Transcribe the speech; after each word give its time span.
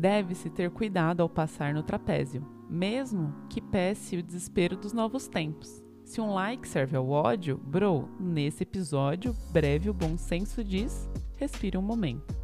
Deve-se 0.00 0.48
ter 0.48 0.70
cuidado 0.70 1.20
ao 1.20 1.28
passar 1.28 1.74
no 1.74 1.82
trapézio, 1.82 2.42
mesmo 2.70 3.34
que 3.50 3.60
pese 3.60 4.16
o 4.16 4.22
desespero 4.22 4.74
dos 4.74 4.94
novos 4.94 5.28
tempos. 5.28 5.84
Se 6.06 6.22
um 6.22 6.32
like 6.32 6.66
serve 6.66 6.96
ao 6.96 7.10
ódio, 7.10 7.58
bro, 7.58 8.08
nesse 8.18 8.62
episódio, 8.62 9.36
breve 9.52 9.90
o 9.90 9.92
bom 9.92 10.16
senso 10.16 10.64
diz: 10.64 11.06
respire 11.36 11.76
um 11.76 11.82
momento. 11.82 12.34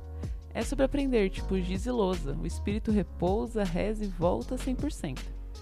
É 0.53 0.61
sobre 0.61 0.85
aprender, 0.85 1.31
tipo 1.31 1.59
giz 1.59 1.87
e 1.87 1.91
lousa. 1.91 2.37
O 2.37 2.47
espírito 2.47 2.91
repousa, 2.91 3.65
reza 3.65 4.05
e 4.05 4.09
volta 4.09 4.57
100%. 4.57 5.19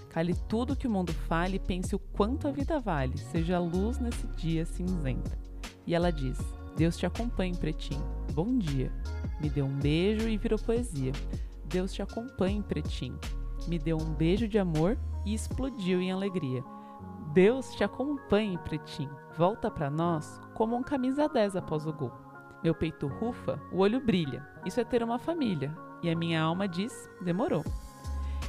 Cale 0.09 0.35
tudo 0.49 0.75
que 0.75 0.87
o 0.87 0.91
mundo 0.91 1.13
fale 1.13 1.55
e 1.55 1.59
pense 1.59 1.95
o 1.95 1.99
quanto 1.99 2.45
a 2.45 2.51
vida 2.51 2.77
vale, 2.77 3.17
seja 3.17 3.55
a 3.55 3.61
luz 3.61 3.99
nesse 3.99 4.27
dia 4.35 4.65
cinzenta. 4.65 5.39
E 5.87 5.95
ela 5.95 6.11
diz: 6.11 6.37
Deus 6.75 6.97
te 6.97 7.05
acompanhe, 7.05 7.55
pretinho. 7.55 8.03
Bom 8.33 8.57
dia. 8.57 8.91
Me 9.39 9.49
deu 9.49 9.65
um 9.65 9.79
beijo 9.79 10.27
e 10.27 10.35
virou 10.35 10.59
poesia. 10.59 11.13
Deus 11.75 11.91
te 11.91 12.01
acompanhe, 12.01 12.63
pretinho. 12.63 13.19
Me 13.67 13.77
deu 13.77 13.97
um 13.97 14.13
beijo 14.13 14.47
de 14.47 14.57
amor 14.57 14.97
e 15.25 15.33
explodiu 15.33 15.99
em 15.99 16.09
alegria. 16.09 16.63
Deus 17.33 17.75
te 17.75 17.83
acompanhe, 17.83 18.57
pretinho. 18.59 19.13
Volta 19.37 19.69
para 19.69 19.89
nós 19.89 20.39
como 20.53 20.77
um 20.77 20.81
camisa 20.81 21.27
10 21.27 21.57
após 21.57 21.85
o 21.85 21.91
gol. 21.91 22.13
Meu 22.63 22.73
peito 22.73 23.07
rufa, 23.07 23.61
o 23.73 23.79
olho 23.79 23.99
brilha. 23.99 24.47
Isso 24.65 24.79
é 24.79 24.85
ter 24.85 25.03
uma 25.03 25.19
família. 25.19 25.75
E 26.01 26.09
a 26.09 26.15
minha 26.15 26.41
alma 26.41 26.65
diz: 26.65 27.09
demorou. 27.21 27.65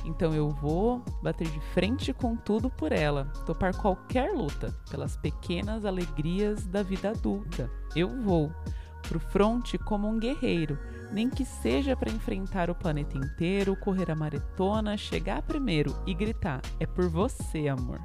Então 0.04 0.32
eu 0.32 0.48
vou 0.48 1.02
bater 1.20 1.48
de 1.48 1.58
frente 1.74 2.12
com 2.12 2.36
tudo 2.36 2.70
por 2.70 2.92
ela, 2.92 3.24
topar 3.45 3.76
qualquer 3.76 4.32
luta, 4.32 4.73
pelas 4.88 5.16
pequenas 5.16 5.84
alegrias 5.84 6.64
da 6.64 6.80
vida 6.80 7.10
adulta. 7.10 7.68
Eu 7.96 8.23
vou 8.23 8.52
pro 9.08 9.18
fronte 9.18 9.76
como 9.79 10.08
um 10.08 10.16
guerreiro, 10.16 10.79
nem 11.12 11.29
que 11.30 11.45
seja 11.45 11.96
para 11.96 12.10
enfrentar 12.10 12.71
o 12.71 12.74
planeta 12.74 13.16
inteiro, 13.16 13.76
correr 13.76 14.10
a 14.10 14.15
maratona, 14.15 14.96
chegar 14.96 15.43
primeiro 15.43 15.95
e 16.07 16.15
gritar: 16.15 16.60
é 16.79 16.87
por 16.87 17.09
você, 17.09 17.68
amor. 17.68 18.01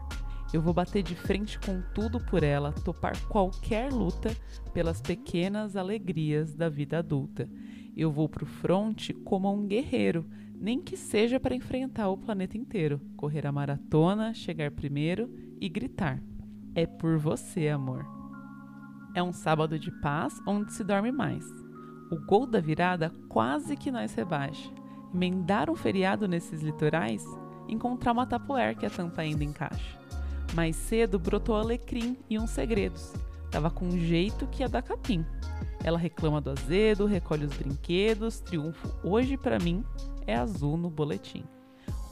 Eu 0.54 0.62
vou 0.62 0.74
bater 0.74 1.02
de 1.02 1.16
frente 1.16 1.58
com 1.60 1.82
tudo 1.94 2.20
por 2.20 2.44
ela, 2.44 2.74
topar 2.74 3.18
qualquer 3.28 3.92
luta 3.92 4.36
pelas 4.74 5.00
pequenas 5.00 5.78
alegrias 5.78 6.54
da 6.54 6.68
vida 6.68 7.00
adulta. 7.00 7.50
Eu 7.96 8.12
vou 8.12 8.28
pro 8.28 8.46
fronte 8.46 9.14
como 9.14 9.52
um 9.54 9.66
guerreiro, 9.66 10.26
nem 10.54 10.82
que 10.82 10.98
seja 10.98 11.40
para 11.40 11.56
enfrentar 11.56 12.10
o 12.10 12.18
planeta 12.18 12.58
inteiro, 12.58 13.00
correr 13.16 13.48
a 13.48 13.52
maratona, 13.52 14.34
chegar 14.34 14.72
primeiro 14.72 15.34
e 15.60 15.70
gritar: 15.70 16.22
É 16.76 16.86
por 16.86 17.18
você, 17.18 17.70
amor. 17.70 18.06
É 19.16 19.24
um 19.24 19.34
sábado 19.34 19.80
de 19.80 19.92
paz 20.02 20.42
onde 20.46 20.74
se 20.74 20.84
dorme 20.84 21.12
mais. 21.12 21.61
O 22.12 22.20
gol 22.20 22.46
da 22.46 22.60
virada 22.60 23.10
quase 23.30 23.78
que 23.78 23.90
nós 23.90 24.14
rebaixa. 24.14 24.70
Emendar 25.14 25.70
um 25.70 25.76
feriado 25.76 26.28
nesses 26.28 26.62
litorais? 26.62 27.24
Encontrar 27.70 28.12
uma 28.12 28.28
tapoer 28.28 28.78
que 28.78 28.86
a 28.86 28.90
tampa 28.90 29.22
ainda 29.22 29.46
encaixa. 29.46 29.98
Mais 30.54 30.76
cedo 30.76 31.18
brotou 31.18 31.56
alecrim 31.56 32.18
e 32.30 32.38
uns 32.38 32.50
segredos. 32.50 33.14
Tava 33.50 33.72
com 33.72 33.86
um 33.86 33.98
jeito 33.98 34.46
que 34.48 34.62
ia 34.62 34.68
dar 34.68 34.82
capim. 34.82 35.26
Ela 35.84 35.98
reclama 35.98 36.42
do 36.42 36.50
azedo, 36.50 37.06
recolhe 37.06 37.46
os 37.46 37.56
brinquedos, 37.56 38.42
triunfo 38.42 38.94
hoje 39.04 39.38
para 39.38 39.58
mim 39.58 39.82
é 40.28 40.36
azul 40.36 40.76
no 40.76 40.90
boletim. 40.90 41.46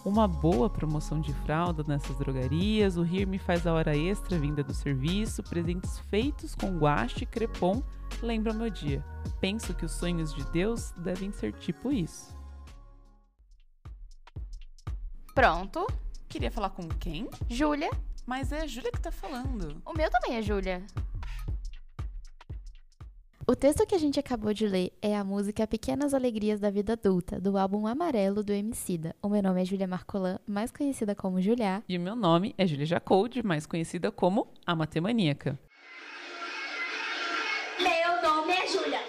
Uma 0.05 0.29
boa 0.29 0.69
promoção 0.69 1.19
de 1.19 1.33
fralda 1.33 1.83
nessas 1.85 2.17
drogarias, 2.17 2.95
o 2.95 3.03
rir 3.03 3.27
me 3.27 3.37
faz 3.37 3.67
a 3.67 3.73
hora 3.73 3.97
extra 3.97 4.39
vinda 4.39 4.63
do 4.63 4.73
serviço, 4.73 5.43
presentes 5.43 5.99
feitos 6.09 6.55
com 6.55 6.77
guache 6.77 7.25
crepom, 7.25 7.83
lembra 8.25 8.53
meu 8.53 8.69
dia. 8.69 9.03
Penso 9.39 9.73
que 9.73 9.85
os 9.85 9.91
sonhos 9.91 10.33
de 10.33 10.43
Deus 10.51 10.91
devem 10.91 11.31
ser 11.31 11.53
tipo 11.53 11.91
isso. 11.91 12.35
Pronto. 15.33 15.87
Queria 16.27 16.51
falar 16.51 16.69
com 16.71 16.87
quem? 16.87 17.29
Júlia. 17.49 17.89
Mas 18.25 18.51
é 18.51 18.61
a 18.61 18.67
Júlia 18.67 18.91
que 18.91 19.01
tá 19.01 19.11
falando. 19.11 19.81
O 19.85 19.93
meu 19.93 20.09
também 20.09 20.35
é 20.37 20.41
Júlia. 20.41 20.85
O 23.47 23.55
texto 23.55 23.83
que 23.87 23.95
a 23.95 23.97
gente 23.97 24.19
acabou 24.19 24.53
de 24.53 24.67
ler 24.67 24.93
é 25.01 25.17
a 25.17 25.23
música 25.23 25.65
Pequenas 25.65 26.13
Alegrias 26.13 26.59
da 26.59 26.69
Vida 26.69 26.93
Adulta, 26.93 27.41
do 27.41 27.57
álbum 27.57 27.87
Amarelo 27.87 28.43
do 28.43 28.53
Emicida. 28.53 29.15
O 29.23 29.27
meu 29.27 29.41
nome 29.41 29.63
é 29.63 29.65
Júlia 29.65 29.87
Marcolan, 29.87 30.37
mais 30.45 30.71
conhecida 30.71 31.15
como 31.15 31.41
Juliá. 31.41 31.81
E 31.89 31.97
o 31.97 31.99
meu 31.99 32.15
nome 32.15 32.53
é 32.59 32.67
Júlia 32.67 32.85
Jacold, 32.85 33.41
mais 33.41 33.65
conhecida 33.65 34.11
como 34.11 34.53
a 34.67 34.75
Matemaníaca. 34.75 35.57
Júlia. 38.71 38.99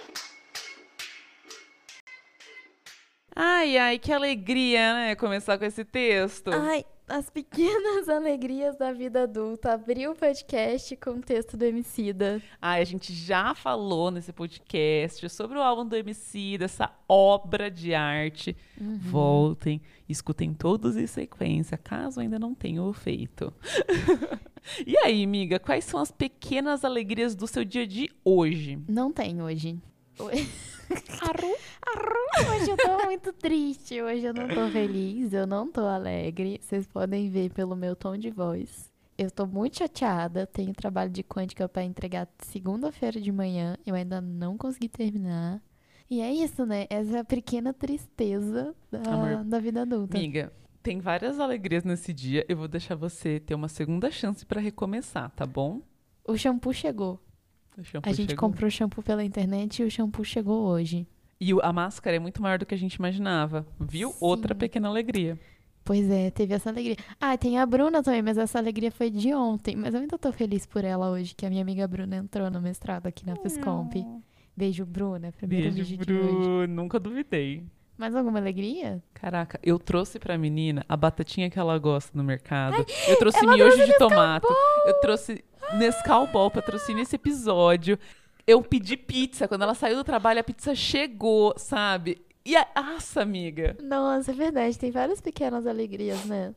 Ai, 3.37 3.77
ai, 3.77 3.99
que 3.99 4.11
alegria, 4.11 4.95
né? 4.95 5.15
Começar 5.15 5.59
com 5.59 5.65
esse 5.67 5.85
texto. 5.85 6.51
Ai, 6.51 6.85
as 7.07 7.29
pequenas 7.29 8.09
alegrias 8.09 8.77
da 8.79 8.91
vida 8.91 9.25
adulta. 9.25 9.75
Abri 9.75 10.09
o 10.09 10.15
podcast 10.15 10.97
com 10.97 11.11
o 11.11 11.21
texto 11.21 11.59
do 11.59 11.65
Emicida. 11.65 12.41
Ai, 12.61 12.81
a 12.81 12.85
gente 12.85 13.13
já 13.13 13.55
falou 13.55 14.11
nesse 14.11 14.33
podcast 14.33 15.29
sobre 15.29 15.59
o 15.59 15.63
álbum 15.63 15.87
do 15.87 15.95
Emicida, 15.95 16.65
essa 16.65 16.91
obra 17.07 17.71
de 17.71 17.95
arte. 17.95 18.57
Uhum. 18.81 18.99
Voltem, 18.99 19.83
escutem 20.09 20.55
todos 20.55 20.97
em 20.97 21.07
sequência, 21.07 21.77
caso 21.77 22.19
ainda 22.21 22.39
não 22.39 22.55
tenham 22.55 22.91
feito. 22.95 23.53
e 24.87 24.97
aí, 24.99 25.25
amiga, 25.25 25.59
quais 25.59 25.85
são 25.85 26.01
as 26.01 26.11
pequenas 26.11 26.85
alegrias 26.85 27.35
do 27.35 27.47
seu 27.47 27.65
dia 27.65 27.87
de 27.87 28.11
hoje? 28.25 28.79
Não 28.89 29.13
tem 29.13 29.43
hoje. 29.43 29.79
Arru. 30.19 31.57
Arru, 31.87 32.55
hoje 32.57 32.71
eu 32.71 32.77
tô 32.77 33.07
muito 33.07 33.33
triste, 33.33 34.03
hoje 34.03 34.25
eu 34.25 34.35
não 34.35 34.49
tô 34.49 34.69
feliz, 34.71 35.33
eu 35.33 35.47
não 35.47 35.71
tô 35.71 35.83
alegre. 35.83 36.61
Vocês 36.61 36.87
podem 36.87 37.31
ver 37.31 37.51
pelo 37.51 37.77
meu 37.77 37.95
tom 37.95 38.17
de 38.17 38.31
voz. 38.31 38.91
Eu 39.17 39.31
tô 39.31 39.47
muito 39.47 39.79
chateada, 39.79 40.47
tenho 40.47 40.73
trabalho 40.73 41.11
de 41.11 41.23
quântica 41.23 41.69
para 41.69 41.85
entregar 41.85 42.29
segunda-feira 42.39 43.21
de 43.21 43.31
manhã, 43.31 43.77
eu 43.87 43.95
ainda 43.95 44.21
não 44.21 44.57
consegui 44.57 44.89
terminar. 44.89 45.63
E 46.09 46.21
é 46.21 46.33
isso, 46.33 46.67
né? 46.67 46.87
Essa 46.91 47.19
é 47.19 47.21
a 47.21 47.25
pequena 47.25 47.73
tristeza 47.73 48.75
da, 48.91 48.99
Amor, 49.13 49.45
da 49.45 49.61
vida 49.61 49.83
adulta. 49.83 50.17
Amiga, 50.17 50.53
tem 50.83 51.01
várias 51.01 51.39
alegrias 51.39 51.85
nesse 51.85 52.13
dia. 52.13 52.45
Eu 52.49 52.57
vou 52.57 52.69
deixar 52.69 52.95
você 52.95 53.41
ter 53.41 53.55
uma 53.55 53.69
segunda 53.69 54.11
chance 54.11 54.45
para 54.45 54.61
recomeçar, 54.61 55.31
tá 55.31 55.47
bom? 55.47 55.81
O 56.27 56.37
shampoo 56.37 56.73
chegou. 56.73 57.21
O 57.77 57.85
shampoo 57.85 58.09
A 58.11 58.13
gente 58.13 58.31
chegou. 58.31 58.49
comprou 58.49 58.71
shampoo 58.71 59.03
pela 59.03 59.25
internet 59.25 59.81
e 59.81 59.85
o 59.85 59.91
shampoo 59.91 60.25
chegou 60.25 60.67
hoje. 60.67 61.07
E 61.41 61.53
a 61.63 61.73
máscara 61.73 62.17
é 62.17 62.19
muito 62.19 62.43
maior 62.43 62.59
do 62.59 62.67
que 62.67 62.75
a 62.75 62.79
gente 62.79 62.95
imaginava, 62.95 63.67
viu? 63.79 64.11
Sim. 64.11 64.19
Outra 64.21 64.55
pequena 64.55 64.89
alegria. 64.89 65.39
Pois 65.83 66.09
é, 66.11 66.31
teve 66.31 66.53
essa 66.55 66.69
alegria. 66.69 66.97
Ah, 67.19 67.37
tem 67.39 67.59
a 67.59 67.65
Bruna 67.65 68.03
também, 68.03 68.21
mas 68.21 68.37
essa 68.37 68.59
alegria 68.59 68.91
foi 68.91 69.11
de 69.11 69.33
ontem. 69.33 69.75
Mas 69.75 69.95
eu 69.95 70.01
ainda 70.01 70.19
tô 70.19 70.31
feliz 70.31 70.67
por 70.67 70.85
ela 70.85 71.11
hoje, 71.11 71.35
que 71.35 71.47
a 71.47 71.51
minha 71.51 71.63
amiga 71.63 71.89
Bruna 71.89 72.17
entrou 72.17 72.51
no 72.51 72.61
mestrado 72.61 73.07
aqui 73.07 73.25
na 73.27 73.35
Fiscomp. 73.37 73.95
Beijo, 74.55 74.85
Bruna. 74.85 75.33
Primeiro 75.33 75.73
Beijo, 75.73 75.89
vídeo 75.89 76.05
de 76.07 76.13
hoje. 76.13 76.33
Bru. 76.35 76.69
Nunca 76.69 77.01
duvidei. 77.01 77.65
Mais 78.01 78.17
alguma 78.17 78.39
alegria? 78.39 79.03
Caraca, 79.13 79.61
eu 79.63 79.79
trouxe 79.79 80.19
pra 80.19 80.39
menina 80.39 80.83
a 80.89 80.97
batatinha 80.97 81.51
que 81.51 81.59
ela 81.59 81.77
gosta 81.77 82.17
no 82.17 82.25
mercado. 82.25 82.77
eu 83.07 83.19
trouxe 83.19 83.47
miojo 83.47 83.77
trouxe 83.77 83.93
de 83.93 83.99
tomate. 83.99 84.47
Eu 84.87 84.95
trouxe 85.03 85.45
Nescau 85.75 86.27
Ball, 86.27 86.51
patrocínio 86.51 87.03
esse 87.03 87.17
episódio. 87.17 87.99
Eu 88.47 88.63
pedi 88.63 88.97
pizza. 88.97 89.47
Quando 89.47 89.65
ela 89.65 89.75
saiu 89.75 89.97
do 89.97 90.03
trabalho, 90.03 90.41
a 90.41 90.43
pizza 90.43 90.75
chegou, 90.75 91.53
sabe? 91.59 92.23
E 92.43 92.57
a... 92.57 92.67
Nossa, 92.75 93.21
amiga. 93.21 93.77
Nossa, 93.83 94.31
é 94.31 94.35
verdade. 94.35 94.79
Tem 94.79 94.91
várias 94.91 95.21
pequenas 95.21 95.67
alegrias, 95.67 96.25
né? 96.25 96.55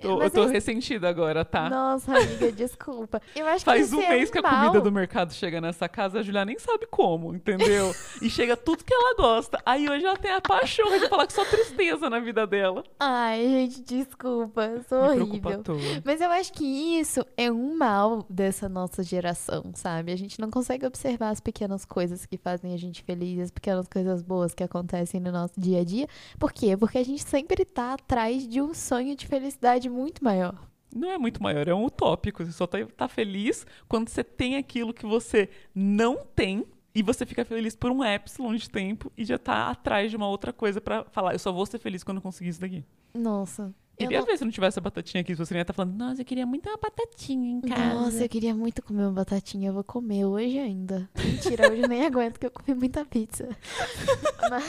Tô- 0.00 0.08
eu 0.08 0.18
Mas 0.18 0.32
tô 0.32 0.44
é- 0.44 0.52
ressentida 0.52 1.08
agora, 1.08 1.44
tá? 1.44 1.68
Nossa, 1.70 2.16
amiga, 2.16 2.50
desculpa. 2.52 3.20
Eu 3.34 3.46
acho 3.46 3.64
Faz 3.64 3.88
que 3.90 3.96
um 3.96 4.00
esse 4.00 4.06
é 4.06 4.10
mês 4.16 4.30
que 4.30 4.38
a 4.38 4.42
comida 4.42 4.80
do 4.80 4.92
mercado 4.92 5.32
chega 5.32 5.60
nessa 5.60 5.88
casa, 5.88 6.20
a 6.20 6.22
Julia 6.22 6.44
nem 6.44 6.58
sabe 6.58 6.86
como, 6.90 7.34
entendeu? 7.34 7.94
e 8.20 8.28
chega 8.30 8.56
tudo 8.56 8.84
que 8.84 8.92
ela 8.94 9.14
gosta. 9.16 9.58
Aí 9.64 9.88
hoje 9.88 10.04
ela 10.04 10.16
tem 10.16 10.32
a 10.32 10.40
paixão 10.40 10.86
de 10.98 11.08
falar 11.08 11.26
que 11.26 11.32
só 11.32 11.44
tristeza 11.44 12.08
na 12.10 12.20
vida 12.20 12.46
dela. 12.46 12.84
Ai, 12.98 13.42
gente, 13.42 13.82
desculpa. 13.82 14.62
Eu 14.64 14.82
sou 14.84 15.14
Me 15.14 15.20
horrível. 15.22 15.62
Mas 16.04 16.20
eu 16.20 16.30
acho 16.30 16.52
que 16.52 16.64
isso 16.64 17.24
é 17.36 17.50
um 17.50 17.76
mal 17.76 18.24
dessa 18.28 18.68
nossa 18.68 19.02
geração, 19.02 19.72
sabe? 19.74 20.12
A 20.12 20.16
gente 20.16 20.40
não 20.40 20.50
consegue 20.50 20.86
observar 20.86 21.30
as 21.30 21.40
pequenas 21.40 21.84
coisas 21.84 22.24
que 22.26 22.36
fazem 22.36 22.72
a 22.74 22.76
gente 22.76 23.02
feliz, 23.02 23.38
as 23.40 23.50
pequenas 23.50 23.86
coisas 23.88 24.22
boas 24.22 24.54
que 24.54 24.62
acontecem 24.62 25.20
no 25.20 25.32
nosso 25.32 25.54
dia 25.58 25.80
a 25.80 25.84
dia. 25.84 26.06
Por 26.38 26.52
quê? 26.52 26.76
Porque 26.76 26.98
a 26.98 27.04
gente 27.04 27.22
sempre 27.24 27.64
tá 27.64 27.94
atrás 27.94 28.46
de 28.46 28.60
um 28.60 28.74
sonho 28.74 29.16
de 29.16 29.26
felicidade 29.26 29.71
muito 29.88 30.22
maior. 30.24 30.54
Não 30.94 31.10
é 31.10 31.16
muito 31.18 31.42
maior, 31.42 31.66
é 31.66 31.74
um 31.74 31.84
utópico. 31.86 32.44
Você 32.44 32.52
só 32.52 32.66
tá, 32.66 32.78
tá 32.96 33.08
feliz 33.08 33.66
quando 33.88 34.08
você 34.08 34.22
tem 34.22 34.56
aquilo 34.56 34.92
que 34.92 35.06
você 35.06 35.48
não 35.74 36.18
tem 36.34 36.64
e 36.94 37.02
você 37.02 37.24
fica 37.24 37.44
feliz 37.44 37.74
por 37.74 37.90
um 37.90 38.04
epsilon 38.04 38.54
de 38.54 38.68
tempo 38.68 39.10
e 39.16 39.24
já 39.24 39.38
tá 39.38 39.70
atrás 39.70 40.10
de 40.10 40.16
uma 40.16 40.28
outra 40.28 40.52
coisa 40.52 40.80
pra 40.80 41.04
falar, 41.04 41.32
eu 41.32 41.38
só 41.38 41.50
vou 41.50 41.64
ser 41.64 41.78
feliz 41.78 42.04
quando 42.04 42.18
eu 42.18 42.22
conseguir 42.22 42.50
isso 42.50 42.60
daqui. 42.60 42.84
Nossa. 43.14 43.74
Eu 43.98 44.06
Queria 44.08 44.20
não- 44.20 44.26
ver 44.26 44.36
se 44.38 44.44
não 44.44 44.50
tivesse 44.50 44.78
a 44.78 44.82
batatinha 44.82 45.20
aqui, 45.20 45.32
se 45.34 45.38
você 45.38 45.54
ia 45.54 45.60
estar 45.62 45.72
falando, 45.74 45.94
nossa, 45.96 46.20
eu 46.22 46.24
queria 46.24 46.44
muito 46.46 46.68
uma 46.68 46.76
batatinha 46.78 47.50
em 47.52 47.60
casa. 47.60 47.94
Nossa, 47.94 48.24
eu 48.24 48.28
queria 48.28 48.54
muito 48.54 48.82
comer 48.82 49.02
uma 49.04 49.12
batatinha. 49.12 49.68
Eu 49.68 49.74
vou 49.74 49.84
comer 49.84 50.24
hoje 50.24 50.58
ainda. 50.58 51.08
Mentira, 51.16 51.70
hoje 51.70 51.82
eu 51.82 51.88
nem 51.88 52.04
aguento 52.06 52.38
que 52.38 52.46
eu 52.46 52.50
comi 52.50 52.74
muita 52.78 53.04
pizza. 53.04 53.48
Mas, 54.50 54.64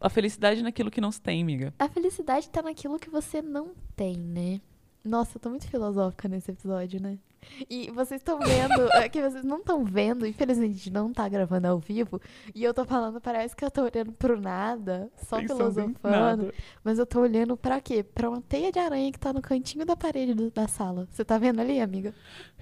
A 0.00 0.08
felicidade 0.08 0.62
naquilo 0.62 0.90
que 0.90 1.00
não 1.00 1.10
se 1.10 1.20
tem, 1.20 1.42
amiga. 1.42 1.74
A 1.78 1.88
felicidade 1.88 2.48
tá 2.48 2.62
naquilo 2.62 2.98
que 2.98 3.10
você 3.10 3.42
não 3.42 3.72
tem, 3.96 4.16
né? 4.16 4.60
Nossa, 5.04 5.36
eu 5.36 5.40
tô 5.40 5.48
muito 5.50 5.68
filosófica 5.68 6.28
nesse 6.28 6.50
episódio, 6.50 7.00
né? 7.00 7.18
E 7.70 7.88
vocês 7.92 8.20
estão 8.20 8.38
vendo, 8.40 8.92
é 8.94 9.08
que 9.08 9.22
vocês 9.22 9.44
não 9.44 9.58
estão 9.58 9.84
vendo, 9.84 10.26
infelizmente 10.26 10.70
a 10.72 10.74
gente 10.74 10.90
não 10.90 11.12
tá 11.12 11.28
gravando 11.28 11.68
ao 11.68 11.78
vivo, 11.78 12.20
e 12.54 12.62
eu 12.64 12.74
tô 12.74 12.84
falando, 12.84 13.20
parece 13.20 13.54
que 13.56 13.64
eu 13.64 13.70
tô 13.70 13.82
olhando 13.82 14.12
pro 14.12 14.38
nada, 14.40 15.08
só 15.16 15.38
Pensando 15.38 15.56
filosofando, 15.56 15.96
nada. 16.02 16.54
mas 16.84 16.98
eu 16.98 17.06
tô 17.06 17.20
olhando 17.20 17.56
pra 17.56 17.80
quê? 17.80 18.02
Pra 18.02 18.28
uma 18.28 18.42
teia 18.42 18.72
de 18.72 18.78
aranha 18.80 19.10
que 19.12 19.18
tá 19.20 19.32
no 19.32 19.40
cantinho 19.40 19.86
da 19.86 19.96
parede 19.96 20.34
do- 20.34 20.50
da 20.50 20.66
sala. 20.68 21.08
Você 21.10 21.24
tá 21.24 21.38
vendo 21.38 21.60
ali, 21.60 21.80
amiga? 21.80 22.12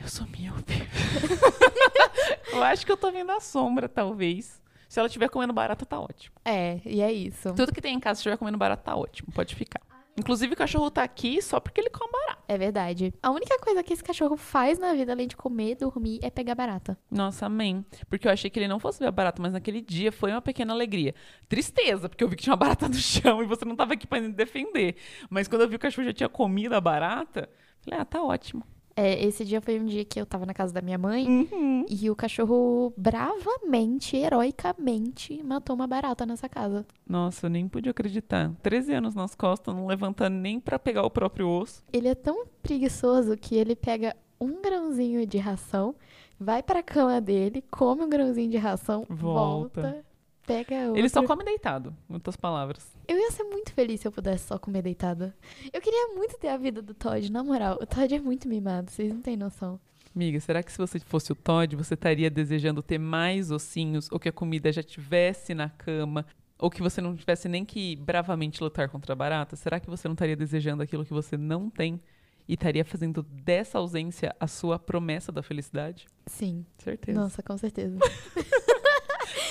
Eu 0.01 0.07
sou 0.09 0.27
míope. 0.29 0.75
eu 2.53 2.63
acho 2.63 2.85
que 2.87 2.93
eu 2.93 2.97
tô 2.97 3.11
vendo 3.11 3.31
a 3.33 3.41
sombra, 3.41 3.89
talvez. 3.89 4.61
Se 4.89 4.99
ela 4.99 5.07
estiver 5.07 5.29
comendo 5.29 5.53
barata, 5.53 5.85
tá 5.85 5.99
ótimo. 6.01 6.37
É, 6.45 6.81
e 6.85 7.01
é 7.01 7.13
isso. 7.13 7.53
Tudo 7.55 7.73
que 7.73 7.81
tem 7.81 7.95
em 7.95 8.01
casa, 8.01 8.17
se 8.17 8.21
estiver 8.21 8.37
comendo 8.37 8.59
barata, 8.59 8.83
tá 8.83 8.97
ótimo. 8.97 9.33
Pode 9.33 9.55
ficar. 9.55 9.81
Inclusive, 10.19 10.55
o 10.55 10.57
cachorro 10.57 10.91
tá 10.91 11.03
aqui 11.03 11.43
só 11.43 11.61
porque 11.61 11.79
ele 11.79 11.91
come 11.91 12.11
barata. 12.11 12.43
É 12.49 12.57
verdade. 12.57 13.13
A 13.23 13.31
única 13.31 13.59
coisa 13.59 13.83
que 13.83 13.93
esse 13.93 14.03
cachorro 14.03 14.37
faz 14.37 14.79
na 14.79 14.95
vida, 14.95 15.13
além 15.13 15.29
de 15.29 15.37
comer, 15.37 15.75
dormir, 15.75 16.21
é 16.23 16.31
pegar 16.31 16.55
barata. 16.55 16.99
Nossa, 17.11 17.45
amém. 17.45 17.85
Porque 18.09 18.27
eu 18.27 18.33
achei 18.33 18.49
que 18.49 18.59
ele 18.59 18.69
não 18.69 18.81
fosse 18.81 18.99
ver 18.99 19.09
a 19.09 19.13
barata, 19.13 19.43
mas 19.43 19.53
naquele 19.53 19.83
dia 19.83 20.11
foi 20.11 20.31
uma 20.31 20.41
pequena 20.41 20.73
alegria. 20.73 21.15
Tristeza, 21.49 22.09
porque 22.09 22.25
eu 22.25 22.29
vi 22.29 22.37
que 22.37 22.45
tinha 22.45 22.53
uma 22.53 22.57
barata 22.57 22.89
no 22.89 22.95
chão 22.97 23.43
e 23.43 23.47
você 23.47 23.67
não 23.67 23.77
tava 23.77 23.93
aqui 23.93 24.07
pra 24.07 24.19
me 24.19 24.33
defender. 24.33 24.97
Mas 25.29 25.49
quando 25.49 25.63
eu 25.63 25.69
vi 25.69 25.73
que 25.73 25.77
o 25.77 25.81
cachorro 25.81 26.07
já 26.07 26.15
tinha 26.15 26.29
comido 26.31 26.75
a 26.75 26.81
barata, 26.81 27.51
falei, 27.83 28.01
ah, 28.01 28.05
tá 28.05 28.23
ótimo. 28.23 28.65
É, 28.99 29.23
esse 29.23 29.45
dia 29.45 29.61
foi 29.61 29.79
um 29.79 29.85
dia 29.85 30.05
que 30.07 30.19
eu 30.19 30.25
tava 30.25 30.47
na 30.47 30.55
casa 30.55 30.73
da 30.73 30.81
minha 30.81 30.97
mãe 30.97 31.27
Uhum. 31.29 31.85
e 31.89 32.09
o 32.09 32.17
cachorro 32.17 32.95
bravamente, 32.97 34.17
heroicamente, 34.17 35.43
matou 35.43 35.77
uma 35.77 35.87
barata 35.87 36.25
nessa 36.25 36.49
casa. 36.49 36.87
Nossa, 37.07 37.47
eu 37.47 37.51
nem 37.51 37.69
pude 37.69 37.89
acreditar. 37.91 38.51
13 38.63 38.95
anos 38.95 39.15
nas 39.15 39.35
costas, 39.35 39.75
não 39.75 39.87
levantando 39.87 40.35
nem 40.37 40.59
pra 40.59 40.79
pegar 40.79 41.03
o 41.05 41.11
próprio 41.11 41.47
osso. 41.49 41.83
Ele 41.93 42.09
é 42.09 42.15
tão 42.15 42.47
preguiçoso 42.63 43.37
que 43.37 43.55
ele 43.55 43.77
pega 43.77 44.17
um 44.41 44.61
grãozinho 44.63 45.27
de 45.27 45.39
ração, 45.39 45.95
vai 46.39 46.63
pra 46.63 46.83
cama 46.83 47.21
dele, 47.21 47.63
come 47.71 48.03
um 48.03 48.09
grãozinho 48.09 48.51
de 48.51 48.57
ração, 48.59 49.05
Volta. 49.09 49.83
volta, 49.83 50.05
pega 50.47 50.75
outro. 50.87 50.97
Ele 50.97 51.09
só 51.09 51.23
come 51.25 51.45
deitado, 51.45 51.95
em 52.09 52.15
outras 52.15 52.37
palavras. 52.37 52.97
Eu 53.09 53.19
ia 53.19 53.31
ser 53.31 53.45
muito 53.45 53.73
feliz 53.73 54.01
se 54.01 54.09
eu 54.09 54.13
pudesse 54.13 54.47
só 54.47 54.59
comer 54.59 54.83
deitada. 54.83 55.35
Eu 55.73 55.81
queria 55.81 56.15
muito 56.15 56.39
ter 56.39 56.49
a 56.49 56.57
vida 56.57 56.81
do 56.81 56.95
Todd, 56.95 57.31
na 57.31 57.43
moral. 57.43 57.79
O 57.81 57.87
Todd 57.87 58.15
é 58.15 58.21
muito 58.21 58.49
mimado, 58.49 58.91
vocês 58.91 59.13
não 59.13 59.21
têm 59.21 59.37
noção. 59.37 59.81
Amiga, 60.15 60.41
será 60.41 60.63
que 60.63 60.73
se 60.73 60.79
você 60.79 60.99
fosse 60.99 61.31
o 61.31 61.35
Todd, 61.35 61.77
você 61.77 61.93
estaria 61.93 62.31
desejando 62.31 62.83
ter 62.83 62.99
mais 62.99 63.51
ossinhos 63.51 64.09
ou 64.11 64.19
que 64.19 64.29
a 64.29 64.33
comida 64.33 64.73
já 64.73 64.83
tivesse 64.83 65.53
na 65.55 65.69
cama? 65.69 66.25
Ou 66.59 66.71
que 66.71 66.81
você 66.81 67.03
não 67.03 67.15
tivesse 67.15 67.51
nem 67.51 67.67
que 67.67 67.97
bravamente 67.97 68.63
lutar 68.63 68.89
contra 68.89 69.13
a 69.13 69.17
barata? 69.17 69.57
Será 69.57 69.79
que 69.79 69.91
você 69.91 70.09
não 70.09 70.15
estaria 70.15 70.35
desejando 70.35 70.83
aquilo 70.83 71.05
que 71.05 71.13
você 71.13 71.37
não 71.37 71.69
tem 71.69 72.01
e 72.49 72.55
estaria 72.55 72.83
fazendo 72.83 73.23
dessa 73.23 73.77
ausência 73.77 74.35
a 74.41 74.47
sua 74.47 74.79
promessa 74.79 75.31
da 75.31 75.43
felicidade? 75.43 76.07
Sim. 76.27 76.65
Certeza. 76.79 77.21
Nossa, 77.21 77.43
com 77.43 77.59
certeza. 77.59 77.99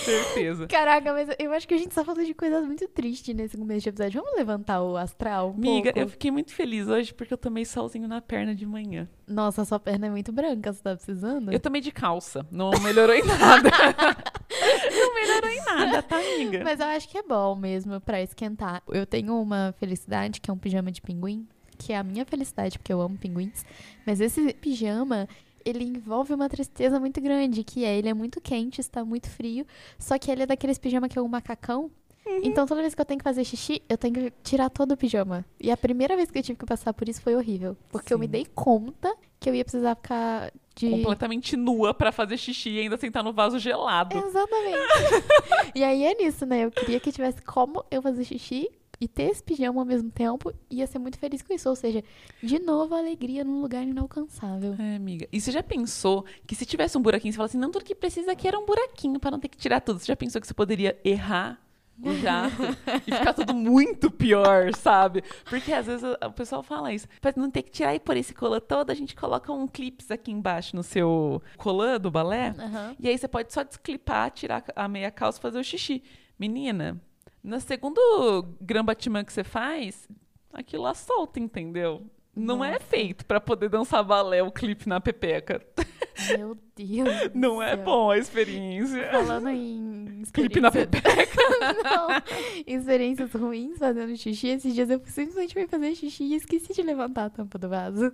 Certeza. 0.06 0.68
Caraca, 0.70 1.12
mas 1.12 1.30
eu 1.40 1.52
acho 1.52 1.68
que 1.68 1.74
a 1.74 1.78
gente 1.78 1.94
só 1.94 2.06
falou 2.06 2.24
de 2.24 2.34
coisas 2.34 2.64
muito 2.66 2.88
tristes 2.88 3.36
nesse 3.36 3.58
começo 3.58 3.82
de 3.82 3.90
episódio. 3.90 4.22
Vamos 4.22 4.38
levantar 4.38 4.82
o 4.82 4.96
astral 4.96 5.50
um 5.50 5.54
Amiga, 5.56 5.92
pouco? 5.92 6.00
eu 6.00 6.08
fiquei 6.10 6.32
muito 6.32 6.54
feliz 6.54 6.88
hoje 6.88 7.14
porque 7.14 7.34
eu 7.34 7.38
tomei 7.38 7.66
solzinho 7.66 8.08
na 8.08 8.22
perna 8.22 8.54
de 8.54 8.66
manhã. 8.66 9.10
Nossa, 9.28 9.66
sua 9.66 9.80
perna 9.80 10.08
é 10.08 10.10
muito 10.10 10.32
branca, 10.32 10.72
você 10.72 10.82
tá 10.82 10.96
precisando? 10.96 11.52
Eu 11.52 11.60
tomei 11.60 11.82
de 11.82 11.92
calça, 11.92 12.46
não 12.52 12.72
melhorou 12.82 13.16
em 13.16 13.24
nada. 13.26 13.70
não 14.92 15.16
melhorou 15.16 15.50
em 15.50 15.66
nada, 15.66 16.04
tá, 16.04 16.18
amiga? 16.18 16.64
Mas 16.64 16.80
eu 16.80 16.86
acho 16.86 17.10
que 17.10 17.18
é 17.18 17.24
bom 17.24 17.56
mesmo 17.56 18.00
pra 18.00 18.22
esquentar. 18.22 18.84
Eu 18.88 19.06
tenho 19.06 19.40
uma 19.42 19.74
felicidade 19.80 20.40
que 20.40 20.50
é 20.50 20.54
um 20.54 20.58
pijama 20.58 20.92
de 20.92 21.02
pinguim, 21.02 21.48
que 21.78 21.92
é 21.92 21.98
a 21.98 22.04
minha 22.04 22.26
felicidade, 22.26 22.78
porque 22.78 22.94
eu 22.94 23.02
amo 23.02 23.18
pinguins. 23.18 23.66
Mas 24.06 24.22
esse 24.22 24.54
pijama, 24.54 25.28
ele 25.66 25.84
envolve 25.84 26.34
uma 26.34 26.48
tristeza 26.48 27.00
muito 27.00 27.20
grande, 27.20 27.64
que 27.64 27.84
é 27.84 27.98
ele 27.98 28.08
é 28.08 28.14
muito 28.14 28.40
quente, 28.40 28.80
está 28.80 29.04
muito 29.04 29.30
frio, 29.30 29.66
só 29.98 30.18
que 30.18 30.30
ele 30.32 30.44
é 30.44 30.46
daqueles 30.46 30.78
pijama 30.78 31.10
que 31.10 31.18
é 31.18 31.22
um 31.22 31.28
macacão. 31.28 31.90
Então 32.44 32.66
toda 32.66 32.82
vez 32.82 32.96
que 32.96 33.02
eu 33.02 33.06
tenho 33.06 33.20
que 33.20 33.24
fazer 33.24 33.44
xixi, 33.44 33.84
eu 33.88 33.98
tenho 33.98 34.14
que 34.16 34.34
tirar 34.44 34.70
todo 34.70 34.94
o 34.94 34.98
pijama. 34.98 35.46
E 35.60 35.70
a 35.70 35.78
primeira 35.78 36.16
vez 36.16 36.32
que 36.32 36.40
eu 36.40 36.44
tive 36.44 36.58
que 36.58 36.66
passar 36.66 36.92
por 36.92 37.08
isso 37.08 37.22
foi 37.22 37.36
horrível, 37.36 37.78
porque 37.90 38.14
eu 38.14 38.18
me 38.18 38.26
Sim. 38.26 38.32
dei 38.32 38.46
conta 38.46 39.16
que 39.40 39.48
eu 39.48 39.54
ia 39.54 39.64
precisar 39.64 39.96
ficar 39.96 40.52
de 40.76 40.90
Completamente 40.90 41.56
nua 41.56 41.94
pra 41.94 42.12
fazer 42.12 42.36
xixi 42.38 42.72
e 42.72 42.80
ainda 42.80 42.98
sentar 42.98 43.24
no 43.24 43.32
vaso 43.32 43.58
gelado. 43.60 44.18
Exatamente. 44.18 44.78
e 45.74 45.84
aí 45.84 46.04
é 46.04 46.16
nisso, 46.16 46.46
né? 46.46 46.66
Eu 46.66 46.72
queria 46.72 47.00
que 47.00 47.12
tivesse 47.12 47.42
como 47.44 47.86
eu 47.90 48.02
fazer 48.02 48.26
xixi 48.26 48.70
e 49.00 49.08
ter 49.08 49.24
esse 49.24 49.44
pijama 49.44 49.82
ao 49.82 49.86
mesmo 49.86 50.10
tempo. 50.10 50.54
E 50.70 50.78
ia 50.78 50.88
ser 50.88 51.00
muito 51.00 51.18
feliz 51.18 51.42
com 51.42 51.54
isso. 51.54 51.70
Ou 51.70 51.76
seja, 51.76 52.04
de 52.42 52.60
novo, 52.60 52.96
a 52.96 53.00
alegria 53.00 53.44
num 53.44 53.62
lugar 53.62 53.84
inalcançável. 53.84 54.76
É, 54.80 54.96
amiga. 54.96 55.28
E 55.32 55.40
você 55.40 55.52
já 55.52 55.64
pensou 55.64 56.26
que 56.46 56.56
se 56.56 56.66
tivesse 56.66 56.98
um 56.98 57.02
buraquinho, 57.02 57.34
você 57.34 57.38
fala 57.38 57.48
assim, 57.48 57.58
não, 57.58 57.72
tudo 57.72 57.86
que 57.86 57.96
precisa 57.96 58.32
aqui 58.32 58.48
era 58.48 58.60
um 58.60 58.66
buraquinho 58.66 59.20
pra 59.20 59.32
não 59.32 59.40
ter 59.40 59.50
que 59.50 59.58
tirar 59.58 59.82
tudo. 59.82 60.00
Você 60.00 60.08
já 60.08 60.16
pensou 60.16 60.40
que 60.40 60.48
você 60.48 60.54
poderia 60.54 61.00
errar 61.04 61.60
o 62.04 62.14
jato 62.16 62.62
e 63.08 63.12
ficar 63.12 63.34
tudo 63.34 63.54
muito 63.54 64.12
pior, 64.12 64.74
sabe? 64.76 65.24
Porque 65.46 65.72
às 65.72 65.86
vezes 65.86 66.04
o 66.04 66.32
pessoal 66.32 66.62
fala 66.62 66.94
isso. 66.94 67.08
Pra 67.22 67.32
não 67.38 67.50
ter 67.50 67.64
que 67.64 67.72
tirar 67.72 67.96
e 67.96 68.00
pôr 68.00 68.18
esse 68.18 68.34
colã 68.34 68.60
todo, 68.60 68.90
a 68.92 68.94
gente 68.94 69.16
coloca 69.16 69.52
um 69.54 69.66
clips 69.66 70.12
aqui 70.12 70.32
embaixo 70.32 70.76
no 70.76 70.84
seu 70.84 71.42
colã 71.58 71.98
do 71.98 72.12
balé. 72.12 72.54
Aham. 72.58 72.96
E 73.00 73.08
aí 73.08 73.18
você 73.18 73.28
pode 73.28 73.54
só 73.54 73.64
desclipar, 73.64 74.30
tirar 74.32 74.64
a 74.76 74.88
meia 74.88 75.10
calça 75.10 75.40
e 75.40 75.42
fazer 75.42 75.60
o 75.60 75.64
xixi. 75.64 76.04
Menina, 76.38 77.02
no 77.46 77.60
segundo 77.60 78.56
grambatimã 78.60 79.24
que 79.24 79.32
você 79.32 79.44
faz, 79.44 80.08
aquilo 80.52 80.84
lá 80.84 80.94
solta, 80.94 81.40
entendeu? 81.40 82.04
Não 82.36 82.66
é 82.66 82.74
Nossa. 82.74 82.84
feito 82.86 83.26
pra 83.26 83.40
poder 83.40 83.70
dançar 83.70 84.04
balé 84.04 84.44
o 84.44 84.52
clipe 84.52 84.90
na 84.90 85.00
pepeca. 85.00 85.62
Meu 86.38 86.58
Deus. 86.76 87.08
Não 87.34 87.62
é 87.62 87.78
bom 87.78 88.10
a 88.12 88.18
experiência. 88.18 89.10
Falando 89.10 89.48
em 89.50 90.24
Clipe 90.34 90.60
na 90.60 90.68
experiência- 90.68 91.02
pepeca. 91.02 91.42
Não. 91.84 92.08
Experiências 92.68 93.32
ruins 93.32 93.78
fazendo 93.78 94.16
xixi. 94.18 94.48
Esses 94.50 94.74
dias 94.74 94.90
eu 94.90 95.00
simplesmente 95.06 95.54
fui 95.54 95.66
fazer 95.68 95.96
xixi 95.96 96.24
e 96.26 96.36
esqueci 96.36 96.74
de 96.74 96.82
levantar 96.82 97.26
a 97.26 97.30
tampa 97.30 97.58
do 97.58 97.70
vaso. 97.70 98.12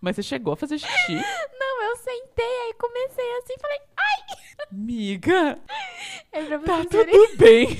Mas 0.00 0.14
você 0.14 0.22
chegou 0.22 0.52
a 0.52 0.56
fazer 0.56 0.78
xixi? 0.78 1.14
Não, 1.58 1.82
eu 1.82 1.96
sentei, 1.96 2.44
aí 2.66 2.74
comecei 2.74 3.38
assim 3.38 3.54
e 3.56 3.60
falei, 3.60 3.78
Miga, 4.70 5.58
é 6.32 6.44
pra 6.44 6.58
tá 6.60 6.76
vocês 6.76 6.90
verem. 6.90 7.12
tudo 7.12 7.36
bem. 7.38 7.68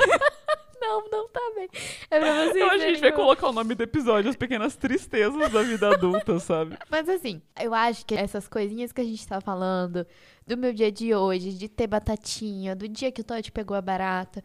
Não, 0.80 1.04
não 1.10 1.28
tá 1.28 1.40
bem. 1.56 1.68
É 2.08 2.20
pra 2.20 2.34
vocês 2.34 2.56
Então 2.56 2.70
a 2.70 2.78
gente 2.78 3.00
vai 3.00 3.10
colocar 3.12 3.48
o 3.48 3.52
nome 3.52 3.74
do 3.74 3.82
episódio, 3.82 4.30
As 4.30 4.36
Pequenas 4.36 4.76
Tristezas 4.76 5.50
da 5.50 5.60
Vida 5.62 5.92
Adulta, 5.92 6.38
sabe? 6.40 6.78
Mas 6.88 7.08
assim, 7.08 7.42
eu 7.60 7.74
acho 7.74 8.06
que 8.06 8.14
essas 8.14 8.46
coisinhas 8.46 8.92
que 8.92 9.00
a 9.00 9.04
gente 9.04 9.26
tá 9.26 9.40
falando, 9.40 10.06
do 10.46 10.56
meu 10.56 10.72
dia 10.72 10.90
de 10.90 11.12
hoje, 11.12 11.52
de 11.52 11.68
ter 11.68 11.88
batatinha, 11.88 12.76
do 12.76 12.88
dia 12.88 13.10
que 13.10 13.20
o 13.20 13.24
Todd 13.24 13.50
pegou 13.50 13.76
a 13.76 13.82
barata, 13.82 14.42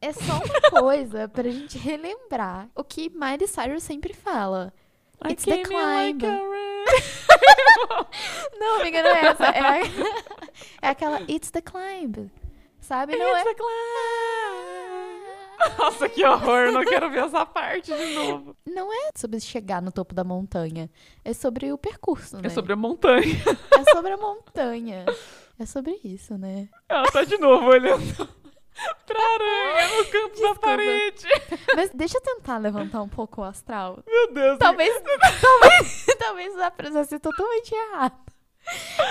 é 0.00 0.12
só 0.12 0.34
uma 0.42 0.80
coisa 0.82 1.28
pra 1.28 1.48
gente 1.48 1.78
relembrar 1.78 2.68
o 2.74 2.82
que 2.82 3.08
Miley 3.08 3.46
Cyrus 3.46 3.84
sempre 3.84 4.12
fala. 4.12 4.74
I 5.24 5.32
It's 5.32 5.44
the 5.44 5.50
like 5.56 5.68
climb. 5.68 6.24
a 6.24 6.28
rain. 6.28 6.86
Não, 8.58 8.80
amiga, 8.80 9.02
não 9.02 9.10
é 9.10 9.26
essa. 9.26 9.46
É, 9.46 9.60
a- 9.60 9.80
é 10.82 10.88
aquela 10.88 11.20
It's 11.28 11.50
the 11.50 11.60
climb. 11.60 12.30
Sabe? 12.80 13.16
Não 13.16 13.36
It's 13.36 13.40
é. 13.40 13.44
the 13.44 13.54
climb. 13.54 15.26
Nossa, 15.78 16.08
que 16.08 16.24
horror, 16.24 16.70
não 16.70 16.84
quero 16.84 17.10
ver 17.10 17.24
essa 17.24 17.44
parte 17.44 17.92
de 17.92 18.14
novo. 18.14 18.56
Não 18.66 18.92
é 18.92 19.10
sobre 19.16 19.40
chegar 19.40 19.82
no 19.82 19.90
topo 19.90 20.14
da 20.14 20.22
montanha. 20.22 20.88
É 21.24 21.32
sobre 21.32 21.72
o 21.72 21.78
percurso, 21.78 22.36
né? 22.36 22.42
É 22.44 22.48
sobre 22.50 22.72
a 22.74 22.76
montanha. 22.76 23.34
É 23.72 23.92
sobre 23.92 24.12
a 24.12 24.16
montanha. 24.16 25.04
É 25.58 25.66
sobre 25.66 25.98
isso, 26.04 26.36
né? 26.38 26.68
Ela 26.88 27.10
tá 27.10 27.24
de 27.24 27.36
novo 27.38 27.66
olhando 27.68 28.28
pra 29.06 29.18
aranha 29.34 29.96
no 29.98 30.04
canto 30.06 30.32
Desculpa. 30.34 30.54
da 30.54 30.60
parede. 30.60 31.26
Mas 31.74 31.90
deixa 31.94 32.18
eu 32.18 32.22
tentar 32.22 32.58
levantar 32.58 33.02
um 33.02 33.08
pouco 33.08 33.40
o 33.40 33.44
astral. 33.44 33.98
Meu 34.06 34.32
Deus. 34.32 34.58
Talvez, 34.58 34.92
talvez, 35.40 36.06
talvez 36.18 36.54
precisar 36.76 37.04
ser 37.04 37.18
totalmente 37.20 37.72
errado. 37.74 38.16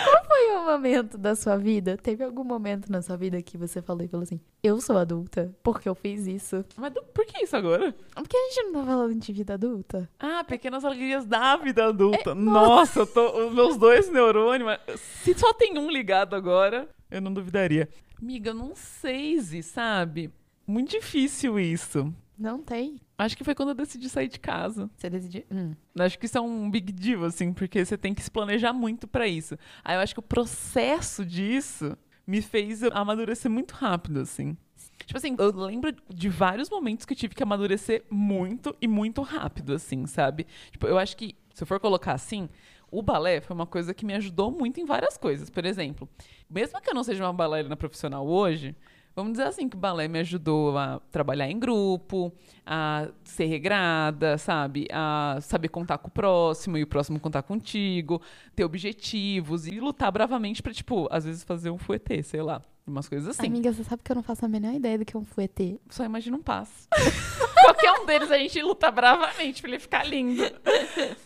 Qual 0.04 0.26
foi 0.26 0.52
o 0.52 0.66
momento 0.66 1.18
da 1.18 1.34
sua 1.34 1.56
vida? 1.56 1.96
Teve 1.96 2.26
algum 2.26 2.44
momento 2.44 2.92
na 2.92 3.02
sua 3.02 3.16
vida 3.16 3.42
que 3.42 3.58
você 3.58 3.82
falou 3.82 4.04
e 4.04 4.08
falou 4.10 4.24
assim: 4.24 4.38
Eu 4.62 4.82
sou 4.82 4.98
adulta 4.98 5.50
porque 5.64 5.88
eu 5.88 5.96
fiz 5.96 6.28
isso? 6.28 6.66
Mas 6.76 6.92
do- 6.94 7.02
por 7.04 7.26
que 7.26 7.42
isso 7.42 7.56
agora? 7.56 7.96
Porque 8.14 8.36
a 8.36 8.50
gente 8.50 8.64
não 8.66 8.82
tá 8.82 8.86
falando 8.88 9.16
de 9.16 9.32
vida 9.32 9.54
adulta? 9.54 10.10
Ah, 10.20 10.44
pequenas 10.44 10.84
alegrias 10.84 11.26
da 11.26 11.56
vida 11.56 11.86
adulta. 11.86 12.36
Nossa, 12.36 13.00
eu 13.00 13.08
tô, 13.08 13.48
os 13.48 13.54
meus 13.54 13.78
dois 13.78 14.10
neurônios. 14.10 14.66
mas 14.86 15.00
Se 15.24 15.34
só 15.40 15.54
tem 15.54 15.78
um 15.80 15.90
ligado 15.90 16.36
agora, 16.36 16.90
eu 17.10 17.22
não 17.22 17.34
duvidaria. 17.34 17.90
Amiga, 18.22 18.52
eu 18.52 18.54
não 18.54 18.76
sei, 18.76 19.40
Zi, 19.40 19.62
sabe? 19.64 20.32
Muito 20.66 20.92
difícil 20.92 21.60
isso. 21.60 22.14
Não 22.38 22.62
tem. 22.62 23.00
Acho 23.18 23.38
que 23.38 23.44
foi 23.44 23.56
quando 23.56 23.70
eu 23.70 23.76
decidi 23.76 24.10
sair 24.10 24.28
de 24.28 24.40
casa. 24.40 24.90
Você 24.98 25.10
decidiu. 25.10 25.44
Hum. 25.52 25.74
Acho 25.98 26.20
que 26.20 26.26
isso 26.26 26.38
é 26.38 26.42
um 26.42 26.70
big 26.70 26.92
deal, 26.92 27.24
assim, 27.24 27.54
porque 27.54 27.84
você 27.86 27.98
tem 27.98 28.14
que 28.14 28.22
se 28.22 28.30
planejar 28.30 28.74
muito 28.74 29.08
pra 29.08 29.28
isso. 29.28 29.58
Aí 29.84 29.96
eu 29.96 30.02
acho 30.02 30.14
que 30.14 30.20
o 30.20 30.24
processo 30.24 31.26
disso 31.26 31.98
me 32.28 32.42
fez 32.42 32.84
amadurecer 32.84 33.50
muito 33.50 33.74
rápido, 33.74 34.20
assim. 34.20 34.58
Tipo 35.06 35.18
assim, 35.18 35.36
eu 35.38 35.52
lembro 35.52 35.96
de 36.10 36.30
vários 36.30 36.70
momentos 36.70 37.06
que 37.06 37.14
eu 37.14 37.18
tive 37.18 37.36
que 37.36 37.44
amadurecer 37.44 38.04
muito 38.10 38.76
e 38.82 38.88
muito 38.88 39.22
rápido, 39.22 39.74
assim, 39.74 40.06
sabe? 40.08 40.48
Tipo, 40.72 40.88
eu 40.88 40.98
acho 40.98 41.16
que, 41.16 41.36
se 41.54 41.64
eu 41.64 41.68
for 41.68 41.80
colocar 41.80 42.14
assim, 42.14 42.50
o 42.92 43.02
balé 43.02 43.42
foi 43.42 43.56
uma 43.56 43.66
coisa 43.66 43.94
que 43.94 44.06
me 44.06 44.14
ajudou 44.14 44.52
muito 44.52 44.80
em 44.80 44.86
várias 44.86 45.18
coisas. 45.18 45.50
Por 45.50 45.66
exemplo, 45.66 46.08
mesmo 46.50 46.82
que 46.82 46.90
eu 46.90 46.94
não 46.94 47.04
seja 47.04 47.24
uma 47.24 47.34
bailarina 47.34 47.76
profissional 47.76 48.28
hoje, 48.28 48.76
vamos 49.16 49.34
dizer 49.34 49.48
assim, 49.48 49.70
que 49.70 49.78
o 49.78 49.80
balé 49.80 50.08
me 50.08 50.20
ajudou 50.20 50.78
a 50.78 51.00
trabalhar 51.12 51.50
em 51.50 51.58
grupo, 51.58 52.32
a 52.66 53.08
ser 53.24 53.46
regrada, 53.46 54.38
sabe? 54.38 54.88
A 54.92 55.40
saber 55.42 55.70
contar 55.70 55.98
com 55.98 56.10
o 56.10 56.12
próximo 56.12 56.78
e 56.78 56.84
o 56.84 56.88
próximo 56.88 57.20
contar 57.20 57.44
contigo, 57.44 58.22
ter 58.56 58.66
objetivos 58.66 59.68
e 59.68 59.80
lutar 59.80 60.12
bravamente 60.12 60.62
pra, 60.62 60.74
tipo, 60.74 61.08
às 61.10 61.26
vezes 61.26 61.44
fazer 61.44 61.70
um 61.70 61.78
fuetê, 61.78 62.22
sei 62.22 62.42
lá. 62.42 62.62
Umas 62.88 63.10
coisas 63.10 63.30
assim. 63.30 63.48
Amiga, 63.48 63.74
você 63.74 63.84
sabe 63.84 64.04
que 64.04 64.12
eu 64.12 64.16
não 64.16 64.22
faço 64.22 64.46
a 64.46 64.48
menor 64.48 64.74
ideia 64.74 65.00
do 65.00 65.06
que 65.06 65.16
é 65.16 65.20
um 65.20 65.26
fouetê. 65.26 65.80
Só 65.90 66.04
imagina 66.04 66.38
um 66.38 66.42
passo. 66.42 66.88
Qualquer 67.66 67.92
um 67.94 68.06
deles 68.06 68.32
a 68.32 68.38
gente 68.38 68.62
luta 68.62 68.92
bravamente 68.92 69.62
pra 69.62 69.72
ele 69.72 69.80
ficar 69.80 70.04
lindo. 70.04 70.44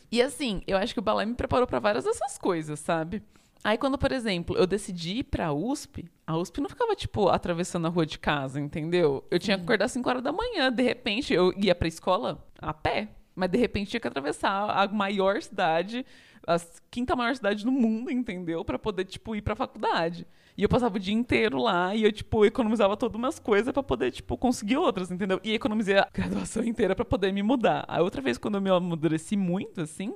E 0.09 0.21
assim, 0.21 0.61
eu 0.65 0.77
acho 0.77 0.93
que 0.93 0.99
o 0.99 1.03
balé 1.03 1.25
me 1.25 1.33
preparou 1.33 1.67
pra 1.67 1.79
várias 1.79 2.05
dessas 2.05 2.37
coisas, 2.37 2.79
sabe? 2.79 3.21
Aí 3.61 3.77
quando, 3.77 3.97
por 3.97 4.13
exemplo, 4.13 4.55
eu 4.55 4.65
decidi 4.65 5.17
ir 5.17 5.23
pra 5.23 5.51
USP, 5.51 6.05
a 6.25 6.37
USP 6.37 6.61
não 6.61 6.69
ficava, 6.69 6.95
tipo, 6.95 7.27
atravessando 7.27 7.87
a 7.87 7.89
rua 7.89 8.05
de 8.05 8.17
casa, 8.17 8.57
entendeu? 8.57 9.25
Eu 9.29 9.37
tinha 9.37 9.57
que 9.57 9.63
acordar 9.63 9.85
às 9.85 9.91
5 9.91 10.07
horas 10.09 10.23
da 10.23 10.31
manhã, 10.31 10.71
de 10.71 10.81
repente 10.81 11.33
eu 11.33 11.53
ia 11.57 11.75
pra 11.75 11.89
escola 11.89 12.41
a 12.57 12.73
pé. 12.73 13.09
Mas 13.35 13.49
de 13.51 13.57
repente 13.57 13.89
tinha 13.91 13.99
que 13.99 14.07
atravessar 14.07 14.69
a 14.69 14.87
maior 14.87 15.41
cidade, 15.41 16.05
a 16.47 16.57
quinta 16.89 17.15
maior 17.15 17.35
cidade 17.35 17.63
do 17.63 17.71
mundo, 17.71 18.11
entendeu? 18.11 18.63
Pra 18.63 18.79
poder, 18.79 19.05
tipo, 19.05 19.35
ir 19.35 19.41
pra 19.41 19.55
faculdade. 19.55 20.27
E 20.57 20.63
eu 20.63 20.69
passava 20.69 20.97
o 20.97 20.99
dia 20.99 21.13
inteiro 21.13 21.57
lá 21.57 21.95
e 21.95 22.03
eu, 22.03 22.11
tipo, 22.11 22.45
economizava 22.45 22.97
todas 22.97 23.17
umas 23.17 23.39
coisas 23.39 23.71
pra 23.71 23.81
poder, 23.81 24.11
tipo, 24.11 24.37
conseguir 24.37 24.77
outras, 24.77 25.09
entendeu? 25.09 25.39
E 25.43 25.53
economizei 25.53 25.97
a 25.97 26.07
graduação 26.13 26.63
inteira 26.63 26.95
pra 26.95 27.05
poder 27.05 27.31
me 27.31 27.41
mudar. 27.41 27.85
A 27.87 28.01
outra 28.01 28.21
vez, 28.21 28.37
quando 28.37 28.55
eu 28.55 28.61
me 28.61 28.69
amadureci 28.69 29.37
muito, 29.37 29.81
assim, 29.81 30.15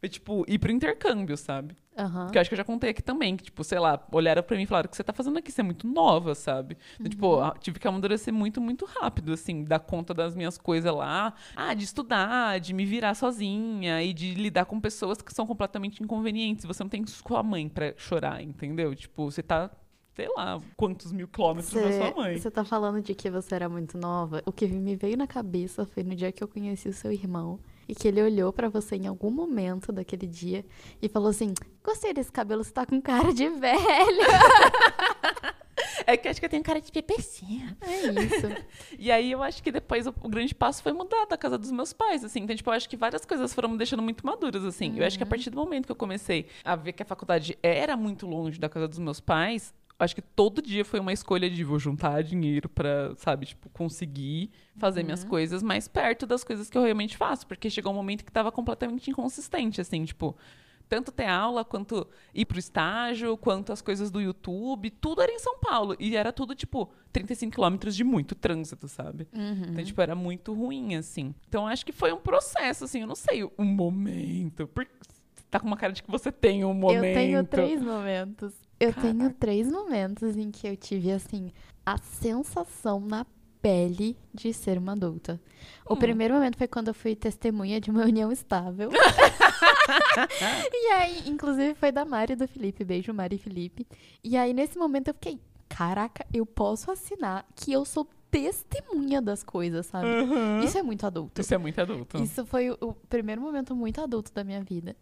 foi, 0.00 0.08
tipo, 0.08 0.44
ir 0.48 0.58
pro 0.58 0.72
intercâmbio, 0.72 1.36
sabe? 1.36 1.76
Aham. 1.96 2.30
Que 2.30 2.38
eu 2.38 2.40
acho 2.40 2.48
que 2.48 2.54
eu 2.54 2.56
já 2.56 2.64
contei 2.64 2.88
aqui 2.88 3.02
também, 3.02 3.36
que, 3.36 3.44
tipo, 3.44 3.62
sei 3.62 3.78
lá, 3.78 4.02
olharam 4.10 4.42
pra 4.42 4.56
mim 4.56 4.62
e 4.62 4.66
falaram, 4.66 4.86
o 4.86 4.90
que 4.90 4.96
você 4.96 5.04
tá 5.04 5.12
fazendo 5.12 5.38
aqui? 5.38 5.52
Você 5.52 5.60
é 5.60 5.64
muito 5.64 5.86
nova, 5.86 6.34
sabe? 6.34 6.78
Então, 6.98 7.10
tipo, 7.10 7.26
Uhum. 7.26 7.42
ah, 7.44 7.54
tive 7.60 7.78
que 7.78 7.86
amadurecer 7.86 8.32
muito, 8.32 8.62
muito 8.62 8.86
rápido, 8.86 9.34
assim, 9.34 9.62
dar 9.62 9.78
conta 9.80 10.14
das 10.14 10.34
minhas 10.34 10.56
coisas 10.56 10.90
lá. 10.94 11.34
Ah, 11.54 11.74
de 11.74 11.84
estudar, 11.84 12.58
de 12.60 12.72
me 12.72 12.86
virar 12.86 13.14
sozinha 13.14 14.02
e 14.02 14.14
de 14.14 14.32
lidar 14.34 14.64
com 14.64 14.80
pessoas 14.80 15.20
que 15.20 15.34
são 15.34 15.46
completamente 15.46 16.02
inconvenientes. 16.02 16.64
Você 16.64 16.82
não 16.82 16.88
tem 16.88 17.04
sua 17.06 17.42
mãe 17.42 17.68
pra 17.68 17.92
chorar, 17.98 18.42
entendeu? 18.42 18.94
Tipo, 18.94 19.30
você 19.30 19.42
tá, 19.42 19.70
sei 20.14 20.28
lá, 20.34 20.58
quantos 20.78 21.12
mil 21.12 21.28
quilômetros 21.28 21.74
da 21.74 21.92
sua 21.92 22.14
mãe. 22.14 22.38
Você 22.38 22.50
tá 22.50 22.64
falando 22.64 23.02
de 23.02 23.14
que 23.14 23.28
você 23.30 23.54
era 23.54 23.68
muito 23.68 23.98
nova. 23.98 24.40
O 24.46 24.52
que 24.52 24.66
me 24.66 24.96
veio 24.96 25.18
na 25.18 25.26
cabeça 25.26 25.84
foi 25.84 26.02
no 26.04 26.14
dia 26.16 26.32
que 26.32 26.42
eu 26.42 26.48
conheci 26.48 26.88
o 26.88 26.92
seu 26.94 27.12
irmão. 27.12 27.58
E 27.90 27.94
que 27.94 28.06
ele 28.06 28.22
olhou 28.22 28.52
pra 28.52 28.68
você 28.68 28.94
em 28.94 29.08
algum 29.08 29.32
momento 29.32 29.90
daquele 29.90 30.24
dia 30.24 30.64
e 31.02 31.08
falou 31.08 31.30
assim: 31.30 31.52
Gostei 31.82 32.14
desse 32.14 32.30
cabelo, 32.30 32.62
você 32.62 32.70
tá 32.70 32.86
com 32.86 33.02
cara 33.02 33.34
de 33.34 33.48
velho. 33.48 33.80
É 36.06 36.16
que 36.16 36.26
eu 36.26 36.30
acho 36.30 36.40
que 36.40 36.46
eu 36.46 36.50
tenho 36.50 36.62
cara 36.62 36.80
de 36.80 36.90
pepecinha. 36.92 37.76
É 37.80 38.22
isso. 38.22 38.46
E 38.98 39.10
aí 39.10 39.32
eu 39.32 39.42
acho 39.42 39.62
que 39.62 39.72
depois 39.72 40.06
o, 40.06 40.14
o 40.22 40.28
grande 40.28 40.54
passo 40.54 40.82
foi 40.82 40.92
mudar 40.92 41.24
da 41.26 41.38
casa 41.38 41.56
dos 41.56 41.70
meus 41.70 41.92
pais, 41.92 42.22
assim. 42.22 42.40
Então, 42.40 42.54
tipo, 42.54 42.68
eu 42.68 42.74
acho 42.74 42.88
que 42.88 42.96
várias 42.96 43.24
coisas 43.24 43.54
foram 43.54 43.70
me 43.70 43.78
deixando 43.78 44.02
muito 44.02 44.26
maduras, 44.26 44.64
assim. 44.64 44.98
Eu 44.98 45.06
acho 45.06 45.16
que 45.16 45.22
a 45.22 45.26
partir 45.26 45.48
do 45.50 45.56
momento 45.56 45.86
que 45.86 45.92
eu 45.92 45.96
comecei 45.96 46.46
a 46.64 46.76
ver 46.76 46.92
que 46.92 47.02
a 47.02 47.06
faculdade 47.06 47.56
era 47.62 47.96
muito 47.96 48.26
longe 48.26 48.58
da 48.58 48.68
casa 48.68 48.86
dos 48.86 48.98
meus 48.98 49.20
pais, 49.20 49.72
acho 50.00 50.14
que 50.14 50.22
todo 50.22 50.62
dia 50.62 50.84
foi 50.84 50.98
uma 50.98 51.12
escolha 51.12 51.48
de 51.48 51.62
vou 51.62 51.78
juntar 51.78 52.22
dinheiro 52.22 52.68
pra, 52.68 53.14
sabe, 53.16 53.46
tipo, 53.46 53.68
conseguir 53.70 54.50
fazer 54.76 55.02
minhas 55.02 55.22
coisas 55.22 55.62
mais 55.62 55.86
perto 55.86 56.26
das 56.26 56.42
coisas 56.42 56.68
que 56.68 56.76
eu 56.76 56.82
realmente 56.82 57.16
faço. 57.16 57.46
Porque 57.46 57.70
chegou 57.70 57.92
um 57.92 57.96
momento 57.96 58.24
que 58.24 58.32
tava 58.32 58.50
completamente 58.50 59.10
inconsistente, 59.10 59.80
assim, 59.80 60.04
tipo 60.04 60.36
tanto 60.90 61.12
ter 61.12 61.26
aula, 61.26 61.64
quanto 61.64 62.04
ir 62.34 62.44
pro 62.44 62.58
estágio, 62.58 63.36
quanto 63.36 63.72
as 63.72 63.80
coisas 63.80 64.10
do 64.10 64.20
YouTube, 64.20 64.90
tudo 64.90 65.22
era 65.22 65.30
em 65.30 65.38
São 65.38 65.56
Paulo. 65.60 65.94
E 66.00 66.16
era 66.16 66.32
tudo, 66.32 66.52
tipo, 66.52 66.90
35 67.12 67.52
quilômetros 67.52 67.94
de 67.94 68.02
muito 68.02 68.34
trânsito, 68.34 68.88
sabe? 68.88 69.28
Então, 69.70 69.84
tipo, 69.84 70.02
era 70.02 70.16
muito 70.16 70.52
ruim, 70.52 70.96
assim. 70.96 71.32
Então, 71.48 71.64
acho 71.68 71.86
que 71.86 71.92
foi 71.92 72.12
um 72.12 72.18
processo, 72.18 72.86
assim, 72.86 73.02
eu 73.02 73.06
não 73.06 73.14
sei 73.14 73.44
um 73.56 73.64
momento. 73.64 74.66
Porque 74.66 74.90
tá 75.48 75.60
com 75.60 75.68
uma 75.68 75.76
cara 75.76 75.92
de 75.92 76.02
que 76.02 76.10
você 76.10 76.32
tem 76.32 76.64
um 76.64 76.74
momento. 76.74 77.04
Eu 77.04 77.14
tenho 77.14 77.44
três 77.44 77.80
momentos. 77.80 78.52
Eu 78.80 78.94
tenho 78.94 79.30
três 79.34 79.70
momentos 79.70 80.36
em 80.38 80.50
que 80.50 80.66
eu 80.66 80.74
tive, 80.74 81.12
assim, 81.12 81.52
a 81.84 81.98
sensação 81.98 82.98
na 82.98 83.26
pele 83.60 84.16
de 84.32 84.52
ser 84.54 84.78
uma 84.78 84.92
adulta. 84.92 85.38
O 85.84 85.96
primeiro 85.96 86.34
momento 86.34 86.56
foi 86.56 86.66
quando 86.66 86.88
eu 86.88 86.94
fui 86.94 87.14
testemunha 87.14 87.78
de 87.78 87.90
uma 87.90 88.04
união 88.04 88.32
estável. 88.32 88.90
e 90.72 90.92
aí, 90.92 91.28
inclusive, 91.28 91.74
foi 91.74 91.92
da 91.92 92.06
Mari 92.06 92.32
e 92.32 92.36
do 92.36 92.48
Felipe. 92.48 92.84
Beijo, 92.84 93.12
Mari 93.12 93.36
e 93.36 93.38
Felipe. 93.38 93.86
E 94.24 94.36
aí, 94.36 94.54
nesse 94.54 94.78
momento, 94.78 95.08
eu 95.08 95.14
fiquei, 95.14 95.38
caraca, 95.68 96.24
eu 96.32 96.46
posso 96.46 96.90
assinar 96.90 97.46
que 97.54 97.70
eu 97.70 97.84
sou 97.84 98.08
testemunha 98.30 99.20
das 99.20 99.42
coisas, 99.42 99.86
sabe? 99.86 100.06
Isso 100.64 100.78
é 100.78 100.82
muito 100.82 101.04
adulto. 101.04 101.40
Isso 101.40 101.52
é 101.52 101.58
muito 101.58 101.80
adulto. 101.80 102.22
Isso 102.22 102.46
foi 102.46 102.70
o, 102.70 102.78
o 102.80 102.94
primeiro 102.94 103.40
momento 103.40 103.74
muito 103.74 104.00
adulto 104.00 104.32
da 104.32 104.44
minha 104.44 104.62
vida. 104.62 104.96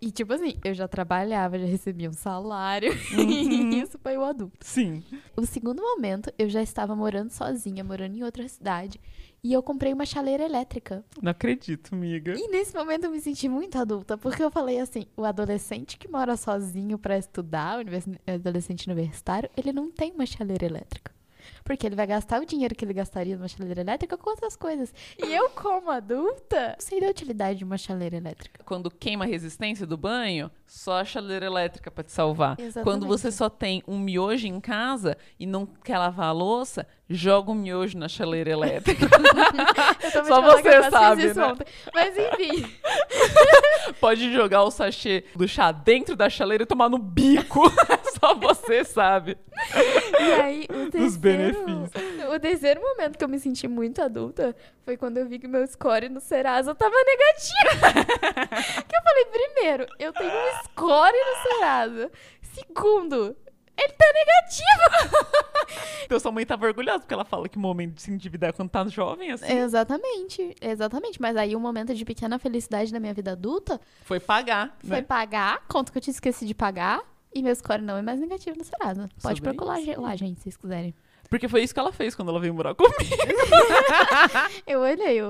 E, 0.00 0.10
tipo 0.10 0.32
assim, 0.32 0.54
eu 0.64 0.72
já 0.72 0.88
trabalhava, 0.88 1.58
já 1.58 1.66
recebia 1.66 2.08
um 2.08 2.14
salário. 2.14 2.90
E 3.20 3.80
isso 3.80 3.98
foi 4.02 4.16
o 4.16 4.24
adulto. 4.24 4.56
Sim. 4.60 5.02
O 5.36 5.44
segundo 5.44 5.82
momento, 5.82 6.32
eu 6.38 6.48
já 6.48 6.62
estava 6.62 6.96
morando 6.96 7.30
sozinha, 7.30 7.84
morando 7.84 8.16
em 8.16 8.22
outra 8.22 8.48
cidade. 8.48 9.00
E 9.42 9.52
eu 9.52 9.62
comprei 9.62 9.92
uma 9.92 10.04
chaleira 10.04 10.44
elétrica. 10.44 11.04
Não 11.22 11.30
acredito, 11.30 11.94
amiga. 11.94 12.34
E 12.34 12.48
nesse 12.48 12.74
momento 12.74 13.04
eu 13.04 13.10
me 13.10 13.20
senti 13.20 13.48
muito 13.48 13.78
adulta, 13.78 14.18
porque 14.18 14.42
eu 14.42 14.50
falei 14.50 14.78
assim: 14.80 15.06
o 15.16 15.24
adolescente 15.24 15.96
que 15.98 16.08
mora 16.08 16.36
sozinho 16.36 16.98
pra 16.98 17.16
estudar, 17.16 17.78
o 17.78 18.30
adolescente 18.32 18.86
universitário, 18.86 19.50
ele 19.56 19.72
não 19.72 19.90
tem 19.90 20.12
uma 20.12 20.26
chaleira 20.26 20.66
elétrica. 20.66 21.12
Porque 21.64 21.86
ele 21.86 21.96
vai 21.96 22.06
gastar 22.06 22.40
o 22.40 22.46
dinheiro 22.46 22.74
que 22.74 22.84
ele 22.84 22.92
gastaria 22.92 23.36
numa 23.36 23.48
chaleira 23.48 23.80
elétrica 23.80 24.16
com 24.16 24.30
outras 24.30 24.56
coisas. 24.56 24.92
E 25.18 25.26
eu, 25.34 25.50
como 25.50 25.90
adulta, 25.90 26.76
sei 26.78 27.00
da 27.00 27.08
utilidade 27.08 27.58
de 27.58 27.64
uma 27.64 27.78
chaleira 27.78 28.16
elétrica. 28.16 28.62
Quando 28.64 28.90
queima 28.90 29.24
a 29.24 29.28
resistência 29.28 29.86
do 29.86 29.96
banho, 29.96 30.50
só 30.66 31.00
a 31.00 31.04
chaleira 31.04 31.46
elétrica 31.46 31.90
pra 31.90 32.04
te 32.04 32.12
salvar. 32.12 32.58
Exatamente. 32.58 32.84
Quando 32.84 33.06
você 33.06 33.30
só 33.30 33.48
tem 33.48 33.82
um 33.86 33.98
miojo 33.98 34.46
em 34.46 34.60
casa 34.60 35.16
e 35.38 35.46
não 35.46 35.66
quer 35.66 35.98
lavar 35.98 36.28
a 36.28 36.32
louça, 36.32 36.86
joga 37.10 37.50
o 37.50 37.54
miojo 37.54 37.98
na 37.98 38.08
chaleira 38.08 38.50
elétrica. 38.50 39.06
Só 40.28 40.40
você 40.40 40.88
sabe, 40.88 41.34
né? 41.34 41.56
Mas 41.92 42.16
enfim. 42.16 42.72
Pode 44.00 44.32
jogar 44.32 44.62
o 44.62 44.70
sachê 44.70 45.24
do 45.34 45.48
chá 45.48 45.72
dentro 45.72 46.14
da 46.14 46.30
chaleira 46.30 46.62
e 46.62 46.66
tomar 46.66 46.88
no 46.88 46.98
bico. 46.98 47.62
só 48.20 48.34
você 48.34 48.84
sabe. 48.84 49.36
E 50.20 50.32
aí, 50.40 50.66
o 50.70 50.90
terceiro, 50.90 51.18
benefícios. 51.18 52.32
o 52.32 52.38
terceiro 52.38 52.80
momento 52.80 53.18
que 53.18 53.24
eu 53.24 53.28
me 53.28 53.38
senti 53.38 53.66
muito 53.66 54.00
adulta 54.00 54.54
foi 54.84 54.96
quando 54.96 55.18
eu 55.18 55.26
vi 55.26 55.38
que 55.38 55.48
meu 55.48 55.66
score 55.66 56.08
no 56.08 56.20
Serasa 56.20 56.74
tava 56.74 56.94
negativo. 56.94 58.04
que 58.86 58.96
eu 58.96 59.02
falei, 59.02 59.24
primeiro, 59.26 59.86
eu 59.98 60.12
tenho 60.12 60.30
um 60.30 60.62
score 60.64 61.16
no 61.16 61.42
Serasa. 61.42 62.10
Segundo, 62.54 63.36
ele 63.82 63.92
tá 63.92 64.06
negativo. 64.14 65.20
Então 66.04 66.18
sua 66.18 66.32
mãe 66.32 66.44
tava 66.44 66.66
orgulhosa, 66.66 66.98
porque 66.98 67.14
ela 67.14 67.24
fala 67.24 67.48
que 67.48 67.56
o 67.56 67.60
momento 67.60 67.94
de 67.94 68.02
se 68.02 68.10
endividar 68.10 68.50
é 68.50 68.52
quando 68.52 68.68
tá 68.68 68.84
jovem, 68.88 69.30
assim, 69.30 69.46
Exatamente, 69.52 70.56
exatamente. 70.60 71.22
Mas 71.22 71.36
aí 71.36 71.54
o 71.54 71.60
momento 71.60 71.94
de 71.94 72.04
pequena 72.04 72.36
felicidade 72.36 72.92
da 72.92 72.98
minha 72.98 73.14
vida 73.14 73.30
adulta 73.30 73.80
foi 74.02 74.18
pagar, 74.18 74.76
foi 74.80 74.96
né? 74.96 75.02
pagar, 75.02 75.64
conta 75.68 75.92
que 75.92 75.98
eu 75.98 76.02
tinha 76.02 76.10
esquecido 76.10 76.48
de 76.48 76.54
pagar. 76.54 77.00
E 77.32 77.42
meu 77.44 77.54
score 77.54 77.80
não 77.80 77.96
é 77.96 78.02
mais 78.02 78.18
negativo 78.18 78.58
no 78.58 78.64
Serasa. 78.64 79.08
Pode 79.22 79.38
Sobre 79.38 79.54
procurar 79.54 79.80
isso. 79.80 80.00
lá, 80.00 80.16
gente, 80.16 80.38
se 80.38 80.42
vocês 80.44 80.56
quiserem. 80.56 80.92
Porque 81.30 81.46
foi 81.48 81.62
isso 81.62 81.72
que 81.72 81.78
ela 81.78 81.92
fez 81.92 82.14
quando 82.16 82.28
ela 82.30 82.40
veio 82.40 82.52
morar 82.52 82.74
comigo. 82.76 82.96
Eu 84.66 84.80
olhei 84.80 85.22
o, 85.22 85.26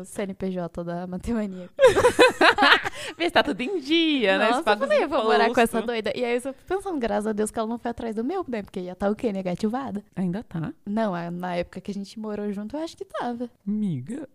o 0.00 0.04
CNPJ 0.04 0.82
da 0.82 1.06
Matemaníaca. 1.06 1.72
Vê 3.16 3.24
se 3.26 3.30
tá 3.30 3.42
tudo 3.42 3.60
em 3.60 3.78
dia, 3.78 4.38
né? 4.38 4.46
Se 4.46 4.52
Nossa, 4.52 4.70
eu 4.70 4.78
falei, 4.78 5.04
eu 5.04 5.08
vou 5.08 5.24
morar 5.24 5.50
com 5.52 5.60
essa 5.60 5.82
doida. 5.82 6.12
E 6.16 6.24
aí 6.24 6.34
eu 6.34 6.40
só 6.40 6.52
fico 6.52 6.64
pensando, 6.66 6.98
graças 6.98 7.26
a 7.26 7.32
Deus 7.32 7.50
que 7.50 7.58
ela 7.58 7.68
não 7.68 7.78
foi 7.78 7.90
atrás 7.90 8.14
do 8.14 8.24
meu, 8.24 8.44
né? 8.48 8.62
Porque 8.62 8.80
ia 8.80 8.92
estar 8.92 9.10
o 9.10 9.14
quê? 9.14 9.30
Negativada? 9.32 10.02
Ainda 10.16 10.42
tá, 10.42 10.72
Não, 10.86 11.14
a- 11.14 11.30
na 11.30 11.56
época 11.56 11.80
que 11.80 11.90
a 11.90 11.94
gente 11.94 12.18
morou 12.18 12.50
junto, 12.52 12.76
eu 12.76 12.82
acho 12.82 12.96
que 12.96 13.04
tava. 13.04 13.50
amiga. 13.66 14.28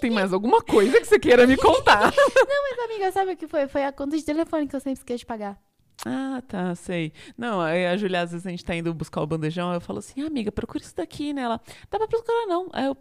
Tem 0.00 0.10
mais 0.10 0.32
alguma 0.32 0.60
coisa 0.62 1.00
que 1.00 1.06
você 1.06 1.18
queira 1.18 1.46
me 1.46 1.56
contar? 1.56 2.12
Mas, 2.14 2.78
amiga, 2.90 3.12
sabe 3.12 3.32
o 3.32 3.36
que 3.36 3.46
foi? 3.46 3.66
Foi 3.66 3.84
a 3.84 3.92
conta 3.92 4.16
de 4.16 4.22
telefone 4.24 4.66
que 4.68 4.76
eu 4.76 4.80
sempre 4.80 4.98
esqueço 5.00 5.20
de 5.20 5.26
pagar. 5.26 5.58
Ah, 6.04 6.42
tá, 6.46 6.74
sei. 6.74 7.12
Não, 7.36 7.60
aí 7.60 7.86
a 7.86 7.96
Julia, 7.96 8.22
às 8.22 8.32
vezes 8.32 8.46
a 8.46 8.50
gente 8.50 8.64
tá 8.64 8.74
indo 8.74 8.92
buscar 8.92 9.22
o 9.22 9.26
bandejão, 9.26 9.72
eu 9.72 9.80
falo 9.80 9.98
assim, 9.98 10.22
ah, 10.22 10.26
amiga, 10.26 10.52
procura 10.52 10.82
isso 10.82 10.94
daqui, 10.94 11.32
né? 11.32 11.42
Ela, 11.42 11.60
dá 11.90 11.98
pra 11.98 12.06
procurar 12.06 12.46
não. 12.46 12.68
Aí 12.72 12.84
eu, 12.84 12.96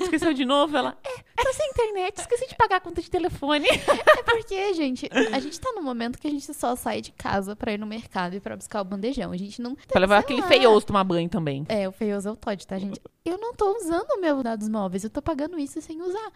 esqueceu 0.00 0.32
de 0.32 0.44
novo? 0.44 0.76
Ela, 0.76 0.96
é, 1.02 1.42
Tô 1.42 1.52
sem 1.52 1.68
internet, 1.70 2.18
esqueci 2.18 2.46
de 2.46 2.54
pagar 2.54 2.76
a 2.76 2.80
conta 2.80 3.00
de 3.00 3.10
telefone. 3.10 3.66
É 4.18 4.22
porque, 4.22 4.74
gente, 4.74 5.08
a 5.32 5.38
gente 5.38 5.60
tá 5.60 5.72
num 5.72 5.82
momento 5.82 6.18
que 6.18 6.26
a 6.26 6.30
gente 6.30 6.52
só 6.52 6.74
sai 6.74 7.00
de 7.00 7.12
casa 7.12 7.54
pra 7.54 7.72
ir 7.72 7.78
no 7.78 7.86
mercado 7.86 8.34
e 8.34 8.40
pra 8.40 8.56
buscar 8.56 8.80
o 8.80 8.84
bandejão. 8.84 9.30
A 9.30 9.36
gente 9.36 9.60
não. 9.60 9.74
pra 9.74 10.00
levar 10.00 10.18
aquele 10.18 10.40
lá. 10.40 10.48
feioso 10.48 10.86
tomar 10.86 11.04
banho 11.04 11.28
também. 11.28 11.64
É, 11.68 11.88
o 11.88 11.92
feioso 11.92 12.28
é 12.28 12.32
o 12.32 12.36
Todd, 12.36 12.66
tá, 12.66 12.78
gente? 12.78 13.00
Eu 13.24 13.38
não 13.38 13.54
tô 13.54 13.76
usando 13.76 14.10
o 14.10 14.20
meu 14.20 14.42
dados 14.42 14.68
móveis, 14.68 15.04
eu 15.04 15.10
tô 15.10 15.20
pagando 15.20 15.58
isso 15.58 15.80
sem 15.80 16.00
usar. 16.00 16.32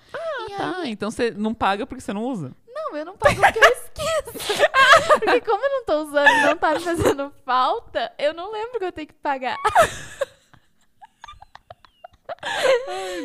e 0.49 0.57
Tá, 0.57 0.77
aí, 0.79 0.91
então 0.91 1.11
você 1.11 1.31
não 1.31 1.55
paga 1.55 1.87
porque 1.87 2.01
você 2.01 2.13
não 2.13 2.25
usa. 2.25 2.53
Não, 2.81 2.97
eu 2.97 3.05
não 3.05 3.17
pago 3.17 3.41
porque 3.41 3.59
eu 3.59 3.71
esqueço. 3.71 4.63
porque 5.19 5.41
como 5.43 5.65
eu 5.65 5.71
não 5.71 5.85
tô 5.85 6.03
usando 6.03 6.29
e 6.29 6.43
não 6.43 6.57
tá 6.57 6.75
me 6.75 6.81
fazendo 6.81 7.33
falta, 7.45 8.13
eu 8.19 8.33
não 8.35 8.53
lembro 8.53 8.79
que 8.79 8.85
eu 8.85 8.93
tenho 8.93 9.09
que 9.09 9.15
pagar. 9.15 9.57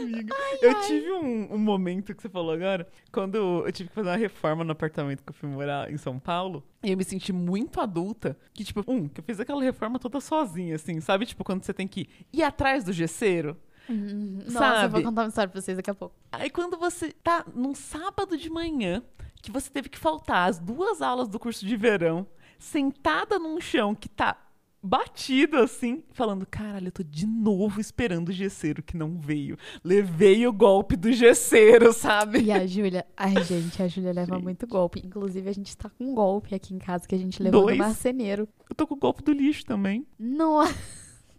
Amiga, 0.02 0.36
eu 0.62 0.82
tive 0.82 1.12
um, 1.12 1.54
um 1.54 1.58
momento 1.58 2.14
que 2.14 2.22
você 2.22 2.28
falou 2.28 2.52
agora, 2.54 2.88
quando 3.12 3.36
eu 3.36 3.72
tive 3.72 3.90
que 3.90 3.96
fazer 3.96 4.10
uma 4.10 4.18
reforma 4.18 4.64
no 4.64 4.72
apartamento 4.72 5.24
que 5.24 5.30
eu 5.30 5.34
fui 5.34 5.48
morar 5.48 5.92
em 5.92 5.98
São 5.98 6.20
Paulo, 6.20 6.64
e 6.84 6.92
eu 6.92 6.98
me 6.98 7.04
senti 7.04 7.32
muito 7.32 7.80
adulta, 7.80 8.38
que 8.54 8.64
tipo, 8.64 8.84
um, 8.88 9.08
que 9.08 9.22
eu 9.22 9.24
fiz 9.24 9.40
aquela 9.40 9.64
reforma 9.64 10.00
toda 10.00 10.20
sozinha, 10.20 10.76
assim, 10.76 11.00
sabe? 11.00 11.26
Tipo, 11.26 11.44
quando 11.44 11.64
você 11.64 11.74
tem 11.74 11.88
que 11.88 12.10
ir 12.34 12.44
atrás 12.44 12.84
do 12.84 12.92
gesseiro. 12.92 13.58
Nossa, 13.88 14.48
eu 14.48 14.52
Sabe? 14.52 14.94
vou 14.94 15.04
contar 15.04 15.22
uma 15.22 15.28
história 15.28 15.50
pra 15.50 15.62
vocês 15.62 15.78
daqui 15.78 15.92
a 15.92 15.94
pouco. 15.94 16.16
Aí 16.32 16.50
quando 16.50 16.76
você 16.76 17.12
tá 17.12 17.46
num 17.54 17.76
sábado 17.76 18.36
de 18.36 18.50
manhã, 18.50 19.04
que 19.46 19.52
você 19.52 19.70
teve 19.70 19.90
que 19.90 19.98
faltar 19.98 20.50
as 20.50 20.60
duas 20.60 21.02
aulas 21.02 21.28
do 21.28 21.40
curso 21.40 21.66
de 21.66 21.78
verão, 21.78 22.28
sentada 22.60 23.40
num 23.40 23.60
chão 23.62 23.96
que 23.96 24.10
tá 24.10 24.38
batido 24.86 25.58
assim, 25.58 26.04
falando: 26.12 26.46
caralho, 26.46 26.88
eu 26.88 26.92
tô 26.92 27.04
de 27.04 27.26
novo 27.26 27.82
esperando 27.82 28.30
o 28.30 28.32
gesseiro 28.32 28.84
que 28.84 28.96
não 28.96 29.18
veio. 29.18 29.58
Levei 29.84 30.46
o 30.46 30.54
golpe 30.54 30.96
do 30.96 31.12
gesseiro, 31.12 31.92
sabe? 31.92 32.44
E 32.44 32.52
a 32.52 32.66
Júlia, 32.68 33.06
ai 33.18 33.44
gente, 33.44 33.82
a 33.82 33.88
Júlia 33.88 34.14
leva 34.14 34.40
muito 34.40 34.68
golpe. 34.68 35.02
Inclusive, 35.04 35.50
a 35.50 35.54
gente 35.54 35.76
tá 35.76 35.90
com 35.90 36.12
um 36.12 36.14
golpe 36.14 36.54
aqui 36.54 36.74
em 36.74 36.80
casa 36.80 37.08
que 37.08 37.16
a 37.16 37.18
gente 37.18 37.42
levou 37.42 37.64
Dois? 37.64 37.78
do 37.78 37.84
marceneiro. 37.84 38.48
Eu 38.70 38.76
tô 38.76 38.86
com 38.86 38.94
o 38.94 38.98
golpe 39.00 39.24
do 39.24 39.32
lixo 39.32 39.66
também. 39.66 40.06
Nossa, 40.20 40.76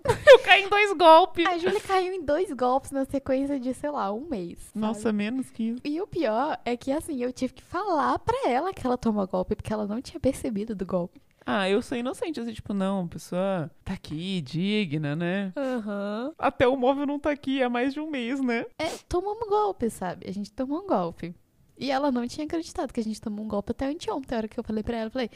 Eu 0.27 0.39
caí 0.41 0.65
em 0.65 0.69
dois 0.69 0.93
golpes. 0.97 1.47
a 1.47 1.59
Júlia 1.59 1.81
caiu 1.81 2.13
em 2.13 2.23
dois 2.25 2.53
golpes 2.53 2.91
na 2.91 3.05
sequência 3.05 3.59
de, 3.59 3.73
sei 3.75 3.91
lá, 3.91 4.13
um 4.13 4.29
mês. 4.29 4.59
sabe? 4.59 4.79
Nossa, 4.81 5.13
menos 5.13 5.51
que 5.51 5.71
isso. 5.71 5.81
E 5.85 6.01
o 6.01 6.07
pior 6.07 6.59
é 6.65 6.77
que, 6.77 6.93
assim, 6.93 7.23
eu 7.23 7.33
tive 7.33 7.55
que 7.55 7.63
falar 7.63 8.19
pra 8.19 8.49
ela 8.49 8.73
que 8.73 8.87
ela 8.87 8.97
tomou 8.99 9.27
golpe, 9.27 9.55
porque 9.57 9.73
ela 9.73 9.87
não 9.87 10.01
tinha 10.01 10.21
percebido 10.21 10.75
do 10.75 10.85
golpe. 10.87 11.21
Ah, 11.49 11.71
eu 11.71 11.81
sou 11.81 11.97
inocente, 11.97 12.41
assim, 12.41 12.53
tipo, 12.53 12.75
não, 12.75 13.07
pessoa 13.07 13.71
tá 13.85 13.93
aqui, 13.93 14.41
digna, 14.41 15.15
né? 15.15 15.53
Aham. 15.57 16.33
Até 16.37 16.67
o 16.67 16.77
móvel 16.77 17.07
não 17.07 17.21
tá 17.21 17.31
aqui 17.31 17.63
há 17.63 17.71
mais 17.71 17.95
de 17.95 18.01
um 18.01 18.11
mês, 18.11 18.41
né? 18.41 18.67
É, 18.79 18.89
tomamos 19.09 19.49
golpe, 19.49 19.89
sabe? 19.89 20.29
A 20.29 20.33
gente 20.33 20.51
tomou 20.53 20.83
um 20.83 20.87
golpe. 20.89 21.33
E 21.79 21.91
ela 21.91 22.11
não 22.11 22.27
tinha 22.27 22.47
acreditado 22.47 22.93
que 22.93 22.99
a 22.99 23.05
gente 23.05 23.21
tomou 23.21 23.45
um 23.45 23.49
golpe 23.49 23.71
até 23.71 23.87
anteontem. 23.87 24.35
A 24.35 24.39
hora 24.39 24.49
que 24.49 24.59
eu 24.59 24.65
falei 24.65 24.83
pra 24.83 24.97
ela, 24.97 25.07
eu 25.07 25.11
falei, 25.13 25.31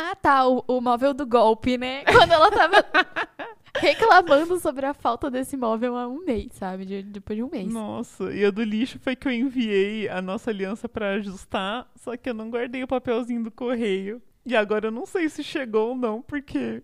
ah 0.00 0.14
tá, 0.16 0.46
o, 0.48 0.64
o 0.66 0.80
móvel 0.80 1.12
do 1.14 1.26
golpe, 1.26 1.76
né? 1.78 2.04
Quando 2.10 2.32
ela 2.32 2.50
tava 2.50 2.84
reclamando 3.78 4.58
sobre 4.58 4.86
a 4.86 4.94
falta 4.94 5.30
desse 5.30 5.56
móvel 5.56 5.96
há 5.96 6.08
um 6.08 6.24
mês, 6.24 6.48
sabe? 6.52 6.84
De- 6.84 7.02
depois 7.02 7.36
de 7.36 7.42
um 7.42 7.50
mês. 7.50 7.72
Nossa, 7.72 8.32
e 8.32 8.44
a 8.44 8.50
do 8.50 8.62
lixo 8.62 8.98
foi 8.98 9.14
que 9.14 9.28
eu 9.28 9.32
enviei 9.32 10.08
a 10.08 10.20
nossa 10.20 10.50
aliança 10.50 10.88
pra 10.88 11.10
ajustar, 11.14 11.88
só 11.96 12.16
que 12.16 12.28
eu 12.30 12.34
não 12.34 12.50
guardei 12.50 12.82
o 12.82 12.88
papelzinho 12.88 13.42
do 13.44 13.50
correio. 13.50 14.20
E 14.44 14.56
agora 14.56 14.86
eu 14.88 14.90
não 14.90 15.04
sei 15.06 15.28
se 15.28 15.42
chegou 15.44 15.90
ou 15.90 15.94
não, 15.94 16.22
porque 16.22 16.82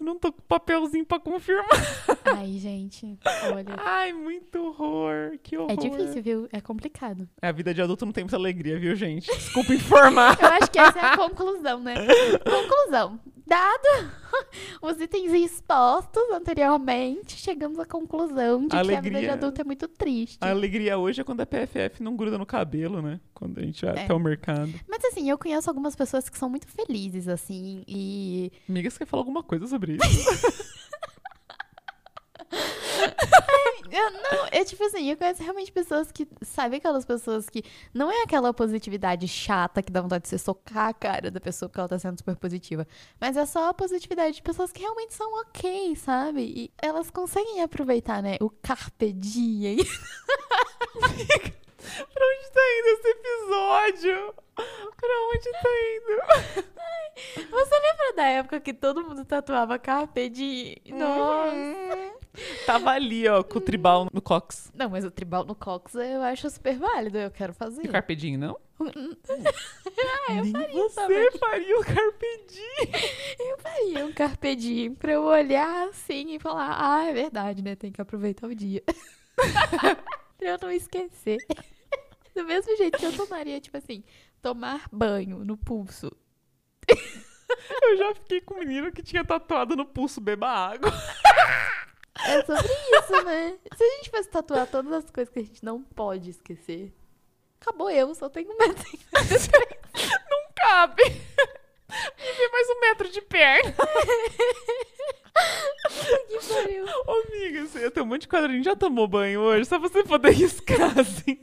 eu 0.00 0.06
não 0.06 0.18
tô 0.18 0.32
com 0.32 0.40
papelzinho 0.42 1.04
pra 1.04 1.18
confirmar. 1.18 1.66
Ai, 2.24 2.52
gente, 2.58 3.18
olha. 3.52 3.74
Ai, 3.78 4.12
muito 4.12 4.58
horror, 4.58 5.38
que 5.42 5.56
horror. 5.56 5.70
É 5.70 5.76
difícil, 5.76 6.22
viu? 6.22 6.48
É 6.52 6.60
complicado. 6.60 7.28
A 7.40 7.52
vida 7.52 7.72
de 7.72 7.82
adulto 7.82 8.04
não 8.04 8.12
tem 8.12 8.24
muita 8.24 8.36
alegria, 8.36 8.78
viu, 8.78 8.94
gente? 8.94 9.26
Desculpa 9.30 9.72
informar. 9.74 10.38
Eu 10.40 10.48
acho 10.48 10.70
que 10.70 10.78
essa 10.78 10.98
é 10.98 11.02
a 11.02 11.16
conclusão, 11.16 11.80
né? 11.80 11.94
Conclusão. 12.44 13.18
Dado 13.48 14.10
os 14.82 15.00
itens 15.00 15.32
expostos 15.32 16.22
anteriormente, 16.32 17.34
chegamos 17.36 17.78
à 17.78 17.86
conclusão 17.86 18.60
de 18.62 18.68
que 18.68 18.76
a 18.76 19.00
vida 19.00 19.20
de 19.20 19.28
adulto 19.30 19.60
é 19.60 19.64
muito 19.64 19.88
triste. 19.88 20.36
A 20.40 20.50
alegria 20.50 20.98
hoje 20.98 21.22
é 21.22 21.24
quando 21.24 21.40
a 21.40 21.46
PFF 21.46 22.02
não 22.02 22.14
gruda 22.14 22.36
no 22.36 22.44
cabelo, 22.44 23.00
né? 23.00 23.18
Quando 23.32 23.58
a 23.58 23.62
gente 23.62 23.84
vai 23.86 23.96
É. 23.96 24.04
até 24.04 24.12
o 24.12 24.18
mercado. 24.18 24.72
Mas 24.86 25.02
assim, 25.06 25.30
eu 25.30 25.38
conheço 25.38 25.70
algumas 25.70 25.96
pessoas 25.96 26.28
que 26.28 26.36
são 26.36 26.50
muito 26.50 26.66
felizes, 26.68 27.26
assim, 27.26 27.82
e. 27.88 28.52
Amiga, 28.68 28.90
você 28.90 28.98
quer 28.98 29.06
falar 29.06 29.22
alguma 29.22 29.42
coisa 29.42 29.66
sobre 29.66 29.92
isso? 29.96 30.02
Eu, 33.90 34.10
não, 34.10 34.46
é 34.50 34.64
tipo 34.64 34.82
assim, 34.84 35.10
eu 35.10 35.16
conheço 35.16 35.42
realmente 35.42 35.72
pessoas 35.72 36.10
que. 36.12 36.26
Sabe 36.42 36.76
aquelas 36.76 37.04
pessoas 37.04 37.48
que. 37.48 37.62
Não 37.92 38.10
é 38.10 38.22
aquela 38.22 38.52
positividade 38.52 39.26
chata 39.28 39.82
que 39.82 39.92
dá 39.92 40.00
vontade 40.00 40.22
de 40.22 40.28
você 40.28 40.38
socar 40.38 40.88
a 40.88 40.94
cara 40.94 41.30
da 41.30 41.40
pessoa 41.40 41.68
porque 41.68 41.80
ela 41.80 41.88
tá 41.88 41.98
sendo 41.98 42.18
super 42.18 42.36
positiva. 42.36 42.86
Mas 43.20 43.36
é 43.36 43.46
só 43.46 43.68
a 43.68 43.74
positividade 43.74 44.36
de 44.36 44.42
pessoas 44.42 44.72
que 44.72 44.80
realmente 44.80 45.14
são 45.14 45.32
ok, 45.40 45.96
sabe? 45.96 46.42
E 46.42 46.70
elas 46.78 47.10
conseguem 47.10 47.62
aproveitar, 47.62 48.22
né? 48.22 48.36
O 48.40 48.50
carpe 48.50 49.12
diem. 49.12 49.78
pra 51.78 52.26
onde 52.26 52.50
tá 52.52 52.60
indo 52.78 52.88
esse 52.98 53.08
episódio? 53.08 54.34
Pra 54.54 55.14
onde 55.30 55.52
tá 55.52 55.70
indo? 55.94 57.48
Você 57.50 57.74
lembra 57.80 58.12
da 58.16 58.26
época 58.26 58.60
que 58.60 58.72
todo 58.74 59.02
mundo 59.04 59.24
tatuava 59.24 59.78
carpe 59.78 60.28
diem? 60.28 60.76
Nossa. 60.90 62.18
Tava 62.66 62.90
ali, 62.90 63.26
ó, 63.28 63.42
com 63.42 63.58
o 63.58 63.60
tribal 63.60 64.06
no 64.12 64.20
cox. 64.22 64.70
Não, 64.74 64.88
mas 64.90 65.04
o 65.04 65.10
tribal 65.10 65.44
no 65.44 65.54
Cox 65.56 65.94
eu 65.96 66.22
acho 66.22 66.48
super 66.50 66.78
válido, 66.78 67.18
eu 67.18 67.30
quero 67.32 67.52
fazer. 67.52 67.84
E 67.84 67.88
o 67.88 67.92
carpedinho, 67.92 68.38
não? 68.38 68.56
Ah, 68.80 70.34
eu 70.36 70.44
Nem 70.44 70.52
faria 70.52 70.72
você 70.74 70.94
também. 70.94 71.30
faria 71.32 71.78
o 71.80 71.84
carpedinho. 71.84 72.68
Eu 73.40 73.58
faria 73.58 74.06
um 74.06 74.12
carpe 74.12 74.54
diem 74.54 74.94
pra 74.94 75.12
eu 75.12 75.22
olhar 75.24 75.88
assim 75.88 76.34
e 76.36 76.38
falar, 76.38 76.76
ah, 76.78 77.04
é 77.06 77.12
verdade, 77.12 77.60
né? 77.62 77.74
Tem 77.74 77.90
que 77.90 78.00
aproveitar 78.00 78.46
o 78.46 78.54
dia. 78.54 78.82
pra 80.38 80.50
eu 80.50 80.58
não 80.62 80.70
esquecer. 80.70 81.38
Do 82.34 82.44
mesmo 82.44 82.76
jeito 82.76 82.96
que 82.96 83.04
eu 83.04 83.16
tomaria, 83.16 83.60
tipo 83.60 83.76
assim, 83.76 84.04
tomar 84.40 84.88
banho 84.92 85.44
no 85.44 85.56
pulso. 85.56 86.10
Eu 87.82 87.96
já 87.96 88.14
fiquei 88.14 88.40
com 88.40 88.54
um 88.54 88.58
menino 88.58 88.92
que 88.92 89.02
tinha 89.02 89.24
tatuado 89.24 89.74
no 89.74 89.84
pulso 89.84 90.20
beba 90.20 90.48
água. 90.48 90.92
É 92.24 92.44
sobre 92.44 92.66
isso, 92.66 93.24
né? 93.24 93.58
Se 93.74 93.82
a 93.82 93.96
gente 93.96 94.10
fosse 94.10 94.28
tatuar 94.28 94.66
todas 94.66 94.92
as 94.92 95.10
coisas 95.10 95.32
que 95.32 95.40
a 95.40 95.42
gente 95.42 95.64
não 95.64 95.82
pode 95.82 96.30
esquecer, 96.30 96.92
acabou 97.60 97.90
eu, 97.90 98.14
só 98.14 98.28
tenho 98.28 98.52
um 98.52 98.58
metro. 98.58 98.84
Não 100.30 100.52
cabe. 100.54 101.04
Me 101.04 102.32
vê 102.36 102.48
mais 102.48 102.68
um 102.68 102.80
metro 102.80 103.08
de 103.10 103.22
perna. 103.22 103.74
que 106.28 106.48
pariu. 106.54 106.84
Ô, 107.06 107.12
amiga, 107.28 107.66
você 107.66 107.80
ia 107.80 107.90
ter 107.90 108.00
um 108.00 108.06
monte 108.06 108.22
de 108.22 108.28
quadrinho. 108.28 108.62
Já 108.64 108.74
tomou 108.76 109.06
banho 109.08 109.40
hoje? 109.40 109.64
Só 109.66 109.78
você 109.78 110.02
poder 110.04 110.30
riscar, 110.30 110.98
assim. 110.98 111.38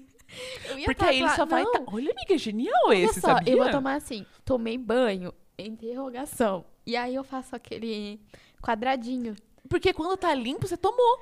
Eu 0.70 0.78
ia 0.80 0.86
Porque 0.86 1.04
aí 1.06 1.20
ele 1.22 1.30
só 1.30 1.46
vai... 1.46 1.64
Não, 1.64 1.72
ta- 1.72 1.84
Olha, 1.88 2.12
amiga, 2.12 2.34
é 2.34 2.38
genial 2.38 2.74
Olha 2.88 2.98
esse, 2.98 3.22
só, 3.22 3.28
sabia? 3.36 3.54
eu 3.54 3.58
vou 3.58 3.70
tomar 3.72 3.96
assim, 3.96 4.26
tomei 4.44 4.78
banho, 4.78 5.34
interrogação. 5.58 6.66
E 6.86 6.96
aí 6.98 7.16
eu 7.16 7.24
faço 7.24 7.56
aquele 7.56 8.20
quadradinho. 8.62 9.36
Porque 9.70 9.94
quando 9.94 10.18
tá 10.18 10.34
limpo, 10.34 10.68
você 10.68 10.76
tomou. 10.78 11.20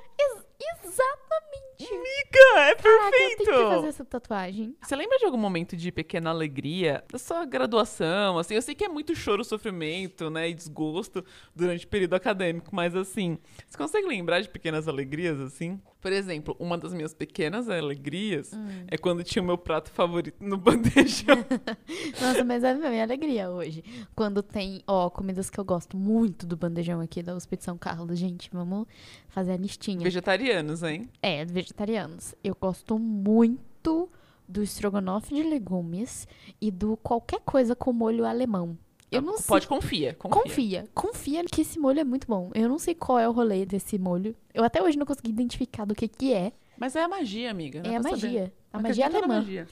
Exatamente. 0.60 1.64
Amiga, 1.80 2.60
é 2.70 2.74
Caraca, 2.76 2.88
eu 2.88 3.10
perfeito. 3.10 3.44
tenho 3.44 3.58
que 3.68 3.74
fazer 3.74 3.88
essa 3.88 4.04
tatuagem. 4.04 4.76
Você 4.80 4.94
lembra 4.96 5.18
de 5.18 5.24
algum 5.24 5.36
momento 5.36 5.76
de 5.76 5.90
pequena 5.90 6.30
alegria 6.30 7.02
da 7.10 7.18
sua 7.18 7.44
graduação? 7.44 8.38
Assim, 8.38 8.54
eu 8.54 8.62
sei 8.62 8.74
que 8.74 8.84
é 8.84 8.88
muito 8.88 9.14
choro, 9.14 9.44
sofrimento, 9.44 10.30
né, 10.30 10.48
e 10.48 10.54
desgosto 10.54 11.24
durante 11.54 11.84
o 11.84 11.88
período 11.88 12.14
acadêmico, 12.14 12.74
mas 12.74 12.94
assim, 12.94 13.38
você 13.66 13.76
consegue 13.76 14.06
lembrar 14.06 14.40
de 14.40 14.48
pequenas 14.48 14.86
alegrias 14.86 15.40
assim? 15.40 15.80
Por 16.00 16.12
exemplo, 16.12 16.54
uma 16.58 16.76
das 16.76 16.92
minhas 16.92 17.14
pequenas 17.14 17.68
alegrias 17.68 18.52
Hum. 18.52 18.84
é 18.88 18.96
quando 18.98 19.24
tinha 19.24 19.42
o 19.42 19.46
meu 19.46 19.56
prato 19.56 19.90
favorito 19.90 20.36
no 20.38 20.56
bandejão. 20.58 21.36
Nossa, 22.20 22.44
mas 22.44 22.62
é 22.62 22.70
a 22.72 22.74
minha 22.74 23.02
alegria 23.02 23.50
hoje. 23.50 23.82
Quando 24.14 24.42
tem, 24.42 24.82
ó, 24.86 25.08
comidas 25.08 25.48
que 25.48 25.58
eu 25.58 25.64
gosto 25.64 25.96
muito 25.96 26.46
do 26.46 26.56
bandejão 26.58 27.00
aqui 27.00 27.22
da 27.22 27.34
USP 27.34 27.56
de 27.56 27.64
São 27.64 27.78
Carlos. 27.78 28.18
Gente, 28.18 28.50
vamos 28.52 28.86
fazer 29.34 29.52
a 29.52 29.56
listinha. 29.56 30.00
Vegetarianos, 30.00 30.82
hein? 30.84 31.08
É, 31.20 31.44
vegetarianos. 31.44 32.34
Eu 32.42 32.56
gosto 32.58 32.98
muito 32.98 34.08
do 34.48 34.62
estrogonofe 34.62 35.34
de 35.34 35.42
legumes 35.42 36.28
e 36.60 36.70
do 36.70 36.96
qualquer 36.98 37.40
coisa 37.40 37.74
com 37.74 37.92
molho 37.92 38.24
alemão. 38.24 38.78
Eu 39.10 39.20
não 39.20 39.36
sei. 39.36 39.46
Pode, 39.46 39.66
confia, 39.66 40.14
confia. 40.14 40.42
Confia, 40.42 40.88
confia 40.94 41.44
que 41.44 41.62
esse 41.62 41.78
molho 41.78 42.00
é 42.00 42.04
muito 42.04 42.26
bom. 42.26 42.50
Eu 42.54 42.68
não 42.68 42.78
sei 42.78 42.94
qual 42.94 43.18
é 43.18 43.28
o 43.28 43.32
rolê 43.32 43.66
desse 43.66 43.98
molho. 43.98 44.36
Eu 44.52 44.62
até 44.64 44.82
hoje 44.82 44.96
não 44.96 45.06
consegui 45.06 45.30
identificar 45.30 45.84
do 45.84 45.94
que 45.94 46.06
que 46.08 46.32
é. 46.32 46.52
Mas 46.78 46.96
é 46.96 47.02
a 47.02 47.08
magia, 47.08 47.50
amiga. 47.50 47.82
É 47.84 47.96
a 47.96 48.00
magia. 48.00 48.52
A 48.72 48.80
magia 48.80 49.06
acredito 49.06 49.28
na 49.28 49.36
alemã. 49.36 49.66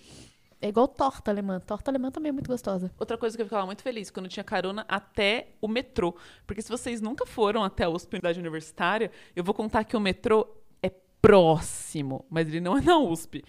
É 0.63 0.69
igual 0.69 0.87
torta 0.87 1.31
alemã. 1.31 1.59
Torta 1.59 1.91
alemã 1.91 2.11
também 2.13 2.29
é 2.31 2.33
muito 2.33 2.47
gostosa. 2.47 2.91
Outra 2.99 3.19
coisa 3.19 3.37
que 3.37 3.43
eu 3.43 3.47
ficava 3.47 3.67
muito 3.67 3.83
feliz, 3.83 4.11
quando 4.13 4.29
tinha 4.29 4.45
carona 4.45 4.85
até 4.89 5.49
o 5.61 5.67
metrô. 5.67 6.15
Porque 6.47 6.63
se 6.63 6.69
vocês 6.71 7.01
nunca 7.01 7.27
foram 7.27 7.65
até 7.65 7.83
a 7.85 7.89
USP 7.91 8.15
Unidade 8.15 8.39
Universitária, 8.39 9.11
eu 9.35 9.43
vou 9.43 9.53
contar 9.53 9.83
que 9.83 9.97
o 9.97 10.01
metrô 10.01 10.47
é 10.81 10.89
próximo, 11.21 12.25
mas 12.31 12.47
ele 12.47 12.61
não 12.61 12.79
é 12.79 12.81
na 12.81 12.97
USP. 12.97 13.39
O 13.39 13.43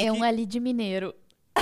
É 0.00 0.04
que- 0.04 0.10
um 0.12 0.22
ali 0.22 0.46
de 0.46 0.60
mineiro. 0.60 1.12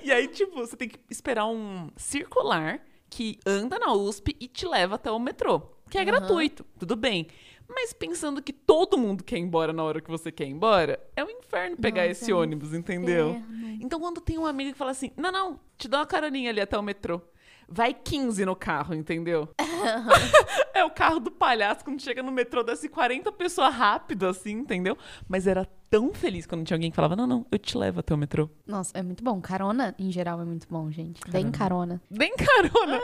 E 0.00 0.12
aí, 0.12 0.28
tipo, 0.28 0.54
você 0.54 0.76
tem 0.76 0.88
que 0.88 1.00
esperar 1.10 1.46
um 1.46 1.90
circular 1.96 2.80
que 3.10 3.40
anda 3.44 3.76
na 3.78 3.92
USP 3.92 4.36
e 4.38 4.46
te 4.46 4.64
leva 4.66 4.94
até 4.94 5.10
o 5.10 5.18
metrô. 5.18 5.60
Que 5.90 5.98
é 5.98 6.02
Aham. 6.02 6.06
gratuito, 6.12 6.64
tudo 6.78 6.94
bem. 6.94 7.26
Mas 7.68 7.92
pensando 7.92 8.42
que 8.42 8.52
todo 8.52 8.96
mundo 8.98 9.24
quer 9.24 9.38
ir 9.38 9.40
embora 9.40 9.72
na 9.72 9.82
hora 9.82 10.00
que 10.00 10.10
você 10.10 10.30
quer 10.30 10.44
ir 10.44 10.50
embora, 10.50 10.98
é 11.14 11.24
um 11.24 11.30
inferno 11.30 11.76
pegar 11.76 12.02
Nossa, 12.02 12.12
esse 12.12 12.30
é 12.30 12.34
um 12.34 12.38
ônibus, 12.38 12.72
entendeu? 12.72 13.30
Inferno. 13.30 13.78
Então, 13.80 14.00
quando 14.00 14.20
tem 14.20 14.38
um 14.38 14.46
amigo 14.46 14.72
que 14.72 14.78
fala 14.78 14.92
assim: 14.92 15.10
não, 15.16 15.30
não, 15.32 15.60
te 15.76 15.88
dá 15.88 15.98
uma 15.98 16.06
caroninha 16.06 16.50
ali 16.50 16.60
até 16.60 16.78
o 16.78 16.82
metrô. 16.82 17.20
Vai 17.68 17.92
15 17.92 18.44
no 18.44 18.54
carro, 18.54 18.94
entendeu? 18.94 19.48
é 20.72 20.84
o 20.84 20.90
carro 20.90 21.18
do 21.18 21.32
palhaço 21.32 21.84
quando 21.84 22.00
chega 22.00 22.22
no 22.22 22.30
metrô, 22.30 22.62
desce 22.62 22.88
40 22.88 23.32
pessoas 23.32 23.74
rápido, 23.74 24.28
assim, 24.28 24.52
entendeu? 24.52 24.96
Mas 25.28 25.48
era 25.48 25.66
tão 25.90 26.14
feliz 26.14 26.46
quando 26.46 26.64
tinha 26.64 26.76
alguém 26.76 26.90
que 26.90 26.96
falava: 26.96 27.16
não, 27.16 27.26
não, 27.26 27.46
eu 27.50 27.58
te 27.58 27.76
levo 27.76 28.00
até 28.00 28.14
o 28.14 28.16
metrô. 28.18 28.48
Nossa, 28.64 28.96
é 28.96 29.02
muito 29.02 29.24
bom. 29.24 29.40
Carona, 29.40 29.94
em 29.98 30.12
geral, 30.12 30.40
é 30.40 30.44
muito 30.44 30.68
bom, 30.70 30.88
gente. 30.92 31.20
Bem 31.28 31.50
carona. 31.50 32.00
Bem 32.08 32.32
carona. 32.36 33.00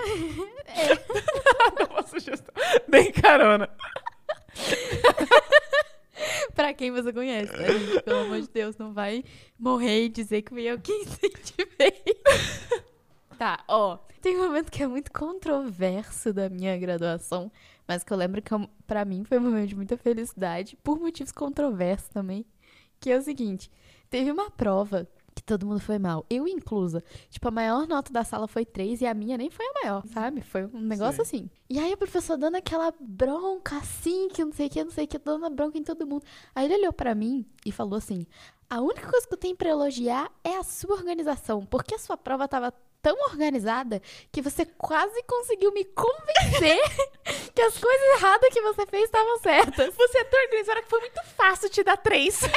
Dá 1.79 1.87
uma 1.91 2.03
sugestão. 2.07 2.55
Bem 2.89 3.11
carona. 3.11 3.69
pra 6.55 6.73
quem 6.73 6.91
você 6.91 7.13
conhece, 7.13 7.53
né? 7.53 8.01
Pelo 8.05 8.21
amor 8.21 8.41
de 8.41 8.49
Deus, 8.49 8.77
não 8.77 8.93
vai 8.93 9.25
morrer 9.59 10.05
e 10.05 10.09
dizer 10.09 10.43
que 10.43 10.51
fui 10.51 10.63
eu 10.63 10.79
que 10.79 10.93
incentivei. 11.03 12.03
tá, 13.39 13.65
ó. 13.69 13.99
Tem 14.21 14.37
um 14.37 14.45
momento 14.47 14.71
que 14.71 14.83
é 14.83 14.87
muito 14.87 15.11
controverso 15.11 16.33
da 16.33 16.49
minha 16.49 16.77
graduação, 16.79 17.51
mas 17.89 18.05
que 18.05 18.13
eu 18.13 18.17
lembro 18.17 18.41
que 18.41 18.51
pra 18.87 19.05
mim 19.05 19.25
foi 19.25 19.39
um 19.39 19.43
momento 19.43 19.71
de 19.71 19.77
muita 19.77 19.97
felicidade, 19.97 20.77
por 20.83 21.01
motivos 21.01 21.33
controversos 21.33 22.09
também. 22.09 22.47
Que 23.01 23.11
é 23.11 23.19
o 23.19 23.23
seguinte: 23.23 23.69
teve 24.09 24.31
uma 24.31 24.49
prova 24.49 25.09
que 25.35 25.43
todo 25.43 25.67
mundo 25.67 25.81
foi 25.81 25.99
mal, 25.99 26.25
eu 26.29 26.47
inclusa. 26.47 27.03
Tipo, 27.31 27.49
a 27.49 27.51
maior 27.51 27.87
nota 27.87 28.13
da 28.13 28.25
sala 28.25 28.47
foi 28.47 28.65
3 28.65 29.01
e 29.01 29.07
a 29.07 29.15
minha 29.15 29.37
nem 29.37 29.51
foi 29.51 29.67
a 29.67 29.83
maior, 29.83 30.07
sabe? 30.07 30.43
Foi 30.43 30.65
um 30.65 30.81
negócio 30.81 31.23
assim. 31.23 31.51
E 31.69 31.79
aí 31.79 31.93
o 31.93 31.97
professor 31.97 32.37
dando 32.37 32.57
aquela 32.57 32.93
bronca 33.01 33.77
assim, 33.77 34.29
que 34.29 34.45
não 34.45 34.53
sei 34.53 34.67
o 34.67 34.71
que, 34.71 34.85
não 34.85 34.91
sei 34.91 35.05
o 35.05 35.09
que, 35.09 35.19
dando 35.19 35.49
bronca 35.51 35.79
em 35.79 35.85
todo 35.85 36.07
mundo. 36.07 36.25
Aí 36.55 36.67
ele 36.67 36.77
olhou 36.77 36.93
pra 36.93 37.15
mim 37.15 37.47
e 37.65 37.73
falou 37.73 37.97
assim: 37.97 38.27
A 38.69 38.81
única 38.81 39.11
coisa 39.11 39.27
que 39.27 39.35
eu 39.35 39.39
tenho 39.39 39.57
pra 39.57 39.71
elogiar 39.71 40.31
é 40.45 40.57
a 40.57 40.63
sua 40.63 40.95
organização, 40.95 41.65
porque 41.65 41.95
a 41.95 41.99
sua 41.99 42.17
prova 42.17 42.47
tava 42.47 42.73
tão 43.03 43.17
organizada 43.25 44.01
que 44.31 44.41
você 44.41 44.65
quase 44.65 45.23
conseguiu 45.25 45.73
me 45.73 45.85
convencer 45.85 46.81
que 47.53 47.61
as 47.61 47.77
coisas 47.77 48.21
erradas 48.21 48.49
que 48.53 48.63
você 48.63 48.87
fez 48.87 49.05
estavam 49.05 49.39
certas. 49.41 49.95
Você 49.95 50.19
é 50.19 50.25
tão 50.25 50.41
organizada 50.45 50.83
que 50.83 50.89
foi 50.89 51.01
muito 51.01 51.23
fácil 51.37 51.69
te 51.69 51.83
dar 51.83 51.97
três. 51.97 52.41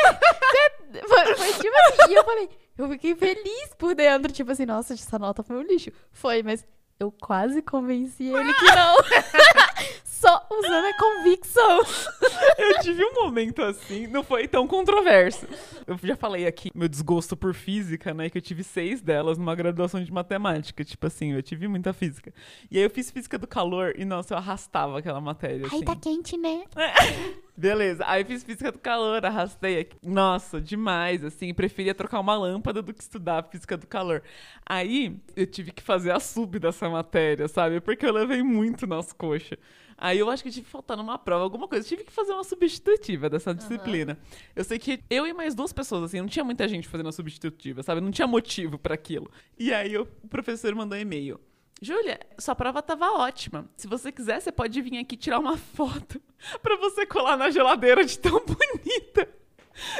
Foi, 0.95 1.35
foi 1.35 1.53
tipo 1.53 1.75
assim, 1.89 2.13
e 2.13 2.15
eu 2.15 2.23
falei, 2.23 2.49
eu 2.77 2.89
fiquei 2.89 3.15
feliz 3.15 3.73
por 3.77 3.95
dentro, 3.95 4.31
tipo 4.31 4.51
assim, 4.51 4.65
nossa, 4.65 4.93
essa 4.93 5.19
nota 5.19 5.43
foi 5.43 5.57
um 5.57 5.61
lixo. 5.61 5.91
Foi, 6.11 6.43
mas 6.43 6.65
eu 6.99 7.11
quase 7.11 7.61
convenci 7.61 8.25
ele 8.25 8.53
que 8.53 8.65
não. 8.65 8.95
Só 10.25 10.43
usando 10.49 10.85
a 10.85 10.97
convicção. 10.97 11.83
Eu 12.57 12.79
tive 12.81 13.05
um 13.05 13.13
momento 13.13 13.61
assim, 13.61 14.07
não 14.07 14.23
foi 14.23 14.47
tão 14.47 14.67
controverso. 14.67 15.45
Eu 15.85 15.99
já 16.01 16.15
falei 16.15 16.47
aqui 16.47 16.71
meu 16.73 16.87
desgosto 16.87 17.37
por 17.37 17.53
física, 17.53 18.11
né? 18.11 18.27
Que 18.27 18.39
eu 18.39 18.41
tive 18.41 18.63
seis 18.63 19.01
delas 19.01 19.37
numa 19.37 19.53
graduação 19.53 20.03
de 20.03 20.11
matemática. 20.11 20.83
Tipo 20.83 21.05
assim, 21.05 21.33
eu 21.33 21.43
tive 21.43 21.67
muita 21.67 21.93
física. 21.93 22.33
E 22.71 22.77
aí 22.77 22.83
eu 22.83 22.89
fiz 22.89 23.11
física 23.11 23.37
do 23.37 23.45
calor 23.45 23.93
e, 23.95 24.03
nossa, 24.03 24.33
eu 24.33 24.37
arrastava 24.37 24.97
aquela 24.97 25.21
matéria. 25.21 25.67
Aí 25.67 25.75
assim. 25.75 25.85
tá 25.85 25.95
quente, 25.95 26.35
né? 26.37 26.63
Beleza, 27.57 28.03
aí 28.05 28.25
fiz 28.25 28.43
física 28.43 28.71
do 28.71 28.79
calor, 28.79 29.23
arrastei 29.25 29.79
aqui. 29.79 29.95
Nossa, 30.03 30.59
demais, 30.59 31.23
assim, 31.23 31.53
preferia 31.53 31.95
trocar 31.95 32.19
uma 32.19 32.35
lâmpada 32.35 32.81
do 32.81 32.93
que 32.93 33.01
estudar 33.01 33.43
física 33.43 33.77
do 33.77 33.87
calor. 33.87 34.23
Aí 34.65 35.17
eu 35.35 35.45
tive 35.45 35.71
que 35.71 35.83
fazer 35.83 36.11
a 36.11 36.19
sub 36.19 36.59
dessa 36.59 36.89
matéria, 36.89 37.47
sabe? 37.47 37.79
Porque 37.79 38.05
eu 38.05 38.11
levei 38.11 38.41
muito 38.43 38.85
nas 38.87 39.13
coxas. 39.13 39.57
Aí 39.97 40.19
eu 40.19 40.29
acho 40.29 40.43
que 40.43 40.51
tive 40.51 40.65
que 40.65 40.71
faltar 40.71 40.97
numa 40.97 41.17
prova, 41.17 41.43
alguma 41.43 41.67
coisa. 41.67 41.85
Eu 41.85 41.89
tive 41.89 42.03
que 42.03 42.11
fazer 42.11 42.33
uma 42.33 42.43
substitutiva 42.43 43.29
dessa 43.29 43.53
disciplina. 43.53 44.17
Eu 44.55 44.63
sei 44.63 44.77
que 44.77 45.01
eu 45.09 45.25
e 45.25 45.33
mais 45.33 45.55
duas 45.55 45.71
pessoas, 45.71 46.03
assim, 46.03 46.19
não 46.19 46.27
tinha 46.27 46.43
muita 46.43 46.67
gente 46.67 46.87
fazendo 46.87 47.09
a 47.09 47.11
substitutiva, 47.11 47.81
sabe? 47.81 48.01
Não 48.01 48.11
tinha 48.11 48.27
motivo 48.27 48.77
pra 48.77 48.93
aquilo. 48.93 49.31
E 49.57 49.73
aí 49.73 49.97
o 49.97 50.05
professor 50.29 50.73
mandou 50.75 50.97
um 50.97 51.01
e-mail. 51.01 51.39
Júlia, 51.81 52.19
sua 52.39 52.55
prova 52.55 52.81
tava 52.81 53.11
ótima. 53.11 53.69
Se 53.75 53.87
você 53.87 54.11
quiser, 54.11 54.41
você 54.41 54.51
pode 54.51 54.81
vir 54.81 54.97
aqui 54.97 55.17
tirar 55.17 55.39
uma 55.39 55.57
foto 55.75 56.21
pra 56.61 56.77
você 56.77 57.05
colar 57.05 57.37
na 57.37 57.49
geladeira 57.49 58.03
de 58.03 58.17
tão 58.17 58.43
bonita. 58.45 59.29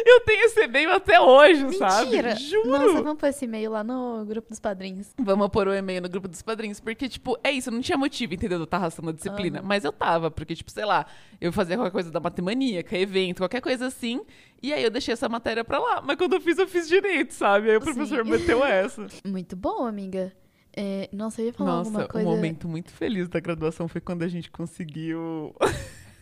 Eu 0.05 0.21
tenho 0.21 0.45
esse 0.45 0.63
e-mail 0.63 0.91
até 0.91 1.19
hoje, 1.19 1.77
sabe? 1.77 2.11
Mentira! 2.11 2.35
Juro. 2.35 2.69
Nossa, 2.69 3.01
vamos 3.01 3.19
pôr 3.19 3.27
esse 3.27 3.45
e-mail 3.45 3.71
lá 3.71 3.83
no 3.83 4.25
grupo 4.25 4.49
dos 4.49 4.59
padrinhos. 4.59 5.13
Vamos 5.17 5.49
pôr 5.49 5.67
o 5.67 5.73
e-mail 5.73 6.01
no 6.01 6.09
grupo 6.09 6.27
dos 6.27 6.41
padrinhos, 6.41 6.79
porque, 6.79 7.09
tipo, 7.09 7.38
é 7.43 7.51
isso, 7.51 7.69
eu 7.69 7.73
não 7.73 7.81
tinha 7.81 7.97
motivo, 7.97 8.33
entendeu? 8.33 8.57
De 8.57 8.63
eu 8.63 8.65
estar 8.65 8.77
arrastando 8.77 9.09
a 9.09 9.13
disciplina. 9.13 9.59
Aham. 9.59 9.67
Mas 9.67 9.83
eu 9.83 9.91
tava, 9.91 10.31
porque, 10.31 10.55
tipo, 10.55 10.71
sei 10.71 10.85
lá, 10.85 11.05
eu 11.41 11.51
fazia 11.51 11.75
qualquer 11.75 11.91
coisa 11.91 12.11
da 12.11 12.19
matemaníaca, 12.19 12.97
evento, 12.97 13.39
qualquer 13.39 13.61
coisa 13.61 13.88
assim, 13.88 14.21
e 14.61 14.73
aí 14.73 14.83
eu 14.83 14.89
deixei 14.89 15.13
essa 15.13 15.27
matéria 15.27 15.63
pra 15.63 15.79
lá. 15.79 16.01
Mas 16.01 16.17
quando 16.17 16.33
eu 16.33 16.41
fiz, 16.41 16.57
eu 16.57 16.67
fiz 16.67 16.88
direito, 16.88 17.33
sabe? 17.33 17.69
Aí 17.69 17.77
o 17.77 17.81
professor 17.81 18.23
Sim. 18.23 18.31
meteu 18.31 18.63
essa. 18.63 19.05
Muito 19.25 19.55
bom, 19.55 19.85
amiga. 19.85 20.31
É, 20.75 21.07
nossa, 21.11 21.41
eu 21.41 21.47
ia 21.47 21.53
falar 21.53 21.77
Nossa, 21.77 21.89
alguma 21.89 22.07
coisa. 22.07 22.27
um 22.27 22.31
momento 22.31 22.67
muito 22.67 22.91
feliz 22.91 23.29
da 23.29 23.39
graduação 23.39 23.88
foi 23.88 24.01
quando 24.01 24.23
a 24.23 24.27
gente 24.27 24.51
conseguiu. 24.51 25.55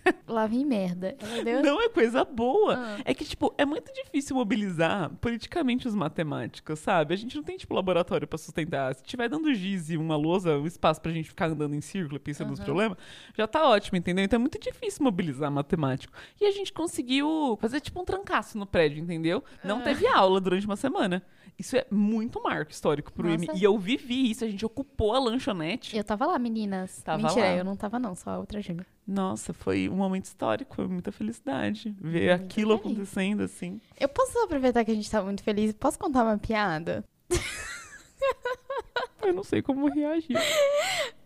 Lá 0.27 0.45
vem 0.47 0.65
merda. 0.65 1.15
Deus. 1.43 1.63
Não 1.63 1.81
é 1.81 1.89
coisa 1.89 2.23
boa. 2.25 2.75
Ah. 2.77 2.97
É 3.05 3.13
que, 3.13 3.23
tipo, 3.25 3.53
é 3.57 3.65
muito 3.65 3.91
difícil 3.93 4.35
mobilizar 4.35 5.09
politicamente 5.21 5.87
os 5.87 5.95
matemáticos, 5.95 6.79
sabe? 6.79 7.13
A 7.13 7.17
gente 7.17 7.35
não 7.35 7.43
tem, 7.43 7.57
tipo, 7.57 7.73
laboratório 7.73 8.27
pra 8.27 8.37
sustentar. 8.37 8.93
Se 8.95 9.03
tiver 9.03 9.29
dando 9.29 9.53
giz 9.53 9.89
e 9.89 9.97
uma 9.97 10.15
lousa, 10.15 10.57
um 10.57 10.65
espaço 10.67 11.01
pra 11.01 11.11
gente 11.11 11.29
ficar 11.29 11.49
andando 11.49 11.75
em 11.75 11.81
círculo, 11.81 12.19
pensando 12.19 12.49
nos 12.49 12.59
Aham. 12.59 12.65
problemas, 12.65 12.97
já 13.37 13.47
tá 13.47 13.67
ótimo, 13.67 13.97
entendeu? 13.97 14.23
Então 14.25 14.37
é 14.37 14.39
muito 14.41 14.59
difícil 14.59 15.03
mobilizar 15.03 15.51
matemático. 15.51 16.13
E 16.39 16.45
a 16.45 16.51
gente 16.51 16.73
conseguiu 16.73 17.57
fazer, 17.61 17.79
tipo, 17.79 18.01
um 18.01 18.05
trancaço 18.05 18.57
no 18.57 18.65
prédio, 18.65 19.01
entendeu? 19.01 19.43
Não 19.63 19.79
Ah. 19.79 19.81
teve 19.83 20.07
aula 20.07 20.39
durante 20.41 20.65
uma 20.65 20.75
semana. 20.75 21.23
Isso 21.57 21.77
é 21.77 21.85
muito 21.91 22.41
marco 22.41 22.71
histórico 22.71 23.13
pro 23.13 23.29
Nossa. 23.29 23.45
IME. 23.45 23.59
E 23.59 23.63
eu 23.63 23.77
vivi 23.77 24.31
isso, 24.31 24.43
a 24.43 24.47
gente 24.47 24.65
ocupou 24.65 25.13
a 25.13 25.19
lanchonete. 25.19 25.95
Eu 25.95 26.03
tava 26.03 26.25
lá, 26.25 26.39
meninas. 26.39 27.01
Tava 27.03 27.21
Mentira, 27.21 27.45
lá. 27.45 27.55
eu 27.55 27.63
não 27.63 27.75
tava 27.75 27.99
não, 27.99 28.15
só 28.15 28.31
a 28.31 28.37
outra 28.39 28.59
Júlia. 28.59 28.85
Nossa, 29.05 29.53
foi 29.53 29.89
um 29.89 29.95
momento 29.95 30.25
histórico, 30.25 30.75
foi 30.75 30.87
muita 30.87 31.11
felicidade. 31.11 31.93
Ver 31.99 32.37
Muito 32.37 32.45
aquilo 32.45 32.77
feliz. 32.77 32.93
acontecendo, 32.95 33.41
assim. 33.43 33.81
Eu 33.99 34.07
posso 34.07 34.37
aproveitar 34.39 34.85
que 34.85 34.91
a 34.91 34.95
gente 34.95 35.11
tá 35.11 35.21
muito 35.21 35.43
feliz? 35.43 35.73
Posso 35.73 35.99
contar 35.99 36.23
uma 36.23 36.37
piada? 36.37 37.03
Eu 39.21 39.33
não 39.33 39.43
sei 39.43 39.61
como 39.61 39.87
reagir. 39.89 40.37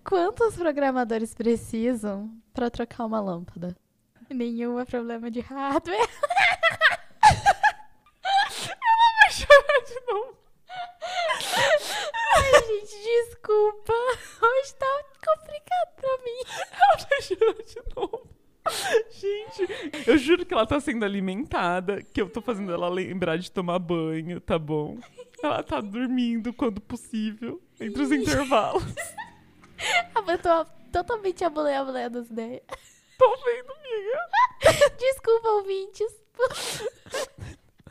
Quantos 0.04 0.56
programadores 0.56 1.34
precisam 1.34 2.32
pra 2.54 2.70
trocar 2.70 3.06
uma 3.06 3.20
lâmpada? 3.20 3.76
Nenhum 4.30 4.80
é 4.80 4.86
problema 4.86 5.30
de 5.32 5.40
hardware. 5.40 5.98
Vai 9.22 9.32
chorar 9.32 9.82
de 9.86 10.12
novo. 10.12 10.38
Ai, 12.36 12.52
gente, 12.68 13.04
desculpa. 13.04 13.94
Hoje 13.94 14.74
tá 14.76 15.04
complicado 15.36 15.96
pra 15.96 16.18
mim. 16.24 16.42
Ela 17.42 17.64
de 17.64 17.96
novo. 17.96 18.38
Gente, 19.12 20.10
eu 20.10 20.18
juro 20.18 20.46
que 20.46 20.54
ela 20.54 20.66
tá 20.66 20.78
sendo 20.80 21.06
alimentada, 21.06 22.02
que 22.02 22.22
eu 22.22 22.30
tô 22.30 22.42
fazendo 22.42 22.74
ela 22.74 22.90
lembrar 22.90 23.38
de 23.38 23.50
tomar 23.50 23.80
banho, 23.80 24.42
tá 24.42 24.60
bom? 24.60 24.98
Ela 25.42 25.64
tá 25.64 25.80
dormindo 25.80 26.52
quando 26.52 26.82
possível, 26.82 27.62
entre 27.80 28.02
os 28.02 28.12
intervalos. 28.12 28.84
Eu 30.28 30.38
tô 30.40 30.66
totalmente 30.92 31.44
a 31.46 31.50
boleia, 31.50 31.80
a 31.80 31.86
boleia 31.86 32.10
das 32.10 32.30
ideias. 32.30 32.64
Tô 33.18 33.38
vendo, 33.46 33.72
amiga. 33.72 34.90
Desculpa, 35.00 35.48
ouvintes. 35.50 36.14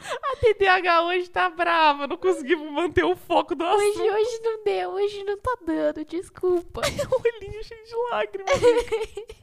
A 0.01 0.37
TDAH 0.37 1.03
hoje 1.05 1.29
tá 1.31 1.49
brava, 1.51 2.07
não 2.07 2.17
conseguimos 2.17 2.71
manter 2.71 3.05
o 3.05 3.17
foco 3.17 3.55
do 3.55 3.65
Hoje, 3.65 4.01
assunto. 4.01 4.15
hoje 4.15 4.41
não 4.43 4.65
deu, 4.65 4.91
hoje 4.91 5.25
não 5.25 5.39
tá 5.39 5.57
dando, 5.67 6.05
desculpa. 6.05 6.81
O 6.81 6.85
olhinho 7.45 7.65
cheio 7.65 7.85
de 7.85 7.95
lágrimas. 8.11 8.53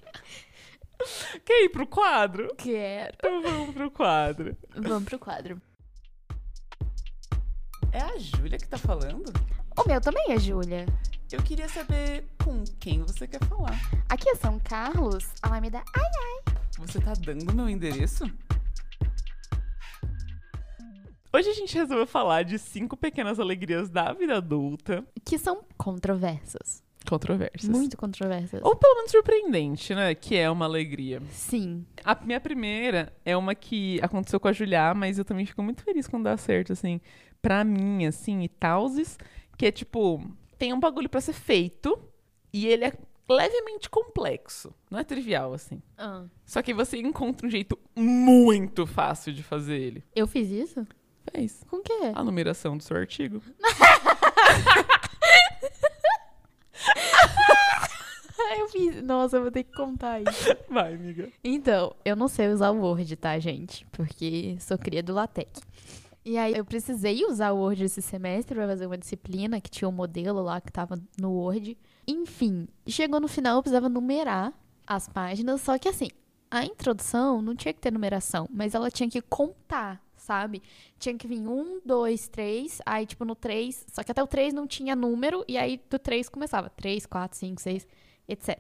Quer 1.44 1.64
ir 1.66 1.70
pro 1.70 1.86
quadro? 1.88 2.48
Quero. 2.58 3.14
Então 3.16 3.42
vamos 3.42 3.74
pro 3.74 3.92
quadro. 3.92 4.56
Vamos 4.76 5.04
pro 5.04 5.20
quadro. 5.20 5.62
É 7.92 8.00
a 8.00 8.18
Júlia 8.18 8.58
que 8.58 8.68
tá 8.68 8.78
falando? 8.78 9.32
O 9.78 9.88
meu 9.88 10.00
também 10.00 10.32
é 10.32 10.40
Júlia. 10.40 10.86
Eu 11.32 11.42
queria 11.42 11.68
saber 11.68 12.26
com 12.44 12.64
quem 12.80 13.02
você 13.02 13.28
quer 13.28 13.44
falar. 13.46 13.76
Aqui 14.08 14.30
é 14.30 14.36
São 14.36 14.60
Carlos, 14.60 15.26
Alameda. 15.42 15.84
Ai, 15.96 16.54
Você 16.78 17.02
tá 17.02 17.14
dando 17.20 17.54
meu 17.54 17.68
endereço? 17.68 18.24
Hoje 21.36 21.50
a 21.50 21.54
gente 21.54 21.76
resolveu 21.76 22.06
falar 22.06 22.44
de 22.44 22.60
cinco 22.60 22.96
pequenas 22.96 23.40
alegrias 23.40 23.90
da 23.90 24.14
vida 24.14 24.38
adulta. 24.38 25.04
que 25.26 25.40
são 25.40 25.64
controversas. 25.76 26.84
Controvérsias. 27.10 27.76
Muito 27.76 27.98
controversas. 27.98 28.62
Ou 28.64 28.76
pelo 28.76 28.96
menos 28.98 29.10
surpreendente, 29.10 29.96
né? 29.96 30.14
Que 30.14 30.38
é 30.38 30.48
uma 30.48 30.66
alegria. 30.66 31.24
Sim. 31.32 31.88
A 32.06 32.14
minha 32.24 32.40
primeira 32.40 33.12
é 33.26 33.36
uma 33.36 33.56
que 33.56 34.00
aconteceu 34.04 34.40
com 34.40 34.48
a 34.48 34.54
Julia, 34.54 34.94
mas 34.94 35.18
eu 35.18 35.26
também 35.26 35.44
fico 35.46 35.64
muito 35.64 35.84
feliz 35.84 36.08
quando 36.08 36.26
dá 36.26 36.38
certo, 36.38 36.72
assim. 36.72 37.02
Pra 37.42 37.64
mim, 37.64 38.06
assim, 38.06 38.44
e 38.44 38.48
tauses, 38.48 39.18
que 39.58 39.66
é 39.66 39.72
tipo, 39.72 40.22
tem 40.60 40.72
um 40.72 40.80
bagulho 40.80 41.10
pra 41.10 41.20
ser 41.20 41.34
feito 41.34 42.00
e 42.54 42.68
ele 42.68 42.86
é 42.86 42.94
levemente 43.28 43.90
complexo. 43.90 44.72
Não 44.90 45.00
é 45.00 45.04
trivial, 45.04 45.52
assim. 45.52 45.82
Ah. 45.98 46.26
Só 46.46 46.62
que 46.62 46.76
você 46.76 47.00
encontra 47.00 47.48
um 47.48 47.50
jeito 47.50 47.78
muito 47.96 48.86
fácil 48.86 49.34
de 49.34 49.42
fazer 49.42 49.78
ele. 49.78 50.04
Eu 50.16 50.28
fiz 50.28 50.52
isso? 50.52 50.86
Fez. 51.32 51.64
Com 51.70 51.78
o 51.78 51.82
quê? 51.82 52.12
A 52.14 52.24
numeração 52.24 52.78
do 52.78 52.84
seu 52.84 52.98
artigo. 52.98 53.42
eu 58.58 58.70
fiz. 58.70 59.02
Nossa, 59.02 59.38
eu 59.38 59.42
vou 59.42 59.52
ter 59.52 59.64
que 59.64 59.74
contar 59.74 60.22
isso. 60.22 60.56
Vai, 60.70 60.94
amiga. 60.94 61.30
Então, 61.44 61.96
eu 62.04 62.16
não 62.16 62.28
sei 62.28 62.50
usar 62.50 62.72
o 62.72 62.82
Word, 62.82 63.16
tá, 63.16 63.38
gente? 63.40 63.86
Porque 63.92 64.58
sou 64.60 64.78
cria 64.78 65.02
do 65.02 65.14
LaTeX. 65.14 65.62
E 66.26 66.38
aí, 66.38 66.56
eu 66.56 66.64
precisei 66.64 67.26
usar 67.26 67.52
o 67.52 67.58
Word 67.58 67.84
esse 67.84 68.02
semestre 68.02 68.56
pra 68.56 68.68
fazer 68.68 68.86
uma 68.86 68.98
disciplina 68.98 69.60
que 69.60 69.70
tinha 69.70 69.90
um 69.90 69.92
modelo 69.92 70.42
lá 70.42 70.62
que 70.62 70.72
tava 70.72 71.00
no 71.20 71.32
Word. 71.32 71.78
Enfim, 72.08 72.68
chegou 72.88 73.20
no 73.20 73.28
final, 73.28 73.58
eu 73.58 73.62
precisava 73.62 73.90
numerar 73.90 74.54
as 74.86 75.08
páginas, 75.08 75.62
só 75.62 75.78
que 75.78 75.88
assim, 75.88 76.10
a 76.52 76.66
introdução 76.66 77.42
não 77.42 77.56
tinha 77.56 77.74
que 77.74 77.80
ter 77.80 77.92
numeração, 77.92 78.48
mas 78.52 78.76
ela 78.76 78.92
tinha 78.92 79.10
que 79.10 79.22
contar, 79.22 80.02
sabe? 80.24 80.62
Tinha 80.98 81.16
que 81.18 81.28
vir 81.28 81.48
um, 81.48 81.80
dois, 81.86 82.28
três, 82.28 82.82
aí 82.86 83.06
tipo 83.06 83.26
no 83.26 83.36
três, 83.36 83.86
só 83.92 84.04
que 84.04 84.12
até 84.12 84.24
o 84.24 84.28
três 84.28 84.54
não 84.54 84.66
tinha 84.66 84.96
número, 84.96 85.44
e 85.48 85.58
aí 85.58 85.80
do 85.90 86.00
três 86.00 86.30
começava 86.30 86.70
três, 86.70 87.06
quatro, 87.06 87.38
cinco, 87.38 87.62
seis, 87.62 87.88
etc. 88.28 88.58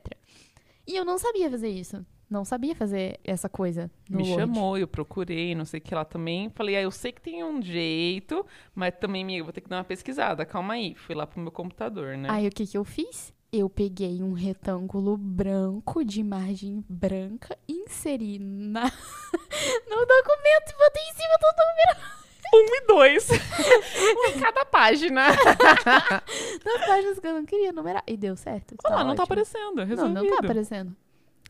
E 0.86 0.96
eu 0.96 1.06
não 1.06 1.18
sabia 1.18 1.50
fazer 1.50 1.70
isso. 1.70 2.06
Não 2.30 2.44
sabia 2.44 2.74
fazer 2.74 3.20
essa 3.24 3.48
coisa 3.48 3.92
Me 4.10 4.24
Word. 4.24 4.36
chamou, 4.36 4.76
eu 4.76 4.88
procurei, 4.88 5.54
não 5.54 5.66
sei 5.66 5.80
o 5.80 5.84
que 5.84 5.94
lá 5.94 6.04
também. 6.04 6.50
Falei, 6.50 6.76
ah, 6.76 6.82
eu 6.82 6.90
sei 6.90 7.12
que 7.12 7.22
tem 7.22 7.44
um 7.44 7.62
jeito, 7.62 8.44
mas 8.74 8.96
também, 9.00 9.22
amiga, 9.22 9.44
vou 9.44 9.54
ter 9.54 9.62
que 9.62 9.70
dar 9.70 9.78
uma 9.78 9.84
pesquisada. 9.84 10.44
Calma 10.44 10.74
aí. 10.74 10.96
Fui 10.96 11.14
lá 11.14 11.28
pro 11.28 11.40
meu 11.40 11.52
computador, 11.52 12.18
né? 12.18 12.30
Aí 12.32 12.48
o 12.48 12.52
que 12.52 12.66
que 12.66 12.76
eu 12.76 12.84
fiz? 12.84 13.32
Eu 13.56 13.70
peguei 13.70 14.24
um 14.24 14.34
retângulo 14.34 15.16
branco 15.16 16.04
de 16.04 16.24
margem 16.24 16.84
branca, 16.90 17.56
inseri 17.70 18.40
na 18.40 18.82
no 19.88 19.96
documento 20.06 20.72
e 20.72 20.78
botei 20.78 21.04
em 21.04 21.14
cima 21.14 21.38
do 21.40 21.48
número 21.60 22.14
Um 22.56 22.76
e 22.76 22.88
dois. 22.88 23.30
em 24.36 24.40
cada 24.40 24.66
página. 24.66 25.28
das 26.66 26.86
páginas 26.88 27.20
que 27.20 27.28
eu 27.28 27.34
não 27.36 27.46
queria 27.46 27.72
numerar. 27.72 28.04
E 28.08 28.18
deu 28.18 28.36
certo. 28.36 28.76
Olha 28.84 28.96
lá, 28.96 29.04
não 29.04 29.16
tá 29.16 29.22
aparecendo. 29.24 29.76
Não, 29.76 29.86
Resolvido. 29.86 30.24
não 30.24 30.28
tá 30.32 30.38
aparecendo. 30.40 30.96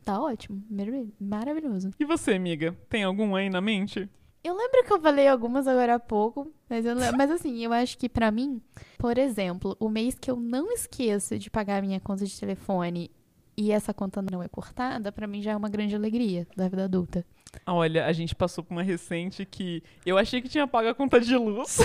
Tá 0.04 0.22
ótimo. 0.22 0.62
Marav- 0.70 1.10
Maravilhoso. 1.18 1.92
E 1.98 2.04
você, 2.04 2.34
amiga? 2.34 2.76
Tem 2.90 3.04
algum 3.06 3.34
aí 3.34 3.50
na 3.50 3.62
mente? 3.62 4.10
Eu 4.44 4.58
lembro 4.58 4.84
que 4.84 4.92
eu 4.92 5.00
falei 5.00 5.26
algumas 5.28 5.68
agora 5.68 5.96
há 5.96 6.00
pouco, 6.00 6.52
mas, 6.70 6.86
eu, 6.86 6.96
mas 7.18 7.32
assim, 7.32 7.64
eu 7.64 7.72
acho 7.72 7.98
que 7.98 8.10
pra 8.10 8.30
mim, 8.30 8.62
por 8.98 9.18
exemplo, 9.18 9.78
o 9.80 9.88
mês 9.88 10.20
que 10.20 10.30
eu 10.30 10.36
não 10.36 10.70
esqueço 10.70 11.40
de 11.40 11.50
pagar 11.50 11.78
a 11.78 11.82
minha 11.82 12.00
conta 12.02 12.26
de 12.26 12.38
telefone 12.38 13.10
e 13.56 13.72
essa 13.72 13.94
conta 13.94 14.22
não 14.22 14.44
é 14.44 14.50
cortada, 14.50 15.14
pra 15.14 15.28
mim 15.28 15.42
já 15.42 15.52
é 15.52 15.56
uma 15.56 15.70
grande 15.70 15.96
alegria 15.96 16.46
da 16.58 16.68
vida 16.68 16.84
adulta. 16.84 17.26
Olha, 17.66 18.06
a 18.06 18.12
gente 18.12 18.36
passou 18.36 18.64
por 18.64 18.74
uma 18.74 18.84
recente 18.84 19.46
que 19.46 19.82
eu 20.06 20.18
achei 20.18 20.42
que 20.42 20.50
tinha 20.50 20.68
pago 20.68 20.90
a 20.90 20.96
conta 20.96 21.22
de 21.22 21.38
luz. 21.38 21.78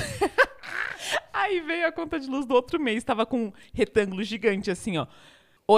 Aí 1.32 1.60
veio 1.60 1.86
a 1.86 1.92
conta 1.92 2.18
de 2.18 2.28
luz 2.28 2.44
do 2.44 2.54
outro 2.54 2.80
mês, 2.80 3.04
tava 3.04 3.24
com 3.24 3.46
um 3.46 3.52
retângulo 3.72 4.24
gigante 4.24 4.68
assim, 4.68 4.98
ó. 4.98 5.06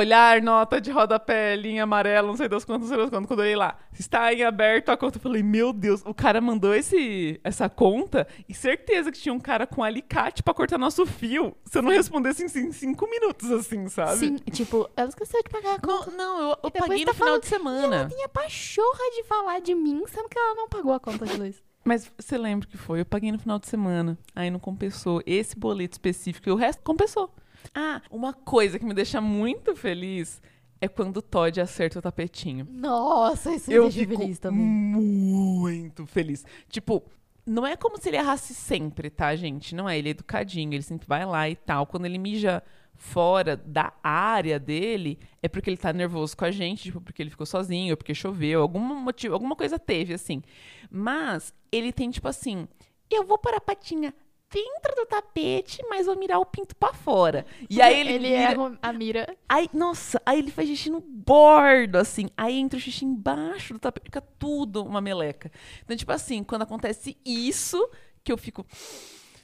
Olhar, 0.01 0.41
nota 0.41 0.81
de 0.81 0.89
rodapé, 0.93 1.57
linha 1.57 1.83
amarela, 1.83 2.29
não 2.29 2.37
sei 2.37 2.49
das 2.49 2.65
quantas, 2.65 2.83
não 2.83 2.95
sei 2.95 2.97
das 2.97 3.11
quantas. 3.11 3.27
Quando 3.27 3.41
eu 3.41 3.45
olhei 3.45 3.57
lá, 3.57 3.77
está 3.99 4.33
em 4.33 4.45
aberto 4.45 4.91
a 4.91 4.97
conta, 4.97 5.19
eu 5.19 5.21
falei, 5.21 5.43
meu 5.43 5.73
Deus, 5.73 6.01
o 6.07 6.15
cara 6.15 6.41
mandou 6.41 6.73
esse, 6.73 7.41
essa 7.43 7.69
conta 7.69 8.25
e 8.49 8.55
certeza 8.55 9.11
que 9.11 9.19
tinha 9.19 9.33
um 9.35 9.41
cara 9.41 9.67
com 9.67 9.83
alicate 9.83 10.45
pra 10.45 10.55
cortar 10.55 10.79
nosso 10.79 11.05
fio. 11.05 11.57
Se 11.65 11.77
eu 11.79 11.83
não 11.83 11.91
respondesse 11.91 12.41
em, 12.45 12.67
em 12.69 12.71
cinco 12.71 13.11
minutos, 13.11 13.51
assim, 13.51 13.89
sabe? 13.89 14.17
Sim, 14.19 14.37
tipo, 14.53 14.89
ela 14.97 15.09
esqueceu 15.09 15.43
de 15.43 15.49
pagar 15.49 15.71
a 15.83 15.85
Não, 15.85 15.99
conta. 15.99 16.11
não, 16.13 16.39
eu, 16.41 16.49
eu 16.51 16.57
E 16.69 16.71
depois 16.71 16.89
paguei 16.89 17.05
tá 17.05 17.11
no 17.11 17.15
final 17.17 17.29
falando- 17.29 17.43
de 17.43 17.49
E 17.49 17.55
ela 17.55 17.59
semana. 17.59 18.09
tem 18.09 18.25
a 18.25 18.29
pachorra 18.29 19.11
de 19.17 19.25
falar 19.25 19.61
de 19.61 19.75
mim, 19.75 20.05
sendo 20.07 20.29
que 20.29 20.39
ela 20.39 20.55
não 20.55 20.69
pagou 20.69 20.93
a 20.93 21.01
conta 21.01 21.27
de 21.27 21.37
luz. 21.37 21.61
Mas 21.85 22.09
você 22.17 22.39
lembra 22.39 22.69
que 22.69 22.77
foi? 22.77 23.01
Eu 23.01 23.07
paguei 23.07 23.33
no 23.33 23.41
final 23.41 23.59
de 23.59 23.67
semana. 23.67 24.17
Aí 24.37 24.51
não 24.51 24.61
compensou. 24.61 25.21
Esse 25.27 25.59
boleto 25.59 25.95
específico 25.95 26.49
e 26.49 26.53
o 26.53 26.55
resto 26.55 26.81
compensou. 26.85 27.35
Ah, 27.75 28.03
uma 28.11 28.33
coisa 28.33 28.79
que 28.79 28.85
me 28.85 28.95
deixa 28.95 29.21
muito 29.21 29.75
feliz 29.77 30.41
é 30.81 30.89
quando 30.89 31.19
o 31.19 31.23
Todd 31.23 31.61
acerta 31.61 31.99
o 31.99 32.03
tapetinho. 32.03 32.67
Nossa, 32.71 33.55
isso 33.55 33.71
me 33.71 33.77
Eu 33.77 33.83
deixa 33.85 33.99
fico 34.01 34.17
feliz 34.17 34.39
também. 34.39 34.65
muito 34.65 36.07
feliz. 36.07 36.45
Tipo, 36.69 37.03
não 37.47 37.67
é 37.67 37.77
como 37.77 38.01
se 38.01 38.09
ele 38.09 38.17
errasse 38.17 38.55
sempre, 38.55 39.11
tá, 39.11 39.35
gente? 39.37 39.75
Não 39.75 39.89
é, 39.89 39.99
ele 39.99 40.09
é 40.09 40.11
educadinho, 40.13 40.73
ele 40.75 40.83
sempre 40.83 41.07
vai 41.07 41.27
lá 41.27 41.49
e 41.49 41.57
tal. 41.57 41.87
Quando 41.87 42.07
ele 42.07 42.19
mija 42.19 42.63
fora 42.95 43.57
da 43.57 43.93
área 44.03 44.59
dele, 44.59 45.19
é 45.43 45.49
porque 45.49 45.71
ele 45.71 45.77
tá 45.77 45.93
nervoso 45.93 46.37
com 46.37 46.45
a 46.45 46.51
gente, 46.51 46.85
tipo, 46.85 47.01
porque 47.01 47.23
ele 47.23 47.31
ficou 47.31 47.47
sozinho, 47.47 47.97
porque 47.97 48.15
choveu, 48.15 48.61
algum 48.61 48.81
motivo, 48.81 49.35
alguma 49.35 49.57
coisa 49.57 49.79
teve, 49.79 50.13
assim. 50.15 50.43
Mas 50.91 51.53
ele 51.73 51.93
tem, 51.93 52.11
tipo 52.11 52.29
assim, 52.29 52.69
eu 53.11 53.25
vou 53.25 53.39
pôr 53.39 53.55
a 53.55 53.61
patinha 53.61 54.15
dentro 54.53 54.95
do 54.97 55.07
tapete, 55.07 55.81
mas 55.89 56.07
vou 56.07 56.17
mirar 56.17 56.39
o 56.41 56.45
pinto 56.47 56.75
pra 56.77 56.93
fora. 56.93 57.47
E 57.69 57.81
aí 57.81 58.01
ele, 58.01 58.13
ele 58.15 58.29
mira- 58.31 58.41
erra 58.53 58.79
a 58.83 58.93
mira. 58.93 59.37
Aí, 59.49 59.71
nossa, 59.73 60.21
aí 60.27 60.39
ele 60.41 60.51
faz 60.51 60.69
xixi 60.69 60.91
no 60.91 61.01
bordo, 61.01 61.97
assim. 61.97 62.29
Aí 62.37 62.57
entra 62.59 62.77
o 62.79 62.81
xixi 62.83 63.05
embaixo 63.05 63.73
do 63.75 63.79
tapete, 63.79 64.05
fica 64.05 64.21
tudo 64.21 64.83
uma 64.85 65.01
meleca. 65.01 65.51
Então, 65.85 65.97
tipo 65.97 66.11
assim, 66.13 66.43
quando 66.43 66.63
acontece 66.63 67.17
isso, 67.25 67.79
que 68.25 68.33
eu 68.33 68.37
fico. 68.39 68.67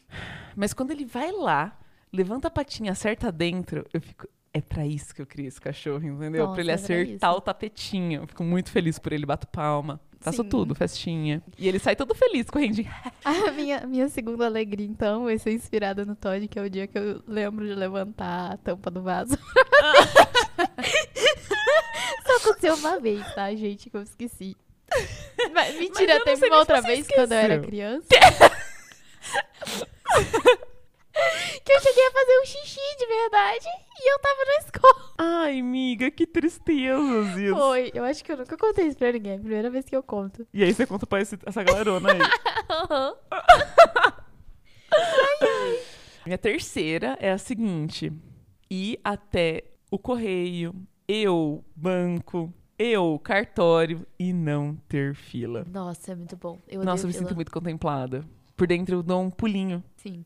Mas 0.56 0.72
quando 0.72 0.90
ele 0.90 1.04
vai 1.04 1.30
lá, 1.32 1.78
levanta 2.12 2.48
a 2.48 2.50
patinha, 2.50 2.92
acerta 2.92 3.30
dentro, 3.30 3.84
eu 3.92 4.00
fico. 4.00 4.26
É 4.52 4.60
pra 4.62 4.86
isso 4.86 5.14
que 5.14 5.20
eu 5.20 5.26
criei 5.26 5.48
esse 5.48 5.60
cachorro, 5.60 6.02
entendeu? 6.08 6.44
Nossa, 6.44 6.52
pra 6.54 6.62
ele 6.62 6.70
é 6.70 6.76
pra 6.76 6.82
acertar 6.82 7.30
isso. 7.30 7.38
o 7.38 7.40
tapetinho. 7.42 8.22
Eu 8.22 8.26
fico 8.26 8.42
muito 8.42 8.70
feliz 8.70 8.98
por 8.98 9.12
ele, 9.12 9.26
bato 9.26 9.46
palma. 9.48 10.00
Faço 10.26 10.42
Sim. 10.42 10.48
tudo, 10.48 10.74
festinha. 10.74 11.40
E 11.56 11.68
ele 11.68 11.78
sai 11.78 11.94
todo 11.94 12.12
feliz, 12.12 12.50
correndo. 12.50 12.84
A 13.24 13.52
minha, 13.52 13.86
minha 13.86 14.08
segunda 14.08 14.44
alegria, 14.44 14.84
então, 14.84 15.22
vai 15.22 15.38
ser 15.38 15.52
inspirada 15.52 16.04
no 16.04 16.16
Todd, 16.16 16.48
que 16.48 16.58
é 16.58 16.62
o 16.62 16.68
dia 16.68 16.88
que 16.88 16.98
eu 16.98 17.22
lembro 17.28 17.64
de 17.64 17.76
levantar 17.76 18.54
a 18.54 18.56
tampa 18.56 18.90
do 18.90 19.02
vaso. 19.02 19.38
Só 22.26 22.36
aconteceu 22.38 22.74
uma 22.74 22.98
vez, 22.98 23.24
tá, 23.36 23.54
gente? 23.54 23.88
Que 23.88 23.96
eu 23.96 24.02
esqueci. 24.02 24.56
Mas, 25.54 25.78
mentira, 25.78 26.18
não 26.18 26.24
teve 26.24 26.44
uma 26.48 26.58
outra 26.58 26.80
vez 26.80 27.06
quando 27.06 27.30
eu 27.30 27.38
era 27.38 27.54
esqueceu. 27.54 27.70
criança. 27.70 28.08
que 31.64 31.72
eu 31.72 31.80
cheguei 31.80 32.06
a 32.06 32.10
fazer 32.12 32.40
um 32.40 32.46
xixi 32.46 32.80
de 32.98 33.06
verdade 33.06 33.66
e 34.00 34.12
eu 34.12 34.18
tava 34.18 34.44
na 34.44 34.56
escola. 34.66 35.14
Ai, 35.18 35.60
amiga, 35.60 36.10
que 36.10 36.26
tristeza, 36.26 37.22
Ziz. 37.34 37.50
Foi, 37.50 37.90
eu 37.94 38.04
acho 38.04 38.24
que 38.24 38.32
eu 38.32 38.36
nunca 38.36 38.56
contei 38.56 38.86
isso 38.86 38.98
pra 38.98 39.12
ninguém. 39.12 39.32
É 39.32 39.36
a 39.36 39.40
primeira 39.40 39.70
vez 39.70 39.84
que 39.86 39.96
eu 39.96 40.02
conto. 40.02 40.46
E 40.52 40.62
aí 40.62 40.72
você 40.74 40.86
conta 40.86 41.06
pra 41.06 41.20
esse- 41.20 41.38
essa 41.46 41.62
galerona 41.62 42.10
aí. 42.12 42.18
Minha 46.24 46.38
terceira 46.38 47.16
é 47.20 47.30
a 47.30 47.38
seguinte: 47.38 48.12
ir 48.70 48.98
até 49.04 49.64
o 49.90 49.98
correio, 49.98 50.74
eu, 51.06 51.64
banco, 51.74 52.52
eu, 52.78 53.18
cartório 53.22 54.06
e 54.18 54.32
não 54.32 54.74
ter 54.88 55.14
fila. 55.14 55.64
Nossa, 55.70 56.12
é 56.12 56.14
muito 56.14 56.36
bom. 56.36 56.58
Eu 56.68 56.82
Nossa, 56.84 57.04
eu 57.04 57.08
me 57.08 57.12
fila. 57.12 57.24
sinto 57.26 57.34
muito 57.36 57.52
contemplada. 57.52 58.24
Por 58.56 58.66
dentro 58.66 58.96
eu 58.96 59.02
dou 59.02 59.20
um 59.20 59.30
pulinho. 59.30 59.84
Sim. 59.96 60.24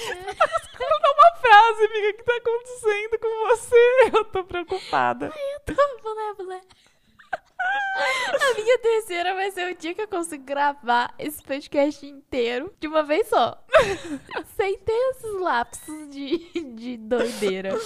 Uma 0.00 1.36
frase, 1.40 1.84
amiga, 1.84 2.10
o 2.10 2.14
que 2.14 2.22
tá 2.22 2.36
acontecendo 2.36 3.18
com 3.18 3.48
você? 3.48 4.10
Eu 4.14 4.24
tô 4.26 4.44
preocupada. 4.44 5.32
Bulé, 6.02 6.34
bulé. 6.34 6.60
A 7.98 8.54
minha 8.54 8.78
terceira 8.78 9.34
vai 9.34 9.50
ser 9.50 9.72
o 9.72 9.76
dia 9.76 9.92
que 9.94 10.02
eu 10.02 10.08
consigo 10.08 10.44
gravar 10.44 11.12
esse 11.18 11.42
podcast 11.42 12.06
inteiro 12.06 12.72
de 12.78 12.86
uma 12.86 13.02
vez 13.02 13.28
só. 13.28 13.60
Sem 14.56 14.78
ter 14.78 15.10
esses 15.10 15.40
lapsos 15.40 16.08
de, 16.10 16.38
de 16.74 16.96
doideira. 16.96 17.76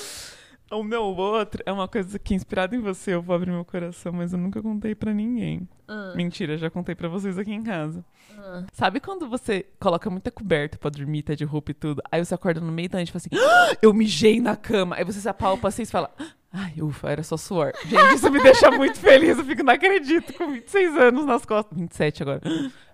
O 0.73 0.83
meu 0.83 1.03
outro 1.03 1.63
é 1.67 1.73
uma 1.73 1.87
coisa 1.87 2.19
que, 2.19 2.35
inspirada 2.35 2.75
em 2.75 2.81
você, 2.81 3.13
eu 3.15 3.21
vou 3.23 3.37
abrir 3.37 3.51
meu 3.51 3.65
coração, 3.65 4.13
mas 4.13 4.33
eu 4.33 4.39
nunca 4.39 4.63
contei 4.63 4.95
pra 4.95 5.13
ninguém. 5.13 5.69
Ah, 5.87 6.15
Mentira, 6.17 6.57
já 6.57 6.71
contei 6.71 6.95
pra 6.95 7.09
vocês 7.09 7.37
aqui 7.39 7.53
em 7.53 7.63
casa. 7.63 8.05
ah. 8.39 8.65
Sabe 8.73 8.99
quando 8.99 9.29
você 9.29 9.67
coloca 9.79 10.09
muita 10.09 10.31
coberta 10.31 10.79
pra 10.79 10.89
dormir, 10.91 11.23
tá 11.23 11.35
de 11.35 11.45
roupa 11.45 11.73
e 11.73 11.75
tudo, 11.75 12.01
aí 12.11 12.25
você 12.25 12.35
acorda 12.35 12.61
no 12.61 12.73
meio 12.73 12.89
da 12.89 12.99
noite 12.99 13.11
e 13.11 13.13
fala 13.13 13.23
assim, 13.25 13.47
"Ah, 13.73 13.77
eu 13.83 13.93
mijei 13.93 14.41
na 14.41 14.57
cama. 14.57 14.97
Aí 14.97 15.05
você 15.05 15.21
se 15.21 15.29
apalpa 15.29 15.69
assim 15.69 15.83
e 15.83 15.87
fala, 15.87 16.11
ai, 16.51 16.73
ufa, 16.81 17.11
era 17.11 17.23
só 17.23 17.37
suor. 17.37 17.73
Gente, 17.85 18.15
isso 18.15 18.31
me 18.31 18.43
deixa 18.43 18.71
muito 18.71 18.99
feliz, 18.99 19.37
eu 19.39 19.45
fico, 19.45 19.63
não 19.63 19.75
acredito, 19.75 20.33
com 20.35 20.51
26 20.53 20.97
anos 20.97 21.27
nas 21.27 21.45
costas, 21.45 21.77
27 21.79 22.23
agora. 22.23 22.41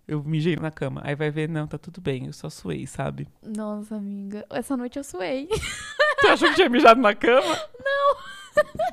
Eu 0.09 0.25
mijei 0.25 0.57
na 0.57 0.71
cama. 0.71 1.03
Aí 1.05 1.15
vai 1.15 1.31
ver, 1.31 1.51
não, 1.51 1.67
tá 1.67 1.77
tudo 1.77 2.01
bem, 2.01 2.27
eu 2.27 2.33
só 2.33 2.49
suei, 2.49 2.87
sabe? 2.87 3.29
Nossa, 3.43 3.97
amiga. 3.97 4.47
Essa 4.49 4.75
noite 4.75 4.99
eu 4.99 5.05
suei. 5.05 5.49
Tu 6.21 6.27
achou 6.27 6.49
que 6.49 6.55
tinha 6.55 6.69
mijado 6.71 6.99
na 6.99 7.15
cama? 7.15 7.57
Não. 7.85 8.17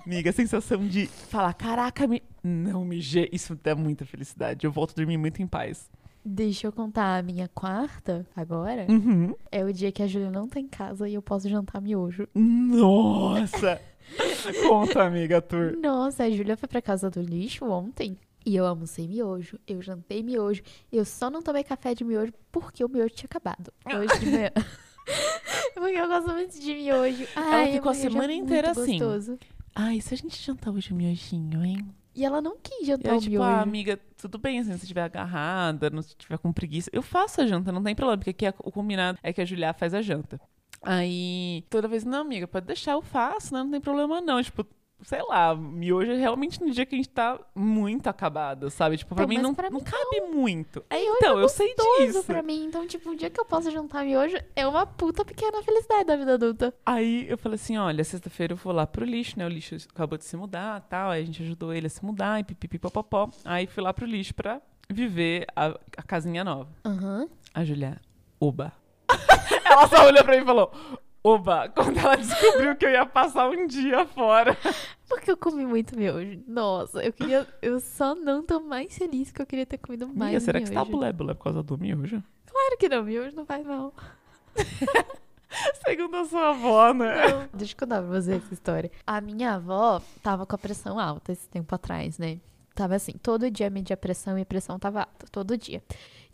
Amiga, 0.05 0.29
a 0.29 0.33
sensação 0.33 0.85
de 0.85 1.07
falar, 1.07 1.53
caraca, 1.53 2.05
me... 2.05 2.21
não 2.43 2.83
mijei. 2.83 3.29
Isso 3.31 3.57
dá 3.63 3.73
muita 3.73 4.05
felicidade. 4.05 4.65
Eu 4.65 4.71
volto 4.71 4.91
a 4.91 4.95
dormir 4.95 5.17
muito 5.17 5.41
em 5.41 5.47
paz. 5.47 5.89
Deixa 6.23 6.67
eu 6.67 6.71
contar 6.71 7.17
a 7.17 7.23
minha 7.23 7.47
quarta 7.47 8.25
agora. 8.35 8.85
Uhum. 8.89 9.33
É 9.51 9.63
o 9.63 9.71
dia 9.71 9.91
que 9.91 10.03
a 10.03 10.07
Júlia 10.07 10.29
não 10.29 10.47
tá 10.47 10.59
em 10.59 10.67
casa 10.67 11.07
e 11.07 11.13
eu 11.13 11.21
posso 11.21 11.47
jantar 11.47 11.81
miojo. 11.81 12.27
Nossa! 12.35 13.79
Conta, 14.67 15.03
amiga, 15.03 15.41
Tur. 15.41 15.77
Nossa, 15.77 16.23
a 16.23 16.29
Júlia 16.29 16.57
foi 16.57 16.67
pra 16.67 16.81
casa 16.81 17.09
do 17.09 17.21
lixo 17.21 17.65
ontem. 17.65 18.17
E 18.45 18.55
eu 18.55 18.65
almocei 18.65 19.07
miojo, 19.07 19.59
eu 19.67 19.81
jantei 19.81 20.21
miojo. 20.21 20.61
Eu 20.91 21.03
só 21.03 21.29
não 21.31 21.41
tomei 21.41 21.63
café 21.63 21.95
de 21.95 22.03
miojo 22.03 22.31
porque 22.51 22.85
o 22.85 22.87
miojo 22.89 23.15
tinha 23.15 23.25
acabado. 23.25 23.73
Hoje 23.85 24.19
de 24.19 24.31
manhã. 24.31 24.51
porque 25.73 25.97
eu 25.97 26.07
gosto 26.07 26.31
muito 26.31 26.59
de 26.59 26.75
miojo. 26.75 27.27
Ai, 27.35 27.73
ficou 27.73 27.91
a 27.91 27.95
é 27.95 27.97
semana 27.97 28.33
inteira 28.33 28.71
assim. 28.71 28.99
gostoso. 28.99 29.39
Ai, 29.73 29.99
se 29.99 30.13
a 30.13 30.17
gente 30.17 30.41
jantar 30.41 30.71
hoje 30.71 30.93
miojinho, 30.93 31.65
hein? 31.65 31.79
E 32.13 32.23
ela 32.23 32.39
não 32.39 32.55
quis 32.57 32.87
jantar 32.87 33.11
aí, 33.11 33.17
o 33.17 33.19
tipo, 33.19 33.31
miojo. 33.31 33.49
ah, 33.49 33.61
amiga, 33.61 33.99
tudo 34.15 34.37
bem, 34.37 34.59
assim, 34.59 34.71
se 34.77 34.83
estiver 34.83 35.03
agarrada, 35.03 35.89
não 35.89 35.99
estiver 35.99 36.37
com 36.37 36.53
preguiça. 36.53 36.89
Eu 36.93 37.01
faço 37.01 37.41
a 37.41 37.47
janta, 37.47 37.71
não 37.71 37.83
tem 37.83 37.93
problema, 37.95 38.17
porque 38.17 38.29
aqui 38.29 38.45
é- 38.45 38.53
o 38.59 38.71
combinado 38.71 39.17
é 39.21 39.33
que 39.33 39.41
a 39.41 39.45
Julia 39.45 39.73
faz 39.73 39.93
a 39.93 40.01
janta. 40.01 40.39
Aí, 40.81 41.65
toda 41.69 41.87
vez, 41.87 42.05
não, 42.05 42.21
amiga, 42.21 42.47
pode 42.47 42.67
deixar, 42.67 42.91
eu 42.93 43.01
faço, 43.01 43.53
né? 43.53 43.63
Não 43.63 43.71
tem 43.71 43.81
problema 43.81 44.21
não. 44.21 44.41
Tipo, 44.41 44.65
sei 45.03 45.21
lá, 45.23 45.53
miojo 45.55 46.11
é 46.11 46.15
realmente 46.15 46.61
no 46.63 46.71
dia 46.71 46.85
que 46.85 46.95
a 46.95 46.97
gente 46.97 47.09
tá 47.09 47.39
muito 47.53 48.07
acabada, 48.07 48.69
sabe? 48.69 48.97
Tipo, 48.97 49.13
pra 49.15 49.23
Então, 49.25 49.35
mim 49.35 49.41
não, 49.41 49.53
pra 49.53 49.69
não 49.69 49.79
mim 49.79 49.83
cabe 49.85 50.21
muito. 50.33 50.83
É, 50.89 51.03
então, 51.03 51.39
é 51.39 51.43
eu 51.43 51.49
sei 51.49 51.73
disso. 51.75 52.23
pra 52.23 52.41
mim. 52.41 52.65
Então, 52.65 52.87
tipo, 52.87 53.11
o 53.11 53.15
dia 53.15 53.29
que 53.29 53.39
eu 53.39 53.45
posso 53.45 53.69
jantar 53.71 54.03
miojo 54.05 54.37
é 54.55 54.65
uma 54.67 54.85
puta 54.85 55.23
pequena 55.25 55.61
felicidade 55.61 56.05
da 56.05 56.15
vida 56.15 56.33
adulta. 56.35 56.73
Aí 56.85 57.25
eu 57.29 57.37
falei 57.37 57.55
assim, 57.55 57.77
olha, 57.77 58.03
sexta-feira 58.03 58.53
eu 58.53 58.57
vou 58.57 58.73
lá 58.73 58.87
pro 58.87 59.05
lixo, 59.05 59.37
né? 59.37 59.45
O 59.45 59.49
lixo 59.49 59.75
acabou 59.93 60.17
de 60.17 60.23
se 60.25 60.35
mudar 60.37 60.81
tal. 60.89 61.11
Aí 61.11 61.21
a 61.21 61.25
gente 61.25 61.43
ajudou 61.43 61.73
ele 61.73 61.87
a 61.87 61.89
se 61.89 62.03
mudar 62.03 62.39
e 62.39 62.43
pipipipopopó. 62.43 63.29
Aí 63.43 63.67
fui 63.67 63.83
lá 63.83 63.93
pro 63.93 64.05
lixo 64.05 64.33
pra 64.33 64.61
viver 64.89 65.45
a, 65.55 65.67
a 65.97 66.03
casinha 66.03 66.43
nova. 66.43 66.69
Aham. 66.85 67.27
A 67.53 67.63
Julia, 67.63 67.99
oba. 68.39 68.71
ela 69.65 69.87
só 69.87 70.05
olhou 70.05 70.23
pra 70.23 70.35
mim 70.35 70.41
e 70.43 70.45
falou, 70.45 70.71
oba, 71.25 71.67
quando 71.73 71.97
ela 71.97 72.15
descobriu 72.15 72.75
que 72.75 72.85
eu 72.85 72.91
ia 72.91 73.05
passar 73.05 73.49
um 73.49 73.65
dia 73.65 74.05
fora. 74.05 74.55
Porque 75.09 75.31
eu 75.31 75.37
comi 75.37 75.65
muito 75.65 75.97
miojo. 75.97 76.39
Nossa, 76.47 77.03
eu 77.03 77.11
queria. 77.11 77.47
Eu 77.61 77.79
só 77.79 78.13
não 78.13 78.43
tô 78.43 78.59
mais 78.59 78.95
feliz 78.95 79.31
que 79.31 79.41
eu 79.41 79.45
queria 79.45 79.65
ter 79.65 79.79
comido 79.79 80.07
mais. 80.07 80.21
Amiga, 80.21 80.39
será 80.39 80.59
que 80.59 80.67
você 80.67 80.73
tá 80.73 80.85
miojo. 80.85 81.25
por 81.25 81.35
causa 81.35 81.63
do 81.63 81.77
miojo? 81.77 82.23
Claro 82.45 82.77
que 82.77 82.87
não, 82.87 83.03
miojo 83.03 83.35
não 83.35 83.45
faz 83.45 83.65
mal. 83.65 83.93
Segundo 85.85 86.17
a 86.17 86.25
sua 86.25 86.49
avó, 86.49 86.93
né? 86.93 87.27
Não. 87.27 87.49
Deixa 87.53 87.73
eu 87.73 87.77
contar 87.77 88.01
pra 88.01 88.07
você 88.09 88.33
essa 88.33 88.53
história. 88.53 88.91
A 89.07 89.21
minha 89.21 89.53
avó 89.55 90.01
tava 90.21 90.45
com 90.45 90.55
a 90.55 90.59
pressão 90.59 90.99
alta 90.99 91.31
esse 91.31 91.47
tempo 91.47 91.73
atrás, 91.73 92.17
né? 92.17 92.39
Tava 92.73 92.95
assim, 92.95 93.13
todo 93.13 93.49
dia 93.49 93.69
media 93.69 93.93
a 93.93 93.97
pressão 93.97 94.37
e 94.37 94.41
a 94.41 94.45
pressão 94.45 94.77
tava 94.77 95.01
alta, 95.01 95.25
todo 95.31 95.57
dia. 95.57 95.81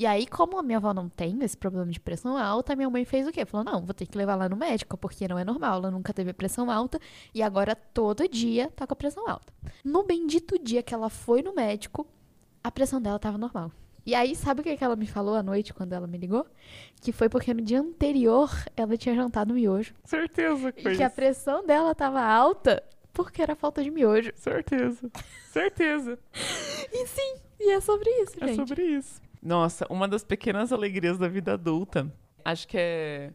E 0.02 0.06
aí, 0.08 0.26
como 0.26 0.58
a 0.58 0.64
minha 0.64 0.80
avó 0.80 0.96
não 0.96 1.08
tem 1.08 1.38
esse 1.44 1.56
problema 1.56 1.86
de 1.92 2.00
pressão 2.00 2.36
alta, 2.36 2.76
minha 2.76 2.90
mãe 2.90 3.06
fez 3.06 3.28
o 3.28 3.32
quê? 3.32 3.46
Falou, 3.46 3.64
não, 3.64 3.86
vou 3.86 3.94
ter 3.94 4.08
que 4.08 4.18
levar 4.18 4.34
lá 4.34 4.50
no 4.50 4.56
médico, 4.56 4.98
porque 4.98 5.28
não 5.28 5.38
é 5.38 5.44
normal, 5.46 5.76
ela 5.78 5.92
nunca 5.92 6.12
teve 6.12 6.34
pressão 6.34 6.72
alta 6.72 7.00
e 7.36 7.44
agora 7.44 7.76
todo 7.76 8.28
dia 8.28 8.72
tá 8.76 8.88
com 8.88 8.94
a 8.94 8.96
pressão 8.96 9.30
alta. 9.30 9.54
No 9.86 10.02
bendito 10.02 10.58
dia 10.58 10.82
que 10.82 10.92
ela 10.92 11.08
foi 11.08 11.44
no 11.44 11.54
médico, 11.54 12.08
a 12.64 12.72
pressão 12.72 13.00
dela 13.00 13.20
tava 13.20 13.38
normal. 13.38 13.72
E 14.04 14.16
aí, 14.16 14.36
sabe 14.36 14.62
o 14.62 14.64
que, 14.64 14.76
que 14.76 14.84
ela 14.84 14.96
me 14.96 15.06
falou 15.06 15.36
à 15.36 15.44
noite 15.44 15.72
quando 15.72 15.94
ela 15.94 16.08
me 16.08 16.18
ligou? 16.18 16.48
Que 17.00 17.12
foi 17.12 17.30
porque 17.30 17.54
no 17.54 17.62
dia 17.62 17.80
anterior 17.80 18.50
ela 18.76 18.98
tinha 18.98 19.14
jantado 19.14 19.54
miojo. 19.54 19.94
Certeza 20.04 20.72
que 20.72 20.80
E 20.80 20.84
foi 20.84 20.96
que 20.98 21.04
a 21.04 21.12
pressão 21.12 21.64
dela 21.64 21.94
tava 21.94 22.20
alta 22.24 22.82
porque 23.14 23.40
era 23.40 23.56
falta 23.56 23.84
de 23.84 23.92
miojo. 23.92 24.32
Certeza. 24.36 25.12
Certeza. 25.52 26.18
E 26.92 27.06
sim, 27.08 27.36
e 27.60 27.72
é 27.72 27.80
sobre 27.80 28.10
isso, 28.24 28.34
É 28.44 28.48
gente. 28.48 28.56
sobre 28.56 28.84
isso. 28.84 29.22
Nossa, 29.42 29.86
uma 29.90 30.08
das 30.08 30.24
pequenas 30.24 30.72
alegrias 30.72 31.18
da 31.18 31.28
vida 31.28 31.54
adulta. 31.54 32.12
Acho 32.46 32.68
que 32.68 32.78
é 32.78 33.32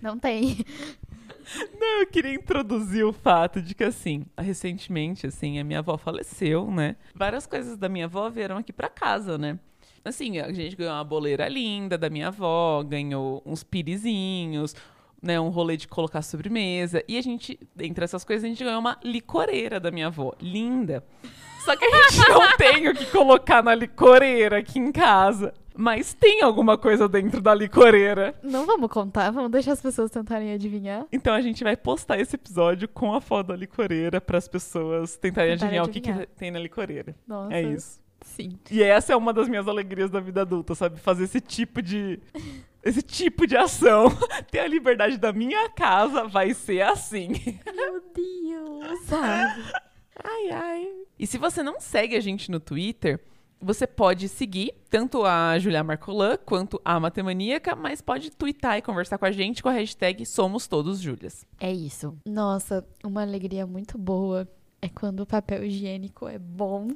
Não 0.00 0.18
tem. 0.18 0.58
Não, 1.78 2.00
eu 2.00 2.06
queria 2.06 2.34
introduzir 2.34 3.04
o 3.04 3.12
fato 3.12 3.60
de 3.60 3.74
que, 3.74 3.84
assim, 3.84 4.24
recentemente, 4.38 5.26
assim, 5.26 5.58
a 5.58 5.64
minha 5.64 5.80
avó 5.80 5.98
faleceu, 5.98 6.70
né? 6.70 6.96
Várias 7.14 7.46
coisas 7.46 7.76
da 7.76 7.88
minha 7.88 8.04
avó 8.04 8.30
vieram 8.30 8.56
aqui 8.56 8.72
pra 8.72 8.88
casa, 8.88 9.36
né? 9.36 9.58
Assim, 10.04 10.38
a 10.38 10.52
gente 10.52 10.76
ganhou 10.76 10.94
uma 10.94 11.04
boleira 11.04 11.48
linda 11.48 11.98
da 11.98 12.08
minha 12.08 12.28
avó, 12.28 12.82
ganhou 12.82 13.42
uns 13.44 13.62
pirizinhos, 13.62 14.74
né? 15.20 15.38
Um 15.40 15.48
rolê 15.48 15.76
de 15.76 15.86
colocar 15.86 16.22
sobremesa. 16.22 17.04
E 17.06 17.16
a 17.16 17.22
gente, 17.22 17.58
entre 17.78 18.04
essas 18.04 18.24
coisas, 18.24 18.44
a 18.44 18.48
gente 18.48 18.62
ganhou 18.64 18.80
uma 18.80 18.98
licoreira 19.04 19.78
da 19.78 19.90
minha 19.90 20.08
avó. 20.08 20.32
Linda. 20.40 21.04
Só 21.64 21.76
que 21.76 21.84
a 21.84 22.08
gente 22.10 22.18
não 22.28 22.56
tem 22.56 22.88
o 22.88 22.94
que 22.94 23.06
colocar 23.06 23.62
na 23.62 23.74
licoreira 23.74 24.58
aqui 24.58 24.78
em 24.78 24.90
casa. 24.92 25.54
Mas 25.74 26.12
tem 26.12 26.42
alguma 26.42 26.76
coisa 26.76 27.08
dentro 27.08 27.40
da 27.40 27.54
licoreira. 27.54 28.34
Não 28.42 28.66
vamos 28.66 28.90
contar, 28.90 29.30
vamos 29.30 29.50
deixar 29.50 29.72
as 29.72 29.80
pessoas 29.80 30.10
tentarem 30.10 30.52
adivinhar. 30.52 31.06
Então 31.10 31.32
a 31.32 31.40
gente 31.40 31.64
vai 31.64 31.76
postar 31.76 32.18
esse 32.20 32.36
episódio 32.36 32.86
com 32.88 33.14
a 33.14 33.20
foto 33.22 33.48
da 33.48 33.56
licoreira 33.56 34.20
para 34.20 34.36
as 34.36 34.46
pessoas 34.46 35.16
tentarem 35.16 35.52
Tentarem 35.54 35.78
adivinhar, 35.78 35.84
o 35.86 35.88
que, 35.88 36.00
que 36.00 36.10
adivinhar. 36.10 36.28
tem 36.36 36.50
na 36.50 36.58
licoreira. 36.58 37.14
Nossa. 37.26 37.54
É 37.54 37.62
isso. 37.62 38.02
Sim. 38.20 38.58
E 38.70 38.82
essa 38.82 39.14
é 39.14 39.16
uma 39.16 39.32
das 39.32 39.48
minhas 39.48 39.66
alegrias 39.66 40.10
da 40.10 40.20
vida 40.20 40.42
adulta, 40.42 40.74
sabe? 40.74 41.00
Fazer 41.00 41.24
esse 41.24 41.40
tipo 41.40 41.80
de. 41.82 42.20
Esse 42.84 43.00
tipo 43.00 43.46
de 43.46 43.56
ação. 43.56 44.06
Ter 44.50 44.58
a 44.58 44.66
liberdade 44.66 45.16
da 45.16 45.32
minha 45.32 45.68
casa 45.68 46.24
vai 46.24 46.52
ser 46.52 46.80
assim. 46.82 47.28
Meu 47.76 48.02
Deus, 48.12 49.00
sabe? 49.04 49.62
Ai, 50.24 50.50
ai. 50.50 50.88
E 51.22 51.26
se 51.28 51.38
você 51.38 51.62
não 51.62 51.80
segue 51.80 52.16
a 52.16 52.20
gente 52.20 52.50
no 52.50 52.58
Twitter, 52.58 53.20
você 53.60 53.86
pode 53.86 54.28
seguir 54.28 54.74
tanto 54.90 55.24
a 55.24 55.56
Julia 55.56 55.84
Marcolan 55.84 56.36
quanto 56.36 56.82
a 56.84 56.98
Matemaníaca, 56.98 57.76
mas 57.76 58.00
pode 58.00 58.32
twittar 58.32 58.76
e 58.76 58.82
conversar 58.82 59.18
com 59.18 59.24
a 59.24 59.30
gente 59.30 59.62
com 59.62 59.68
a 59.68 59.72
hashtag 59.72 60.26
Somos 60.26 60.66
Todos 60.66 60.98
Júlias. 60.98 61.46
É 61.60 61.72
isso. 61.72 62.18
Nossa, 62.26 62.84
uma 63.04 63.22
alegria 63.22 63.64
muito 63.64 63.96
boa 63.96 64.48
é 64.80 64.88
quando 64.88 65.20
o 65.20 65.26
papel 65.26 65.64
higiênico 65.64 66.26
é 66.26 66.40
bom. 66.40 66.88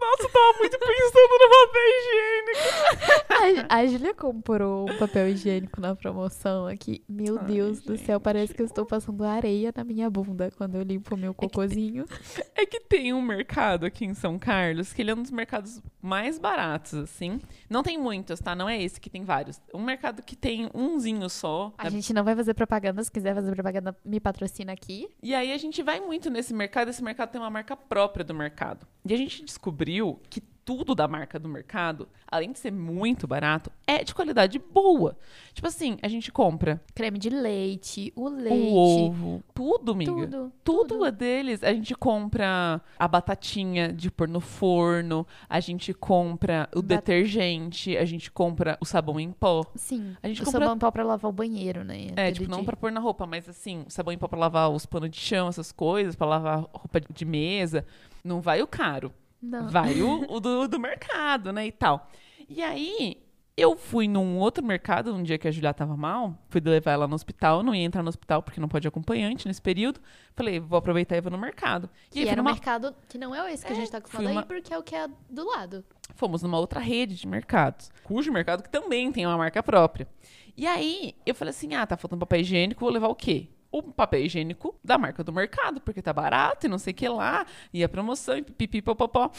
Nossa, 0.00 0.22
eu 0.22 0.30
tava 0.30 0.58
muito 0.58 0.78
pensando 0.78 1.38
no 1.40 1.48
papel 1.66 1.82
higiênico. 1.98 3.66
A, 3.68 3.76
a 3.76 3.86
Júlia 3.86 4.14
comprou 4.14 4.90
um 4.90 4.98
papel 4.98 5.28
higiênico 5.28 5.80
na 5.80 5.94
promoção 5.94 6.66
aqui. 6.66 7.04
Meu 7.06 7.38
Ai, 7.38 7.44
Deus 7.44 7.80
do 7.82 7.96
céu, 7.98 8.16
gente. 8.16 8.22
parece 8.22 8.54
que 8.54 8.62
eu 8.62 8.66
estou 8.66 8.86
passando 8.86 9.22
areia 9.24 9.72
na 9.76 9.84
minha 9.84 10.08
bunda 10.08 10.50
quando 10.56 10.76
eu 10.76 10.82
limpo 10.82 11.14
o 11.14 11.18
meu 11.18 11.34
cocôzinho. 11.34 12.06
É 12.54 12.64
que 12.64 12.80
tem 12.80 13.12
um 13.12 13.20
mercado 13.20 13.84
aqui 13.84 14.04
em 14.04 14.14
São 14.14 14.38
Carlos 14.38 14.92
que 14.92 15.02
ele 15.02 15.10
é 15.10 15.14
um 15.14 15.22
dos 15.22 15.30
mercados 15.30 15.82
mais 16.00 16.38
baratos, 16.38 16.94
assim. 16.94 17.38
Não 17.68 17.82
tem 17.82 17.98
muitos, 17.98 18.40
tá? 18.40 18.54
Não 18.54 18.68
é 18.68 18.82
esse 18.82 18.98
que 19.00 19.10
tem 19.10 19.24
vários. 19.24 19.60
Um 19.74 19.82
mercado 19.82 20.22
que 20.22 20.34
tem 20.34 20.70
umzinho 20.74 21.28
só. 21.28 21.72
A 21.76 21.90
gente 21.90 22.12
não 22.14 22.24
vai 22.24 22.34
fazer 22.34 22.54
propaganda, 22.54 23.02
se 23.04 23.10
quiser 23.10 23.34
fazer 23.34 23.52
propaganda, 23.52 23.94
me 24.04 24.18
patrocina 24.18 24.72
aqui. 24.72 25.08
E 25.22 25.34
aí 25.34 25.52
a 25.52 25.58
gente 25.58 25.82
vai 25.82 26.00
muito 26.00 26.30
nesse 26.30 26.54
mercado. 26.54 26.88
Esse 26.88 27.04
mercado 27.04 27.30
tem 27.30 27.40
uma 27.40 27.50
marca 27.50 27.76
própria 27.76 28.24
do 28.24 28.34
mercado. 28.34 28.86
E 29.04 29.14
a 29.14 29.16
gente 29.16 29.44
descobriu 29.44 29.89
que 30.28 30.40
tudo 30.62 30.94
da 30.94 31.08
marca 31.08 31.36
do 31.36 31.48
mercado, 31.48 32.06
além 32.30 32.52
de 32.52 32.58
ser 32.60 32.70
muito 32.70 33.26
barato, 33.26 33.72
é 33.88 34.04
de 34.04 34.14
qualidade 34.14 34.56
boa. 34.56 35.16
Tipo 35.52 35.66
assim, 35.66 35.98
a 36.00 36.06
gente 36.06 36.30
compra 36.30 36.80
Creme 36.94 37.18
de 37.18 37.28
leite, 37.28 38.12
o 38.14 38.28
leite, 38.28 38.68
o 38.68 38.74
ovo, 38.76 39.42
tudo, 39.52 39.92
amiga. 39.92 40.12
tudo. 40.12 40.52
Tudo 40.62 41.04
é 41.04 41.10
deles. 41.10 41.64
A 41.64 41.72
gente 41.72 41.92
compra 41.96 42.80
a 42.96 43.08
batatinha 43.08 43.92
de 43.92 44.12
pôr 44.12 44.28
no 44.28 44.38
forno, 44.40 45.26
a 45.48 45.58
gente 45.58 45.92
compra 45.92 46.68
o 46.72 46.82
Ba- 46.82 46.96
detergente, 46.96 47.96
a 47.96 48.04
gente 48.04 48.30
compra 48.30 48.78
o 48.80 48.84
sabão 48.84 49.18
em 49.18 49.32
pó. 49.32 49.64
Sim, 49.74 50.14
A 50.22 50.28
gente 50.28 50.42
o 50.42 50.44
compra- 50.44 50.60
sabão 50.60 50.76
em 50.76 50.78
pau 50.78 50.92
pra 50.92 51.02
lavar 51.02 51.28
o 51.30 51.34
banheiro, 51.34 51.82
né? 51.82 52.08
É, 52.14 52.30
tipo, 52.30 52.48
não 52.48 52.58
dia. 52.58 52.66
pra 52.66 52.76
pôr 52.76 52.92
na 52.92 53.00
roupa, 53.00 53.26
mas 53.26 53.48
assim, 53.48 53.82
o 53.88 53.90
sabão 53.90 54.12
em 54.12 54.18
pó 54.18 54.28
pra 54.28 54.38
lavar 54.38 54.70
os 54.70 54.86
panos 54.86 55.10
de 55.10 55.18
chão, 55.18 55.48
essas 55.48 55.72
coisas, 55.72 56.14
pra 56.14 56.28
lavar 56.28 56.60
roupa 56.72 57.00
de 57.00 57.24
mesa. 57.24 57.84
Não 58.22 58.40
vai 58.40 58.62
o 58.62 58.66
caro. 58.68 59.12
Não. 59.42 59.68
Vai 59.68 60.00
o, 60.02 60.26
o 60.30 60.40
do, 60.40 60.68
do 60.68 60.78
mercado, 60.80 61.52
né, 61.52 61.66
e 61.66 61.72
tal. 61.72 62.08
E 62.48 62.62
aí, 62.62 63.16
eu 63.56 63.76
fui 63.76 64.06
num 64.08 64.38
outro 64.38 64.64
mercado, 64.64 65.14
um 65.14 65.22
dia 65.22 65.38
que 65.38 65.46
a 65.46 65.50
Julia 65.50 65.72
tava 65.74 65.96
mal, 65.96 66.36
fui 66.48 66.60
levar 66.60 66.92
ela 66.92 67.06
no 67.08 67.14
hospital, 67.14 67.62
não 67.62 67.74
ia 67.74 67.84
entrar 67.84 68.02
no 68.02 68.08
hospital 68.08 68.42
porque 68.42 68.60
não 68.60 68.68
pode 68.68 68.86
acompanhante 68.88 69.46
nesse 69.46 69.60
período. 69.62 70.00
Falei, 70.34 70.58
vou 70.60 70.78
aproveitar 70.78 71.16
e 71.16 71.20
vou 71.20 71.30
no 71.30 71.38
mercado. 71.38 71.88
E 72.08 72.14
Que 72.14 72.18
aí 72.20 72.28
era 72.28 72.40
um 72.40 72.44
numa- 72.44 72.52
mercado 72.54 72.94
que 73.08 73.18
não 73.18 73.34
é 73.34 73.52
esse 73.52 73.64
que 73.64 73.72
a 73.72 73.76
gente 73.76 73.90
tá 73.90 73.98
acostumado 73.98 74.32
uma- 74.32 74.40
ir, 74.42 74.46
porque 74.46 74.72
é 74.74 74.78
o 74.78 74.82
que 74.82 74.94
é 74.96 75.08
do 75.28 75.46
lado. 75.46 75.84
fomos 76.14 76.42
numa 76.42 76.58
outra 76.58 76.80
rede 76.80 77.14
de 77.14 77.26
mercados, 77.26 77.90
cujo 78.04 78.32
mercado 78.32 78.62
que 78.62 78.68
também 78.70 79.10
tem 79.12 79.26
uma 79.26 79.38
marca 79.38 79.62
própria. 79.62 80.06
E 80.56 80.66
aí, 80.66 81.14
eu 81.24 81.34
falei 81.34 81.50
assim, 81.50 81.74
ah, 81.74 81.86
tá 81.86 81.96
faltando 81.96 82.20
papel 82.20 82.40
higiênico, 82.40 82.80
vou 82.80 82.90
levar 82.92 83.08
o 83.08 83.14
quê? 83.14 83.48
O 83.72 83.82
papel 83.82 84.24
higiênico 84.24 84.74
da 84.82 84.98
marca 84.98 85.22
do 85.22 85.32
mercado, 85.32 85.80
porque 85.80 86.02
tá 86.02 86.12
barato 86.12 86.66
e 86.66 86.68
não 86.68 86.78
sei 86.78 86.92
o 86.92 86.96
que 86.96 87.08
lá, 87.08 87.46
e 87.72 87.84
a 87.84 87.88
promoção, 87.88 88.36
e 88.36 88.42
pipipi, 88.42 88.82
popopó. 88.82 89.30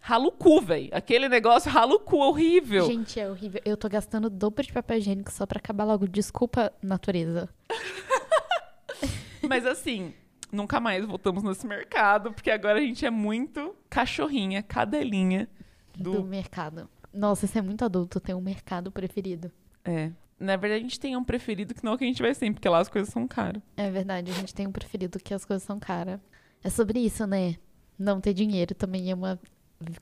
Ralo 0.00 0.30
cu, 0.30 0.60
velho. 0.60 0.88
Aquele 0.92 1.28
negócio 1.28 1.70
ralo 1.70 1.98
cu, 1.98 2.16
horrível. 2.18 2.86
Gente, 2.86 3.18
é 3.18 3.28
horrível. 3.28 3.60
Eu 3.64 3.76
tô 3.76 3.88
gastando 3.88 4.30
dobro 4.30 4.64
de 4.64 4.72
papel 4.72 4.98
higiênico 4.98 5.32
só 5.32 5.44
pra 5.44 5.58
acabar 5.58 5.84
logo. 5.84 6.06
Desculpa, 6.06 6.72
natureza. 6.80 7.48
Mas 9.42 9.66
assim, 9.66 10.14
nunca 10.52 10.80
mais 10.80 11.04
voltamos 11.04 11.42
nesse 11.42 11.66
mercado, 11.66 12.32
porque 12.32 12.50
agora 12.50 12.78
a 12.78 12.82
gente 12.82 13.04
é 13.04 13.10
muito 13.10 13.74
cachorrinha, 13.90 14.62
cadelinha 14.62 15.48
Do... 15.94 16.12
do. 16.12 16.24
mercado. 16.24 16.88
Nossa, 17.12 17.46
isso 17.46 17.58
é 17.58 17.62
muito 17.62 17.84
adulto, 17.84 18.20
ter 18.20 18.34
um 18.34 18.40
mercado 18.40 18.90
preferido. 18.92 19.50
É. 19.84 20.12
Na 20.38 20.56
verdade, 20.56 20.80
a 20.80 20.82
gente 20.82 21.00
tem 21.00 21.16
um 21.16 21.24
preferido 21.24 21.74
que 21.74 21.82
não 21.82 21.92
é 21.92 21.94
o 21.94 21.98
que 21.98 22.04
a 22.04 22.06
gente 22.06 22.22
vai 22.22 22.34
sempre, 22.34 22.54
porque 22.54 22.68
lá 22.68 22.78
as 22.80 22.88
coisas 22.88 23.12
são 23.12 23.26
caras. 23.26 23.62
É 23.76 23.90
verdade, 23.90 24.30
a 24.30 24.34
gente 24.34 24.54
tem 24.54 24.66
um 24.66 24.72
preferido 24.72 25.18
que 25.18 25.32
as 25.32 25.44
coisas 25.44 25.62
são 25.62 25.78
caras. 25.80 26.20
É 26.62 26.68
sobre 26.68 26.98
isso, 27.00 27.26
né? 27.26 27.56
Não 27.98 28.20
ter 28.20 28.34
dinheiro 28.34 28.74
também 28.74 29.10
é 29.10 29.14
uma 29.14 29.38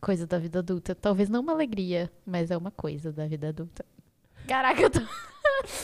coisa 0.01 0.26
da 0.26 0.39
vida 0.39 0.59
adulta. 0.59 0.95
Talvez 0.95 1.28
não 1.28 1.41
uma 1.41 1.53
alegria, 1.53 2.11
mas 2.26 2.51
é 2.51 2.57
uma 2.57 2.70
coisa 2.72 3.12
da 3.12 3.26
vida 3.26 3.49
adulta. 3.51 3.85
Caraca, 4.49 4.82
eu 4.82 4.91
tô. 4.91 4.99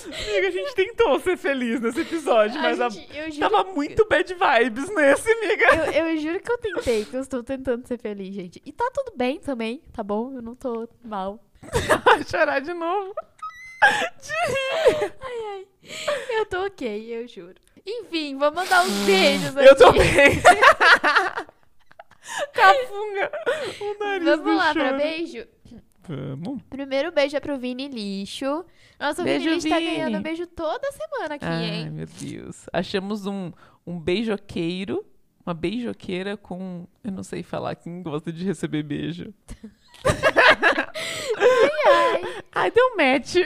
Amiga, 0.07 0.49
a 0.49 0.51
gente 0.51 0.75
tentou 0.75 1.19
ser 1.21 1.37
feliz 1.37 1.81
nesse 1.81 2.01
episódio, 2.01 2.61
mas 2.61 2.81
A 2.81 2.87
a- 2.87 2.91
gente- 2.91 3.31
juro, 3.33 3.51
tava 3.51 3.73
muito 3.73 4.07
bad 4.09 4.35
vibes 4.35 4.95
nesse, 4.95 5.31
amiga. 5.31 5.65
eu, 5.97 6.07
eu 6.09 6.17
juro 6.19 6.41
que 6.41 6.51
eu 6.53 6.59
tentei, 6.59 7.05
que 7.05 7.17
eu 7.17 7.21
estou 7.21 7.43
tentando 7.43 7.87
ser 7.87 7.99
feliz, 7.99 8.35
gente. 8.35 8.61
E 8.67 8.73
tá 8.73 8.91
tudo 8.93 9.13
bem 9.17 9.39
também, 9.39 9.81
tá 9.93 10.03
bom? 10.03 10.33
Eu 10.35 10.43
não 10.43 10.55
tô 10.55 10.89
mal. 11.05 11.39
Chorar 12.29 12.61
de 12.61 12.75
novo. 12.75 13.15
Eu 16.31 16.47
tô 16.47 16.65
ok, 16.67 17.17
eu 17.17 17.27
juro. 17.29 17.55
Enfim, 17.87 18.37
vou 18.39 18.53
mandar 18.53 18.83
uns 18.85 18.93
beijos 19.07 19.57
aqui. 19.57 19.69
Eu 19.69 19.77
tô 19.77 19.93
bem. 19.93 20.41
Cafunga. 22.53 23.33
O 23.81 23.99
nariz 23.99 24.25
Vamos 24.25 24.57
lá 24.57 24.73
pra 24.73 24.85
choro. 24.89 24.97
beijo. 24.99 25.47
Vamos. 26.07 26.63
Primeiro 26.69 27.13
beijo 27.13 27.37
é 27.37 27.41
pro 27.41 27.59
Vini 27.59 27.89
Lixo. 27.89 28.65
Nossa, 28.99 29.23
o 29.23 29.25
Beijo, 29.25 29.45
Vini 29.45 29.55
Lixo 29.57 29.69
tá 29.69 29.79
Vini. 29.79 29.91
ganhando 29.97 30.21
beijo 30.23 30.47
toda 30.47 30.91
semana 30.93 31.35
aqui, 31.37 31.45
Ai, 31.45 31.65
hein? 31.65 31.91
meu 31.91 32.07
Deus. 32.07 32.67
Achamos 32.73 33.27
um, 33.27 33.53
um 33.87 33.99
beijoqueiro, 33.99 35.05
uma 35.45 35.55
beijoqueira 35.55 36.37
com... 36.37 36.87
Eu 37.05 37.13
não 37.13 37.23
sei 37.23 37.43
falar 37.43 37.75
quem 37.77 38.03
gosta 38.03 38.33
de 38.33 38.45
receber 38.45 38.83
beijo. 38.83 39.33
Ai, 42.53 42.71
deu 42.71 42.97
match. 42.97 43.37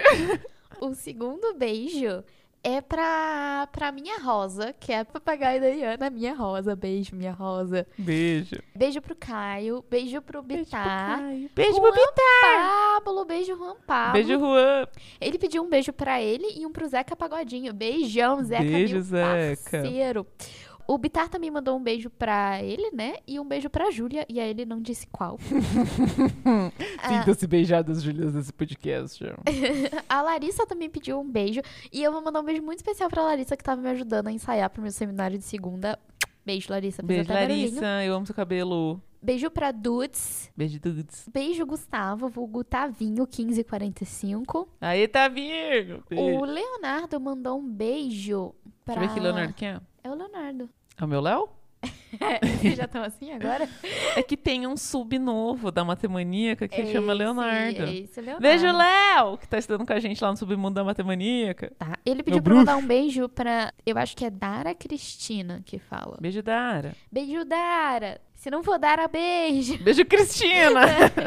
O 0.80 0.94
segundo 0.94 1.54
beijo 1.54 2.22
é 2.62 2.80
pra, 2.80 3.68
pra 3.70 3.92
minha 3.92 4.18
Rosa, 4.18 4.74
que 4.80 4.90
é 4.92 5.00
a 5.00 5.04
papagaia 5.04 5.60
da 5.60 5.68
Iana, 5.68 6.08
minha 6.10 6.34
Rosa. 6.34 6.74
Beijo, 6.74 7.14
minha 7.14 7.32
Rosa. 7.32 7.86
Beijo. 7.98 8.56
Beijo 8.74 9.02
pro 9.02 9.14
Caio, 9.14 9.84
beijo 9.90 10.20
pro 10.22 10.42
Bitar. 10.42 11.20
Beijo, 11.54 11.74
Juan 11.76 11.90
Babi. 11.90 12.00
Pablo, 12.40 13.24
beijo 13.26 13.54
Juan 13.56 13.76
Pablo. 13.86 14.12
Beijo, 14.14 14.38
Juan. 14.38 14.86
Ele 15.20 15.38
pediu 15.38 15.62
um 15.62 15.68
beijo 15.68 15.92
pra 15.92 16.22
ele 16.22 16.58
e 16.58 16.64
um 16.66 16.72
pro 16.72 16.88
Zeca 16.88 17.14
Pagodinho. 17.14 17.72
Beijão, 17.74 18.42
Zeca, 18.42 18.62
Beijo, 18.62 18.94
meu 18.94 19.02
Zeca. 19.02 19.70
parceiro. 19.70 20.26
O 20.86 20.98
Bitar 20.98 21.28
também 21.28 21.50
mandou 21.50 21.76
um 21.76 21.82
beijo 21.82 22.10
pra 22.10 22.62
ele, 22.62 22.90
né? 22.90 23.14
E 23.26 23.40
um 23.40 23.46
beijo 23.46 23.70
pra 23.70 23.90
Júlia, 23.90 24.26
e 24.28 24.38
aí 24.38 24.50
ele 24.50 24.66
não 24.66 24.80
disse 24.80 25.06
qual. 25.06 25.38
Ah, 27.02 27.08
Sinta-se 27.08 27.46
beijadas, 27.46 28.02
Julias, 28.02 28.34
nesse 28.34 28.52
podcast. 28.52 29.24
a 30.08 30.22
Larissa 30.22 30.66
também 30.66 30.90
pediu 30.90 31.18
um 31.18 31.28
beijo. 31.28 31.62
E 31.90 32.02
eu 32.02 32.12
vou 32.12 32.22
mandar 32.22 32.40
um 32.40 32.44
beijo 32.44 32.62
muito 32.62 32.80
especial 32.80 33.08
pra 33.08 33.22
Larissa, 33.22 33.56
que 33.56 33.64
tava 33.64 33.80
me 33.80 33.88
ajudando 33.90 34.28
a 34.28 34.32
ensaiar 34.32 34.68
pro 34.68 34.82
meu 34.82 34.92
seminário 34.92 35.38
de 35.38 35.44
segunda. 35.44 35.98
Beijo, 36.44 36.70
Larissa. 36.70 37.02
Beijo, 37.02 37.28
barulhinho. 37.28 37.66
Larissa. 37.66 38.04
Eu 38.04 38.14
amo 38.14 38.26
seu 38.26 38.34
cabelo. 38.34 39.00
Beijo 39.22 39.50
pra 39.50 39.72
Dudes. 39.72 40.52
Beijo, 40.54 40.78
dudes. 40.78 41.26
Beijo, 41.32 41.64
Gustavo, 41.64 42.28
vulgo 42.28 42.62
Tavinho, 42.62 43.26
1545. 43.26 44.68
Aí, 44.78 45.08
tá 45.08 45.28
vindo. 45.28 46.04
O 46.10 46.44
Leonardo 46.44 47.18
mandou 47.18 47.58
um 47.58 47.66
beijo 47.66 48.54
pra... 48.84 48.96
Deixa 48.96 49.06
eu 49.06 49.08
ver 49.08 49.14
que 49.14 49.20
Leonardo 49.20 49.54
quem 49.54 49.68
é. 49.68 49.80
É 50.04 50.10
o 50.10 50.14
Leonardo. 50.14 50.68
É 51.00 51.04
o 51.04 51.08
meu 51.08 51.20
Léo? 51.20 51.48
Vocês 52.60 52.76
já 52.76 52.84
estão 52.84 53.02
assim 53.02 53.32
agora? 53.32 53.66
É 54.16 54.22
que 54.22 54.36
tem 54.36 54.66
um 54.66 54.76
sub 54.76 55.18
novo 55.18 55.70
da 55.70 55.82
Matemaníaca 55.84 56.68
que 56.68 56.76
chama 56.92 57.12
Esse- 57.12 57.18
Leonardo. 57.22 57.82
É 57.84 57.94
esse 57.96 58.20
Leonardo. 58.20 58.42
Beijo, 58.42 58.66
Léo, 58.70 59.38
que 59.38 59.48
tá 59.48 59.58
estudando 59.58 59.86
com 59.86 59.92
a 59.92 59.98
gente 59.98 60.22
lá 60.22 60.30
no 60.30 60.36
Submundo 60.36 60.74
da 60.74 60.84
Matemaníaca. 60.84 61.72
Tá. 61.78 61.98
Ele 62.04 62.22
pediu 62.22 62.40
pra 62.42 62.52
bruxo. 62.52 62.58
mandar 62.66 62.76
um 62.76 62.86
beijo 62.86 63.28
pra. 63.28 63.72
Eu 63.84 63.96
acho 63.98 64.14
que 64.16 64.24
é 64.24 64.30
Dara 64.30 64.74
Cristina 64.74 65.62
que 65.64 65.78
fala. 65.78 66.16
Beijo, 66.20 66.42
Dara. 66.42 66.94
Beijo, 67.10 67.44
Dara. 67.44 68.20
Se 68.34 68.50
não 68.50 68.62
for 68.62 68.78
Dara, 68.78 69.08
beijo. 69.08 69.78
Beijo, 69.82 70.04
Cristina. 70.04 70.80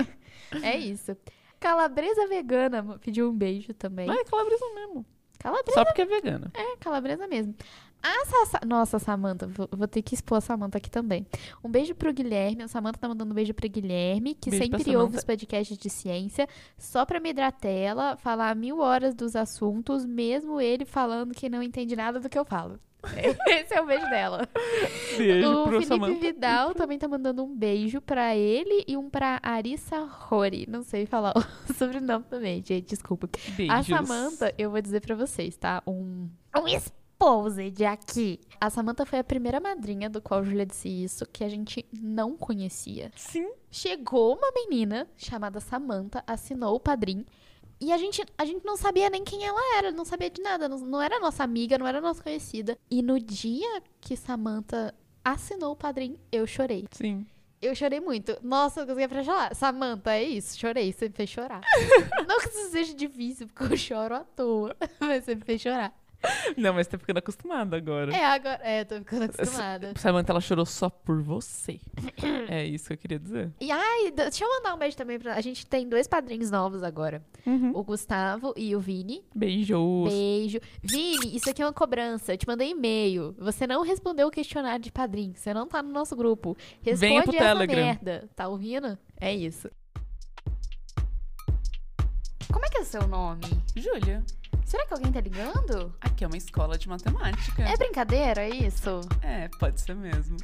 É 0.64 0.78
isso. 0.78 1.18
Calabresa 1.60 2.26
vegana 2.28 2.98
pediu 3.04 3.30
um 3.30 3.34
beijo 3.36 3.74
também. 3.74 4.08
Não 4.08 4.14
é 4.14 4.24
calabresa 4.24 4.64
mesmo. 4.76 5.06
Calabresa 5.38 5.74
Só 5.74 5.84
porque 5.84 6.02
é 6.04 6.06
vegana. 6.06 6.50
é 6.54 6.78
calabresa 6.78 7.28
mesmo. 7.28 7.54
A. 8.08 8.66
Nossa, 8.66 9.00
Samanta, 9.00 9.48
vou, 9.48 9.68
vou 9.72 9.88
ter 9.88 10.02
que 10.02 10.14
expor 10.14 10.38
a 10.38 10.42
Samanta 10.42 10.78
aqui 10.78 10.90
também. 10.90 11.26
Um 11.64 11.70
beijo 11.70 11.94
pro 11.96 12.14
Guilherme. 12.14 12.64
A 12.64 12.68
Samanta 12.68 13.00
tá 13.00 13.08
mandando 13.08 13.32
um 13.32 13.36
beijo 13.36 13.54
pro 13.54 13.70
Guilherme, 13.70 14.36
que 14.36 14.50
Beijo 14.50 14.64
sempre 14.64 14.96
ouve 14.96 15.18
os 15.18 15.24
podcasts 15.24 15.78
de 15.78 15.90
ciência, 15.90 16.48
só 16.78 17.06
pra 17.06 17.20
me 17.20 17.34
tela, 17.60 18.18
falar 18.18 18.56
mil 18.56 18.80
horas 18.80 19.14
dos 19.14 19.36
assuntos, 19.36 20.06
mesmo 20.06 20.60
ele 20.60 20.86
falando 20.86 21.34
que 21.34 21.50
não 21.50 21.62
entende 21.62 21.96
nada 21.96 22.20
do 22.20 22.30
que 22.30 22.38
eu 22.38 22.46
falo. 22.46 22.80
Esse 23.48 23.76
é 23.76 23.82
o 23.82 23.86
beijo 23.86 24.10
dela. 24.10 24.48
Beijo 25.18 25.50
o 25.50 25.66
Felipe 25.66 25.86
Samanta. 25.86 26.20
Vidal 26.20 26.74
também 26.74 26.98
tá 26.98 27.08
mandando 27.08 27.44
um 27.44 27.56
beijo 27.56 28.02
pra 28.02 28.36
ele 28.36 28.84
e 28.88 28.98
um 28.98 29.10
pra 29.10 29.40
Arissa 29.44 30.00
Rory. 30.00 30.66
Não 30.68 30.84
sei 30.84 31.06
falar 31.06 31.34
o 31.70 31.74
sobrenome 31.74 32.26
também, 32.30 32.64
gente, 32.64 32.88
desculpa. 32.88 33.30
A 33.30 33.52
Beijos. 33.56 33.88
Samanta, 33.88 34.54
eu 34.58 34.72
vou 34.72 34.82
dizer 34.82 35.02
pra 35.02 35.16
vocês, 35.16 35.56
tá? 35.56 35.82
Um, 35.86 36.28
um 36.56 36.68
exposed 37.18 37.84
aqui. 37.86 38.40
A 38.62 38.70
Samanta 38.70 39.06
foi 39.06 39.20
a 39.20 39.24
primeira 39.24 39.60
madrinha 39.60 40.10
do 40.10 40.22
qual 40.22 40.44
Julia 40.44 40.66
disse 40.66 40.88
isso, 40.88 41.26
que 41.26 41.44
a 41.44 41.50
gente 41.50 41.86
não 41.92 42.38
conhecia. 42.38 43.12
Sim. 43.16 43.52
Chegou 43.70 44.36
uma 44.36 44.52
menina 44.52 45.08
chamada 45.18 45.60
Samanta, 45.60 46.24
assinou 46.26 46.76
o 46.76 46.80
padrinho. 46.80 47.26
E 47.80 47.92
a 47.92 47.98
gente, 47.98 48.24
a 48.38 48.46
gente 48.46 48.66
não 48.66 48.76
sabia 48.76 49.10
nem 49.10 49.24
quem 49.24 49.46
ela 49.46 49.78
era, 49.78 49.92
não 49.92 50.06
sabia 50.06 50.30
de 50.30 50.42
nada. 50.42 50.68
Não, 50.68 50.80
não 50.80 51.02
era 51.02 51.20
nossa 51.20 51.44
amiga, 51.44 51.78
não 51.78 51.86
era 51.86 52.02
nossa 52.02 52.24
conhecida. 52.24 52.78
E 52.90 53.02
no 53.04 53.20
dia 53.20 53.82
que 54.02 54.16
Samanta 54.16 54.96
assinou 55.24 55.74
o 55.74 55.76
padrinho, 55.76 56.20
eu 56.32 56.48
chorei. 56.48 56.88
Sim. 56.92 57.26
Eu 57.62 57.76
chorei 57.76 58.00
muito. 58.00 58.38
Nossa, 58.42 58.82
eu 58.82 58.88
consegui 58.88 59.08
pra 59.08 59.24
chorar. 59.24 59.56
Samanta, 59.56 60.12
é 60.12 60.24
isso. 60.24 60.58
Chorei. 60.58 60.94
Você 60.94 61.08
me 61.08 61.14
fez 61.14 61.30
chorar. 61.30 61.62
não 62.28 62.40
que 62.40 62.50
isso 62.50 62.72
seja 62.72 62.94
difícil, 62.94 63.48
porque 63.48 63.74
eu 63.74 63.78
choro 63.78 64.16
à 64.16 64.24
toa. 64.24 64.76
Mas 65.00 65.26
você 65.26 65.36
me 65.36 65.42
fez 65.42 65.62
chorar. 65.62 65.94
Não, 66.58 66.74
mas 66.74 66.88
tá 66.88 66.98
ficando 66.98 67.18
acostumada 67.18 67.78
agora. 67.78 68.14
É, 68.16 68.26
agora. 68.26 68.60
É, 68.64 68.84
tô 68.84 68.98
ficando 68.98 69.26
acostumada. 69.26 69.94
Samanta, 69.96 70.32
ela 70.32 70.42
chorou 70.42 70.66
só 70.66 70.90
por 70.90 71.22
você. 71.22 71.80
é 72.50 72.66
isso 72.66 72.88
que 72.88 72.94
eu 72.94 72.98
queria 72.98 73.20
dizer. 73.20 73.52
E 73.62 73.72
ai, 73.72 74.12
deixa 74.12 74.44
eu 74.44 74.50
mandar 74.50 74.74
um 74.74 74.78
beijo 74.78 74.98
também 74.98 75.20
pra. 75.20 75.36
A 75.36 75.42
gente 75.42 75.66
tem 75.66 75.88
dois 75.88 76.08
padrinhos 76.08 76.50
novos 76.50 76.84
agora: 76.84 77.24
o 77.74 77.84
Gustavo 77.84 78.54
e 78.58 78.76
o 78.76 78.80
Vini. 78.80 79.24
Beijos. 79.36 80.10
Beijo. 80.10 80.60
Vini, 80.82 81.36
isso 81.36 81.50
aqui 81.50 81.62
é 81.62 81.66
uma 81.66 81.74
cobrança. 81.74 82.34
Eu 82.34 82.38
te 82.38 82.48
mandei 82.48 82.72
e-mail. 82.72 83.36
Você 83.40 83.68
não 83.68 83.84
respondeu 83.84 84.28
o 84.28 84.32
questionário 84.32 84.84
de 84.84 84.92
padrinho. 84.92 85.34
Você 85.36 85.54
não 85.54 85.68
tá 85.68 85.82
no 85.84 85.92
nosso 85.92 86.16
grupo. 86.16 86.58
Responde 86.82 87.00
Venha 87.00 87.24
pro 87.24 87.36
essa 87.36 87.46
Telegram. 87.46 87.76
merda. 87.84 88.30
Tá 88.36 88.48
ouvindo? 88.48 88.98
É 89.20 89.34
isso. 89.34 89.70
Como 92.52 92.66
é 92.66 92.70
que 92.70 92.78
é 92.78 92.82
o 92.82 92.86
seu 92.86 93.08
nome? 93.08 93.42
Júlia, 93.76 94.24
Será 94.68 94.86
que 94.86 94.94
alguém 94.94 95.14
tá 95.14 95.22
ligando? 95.22 95.96
aqui 96.02 96.26
é 96.26 96.28
uma 96.28 96.36
escola 96.36 96.78
de 96.78 96.90
matemática. 96.90 97.64
É 97.64 97.78
brincadeira, 97.78 98.42
é 98.42 98.50
isso? 98.50 99.00
É, 99.22 99.48
pode 99.58 99.80
ser 99.80 99.96
mesmo. 99.96 100.36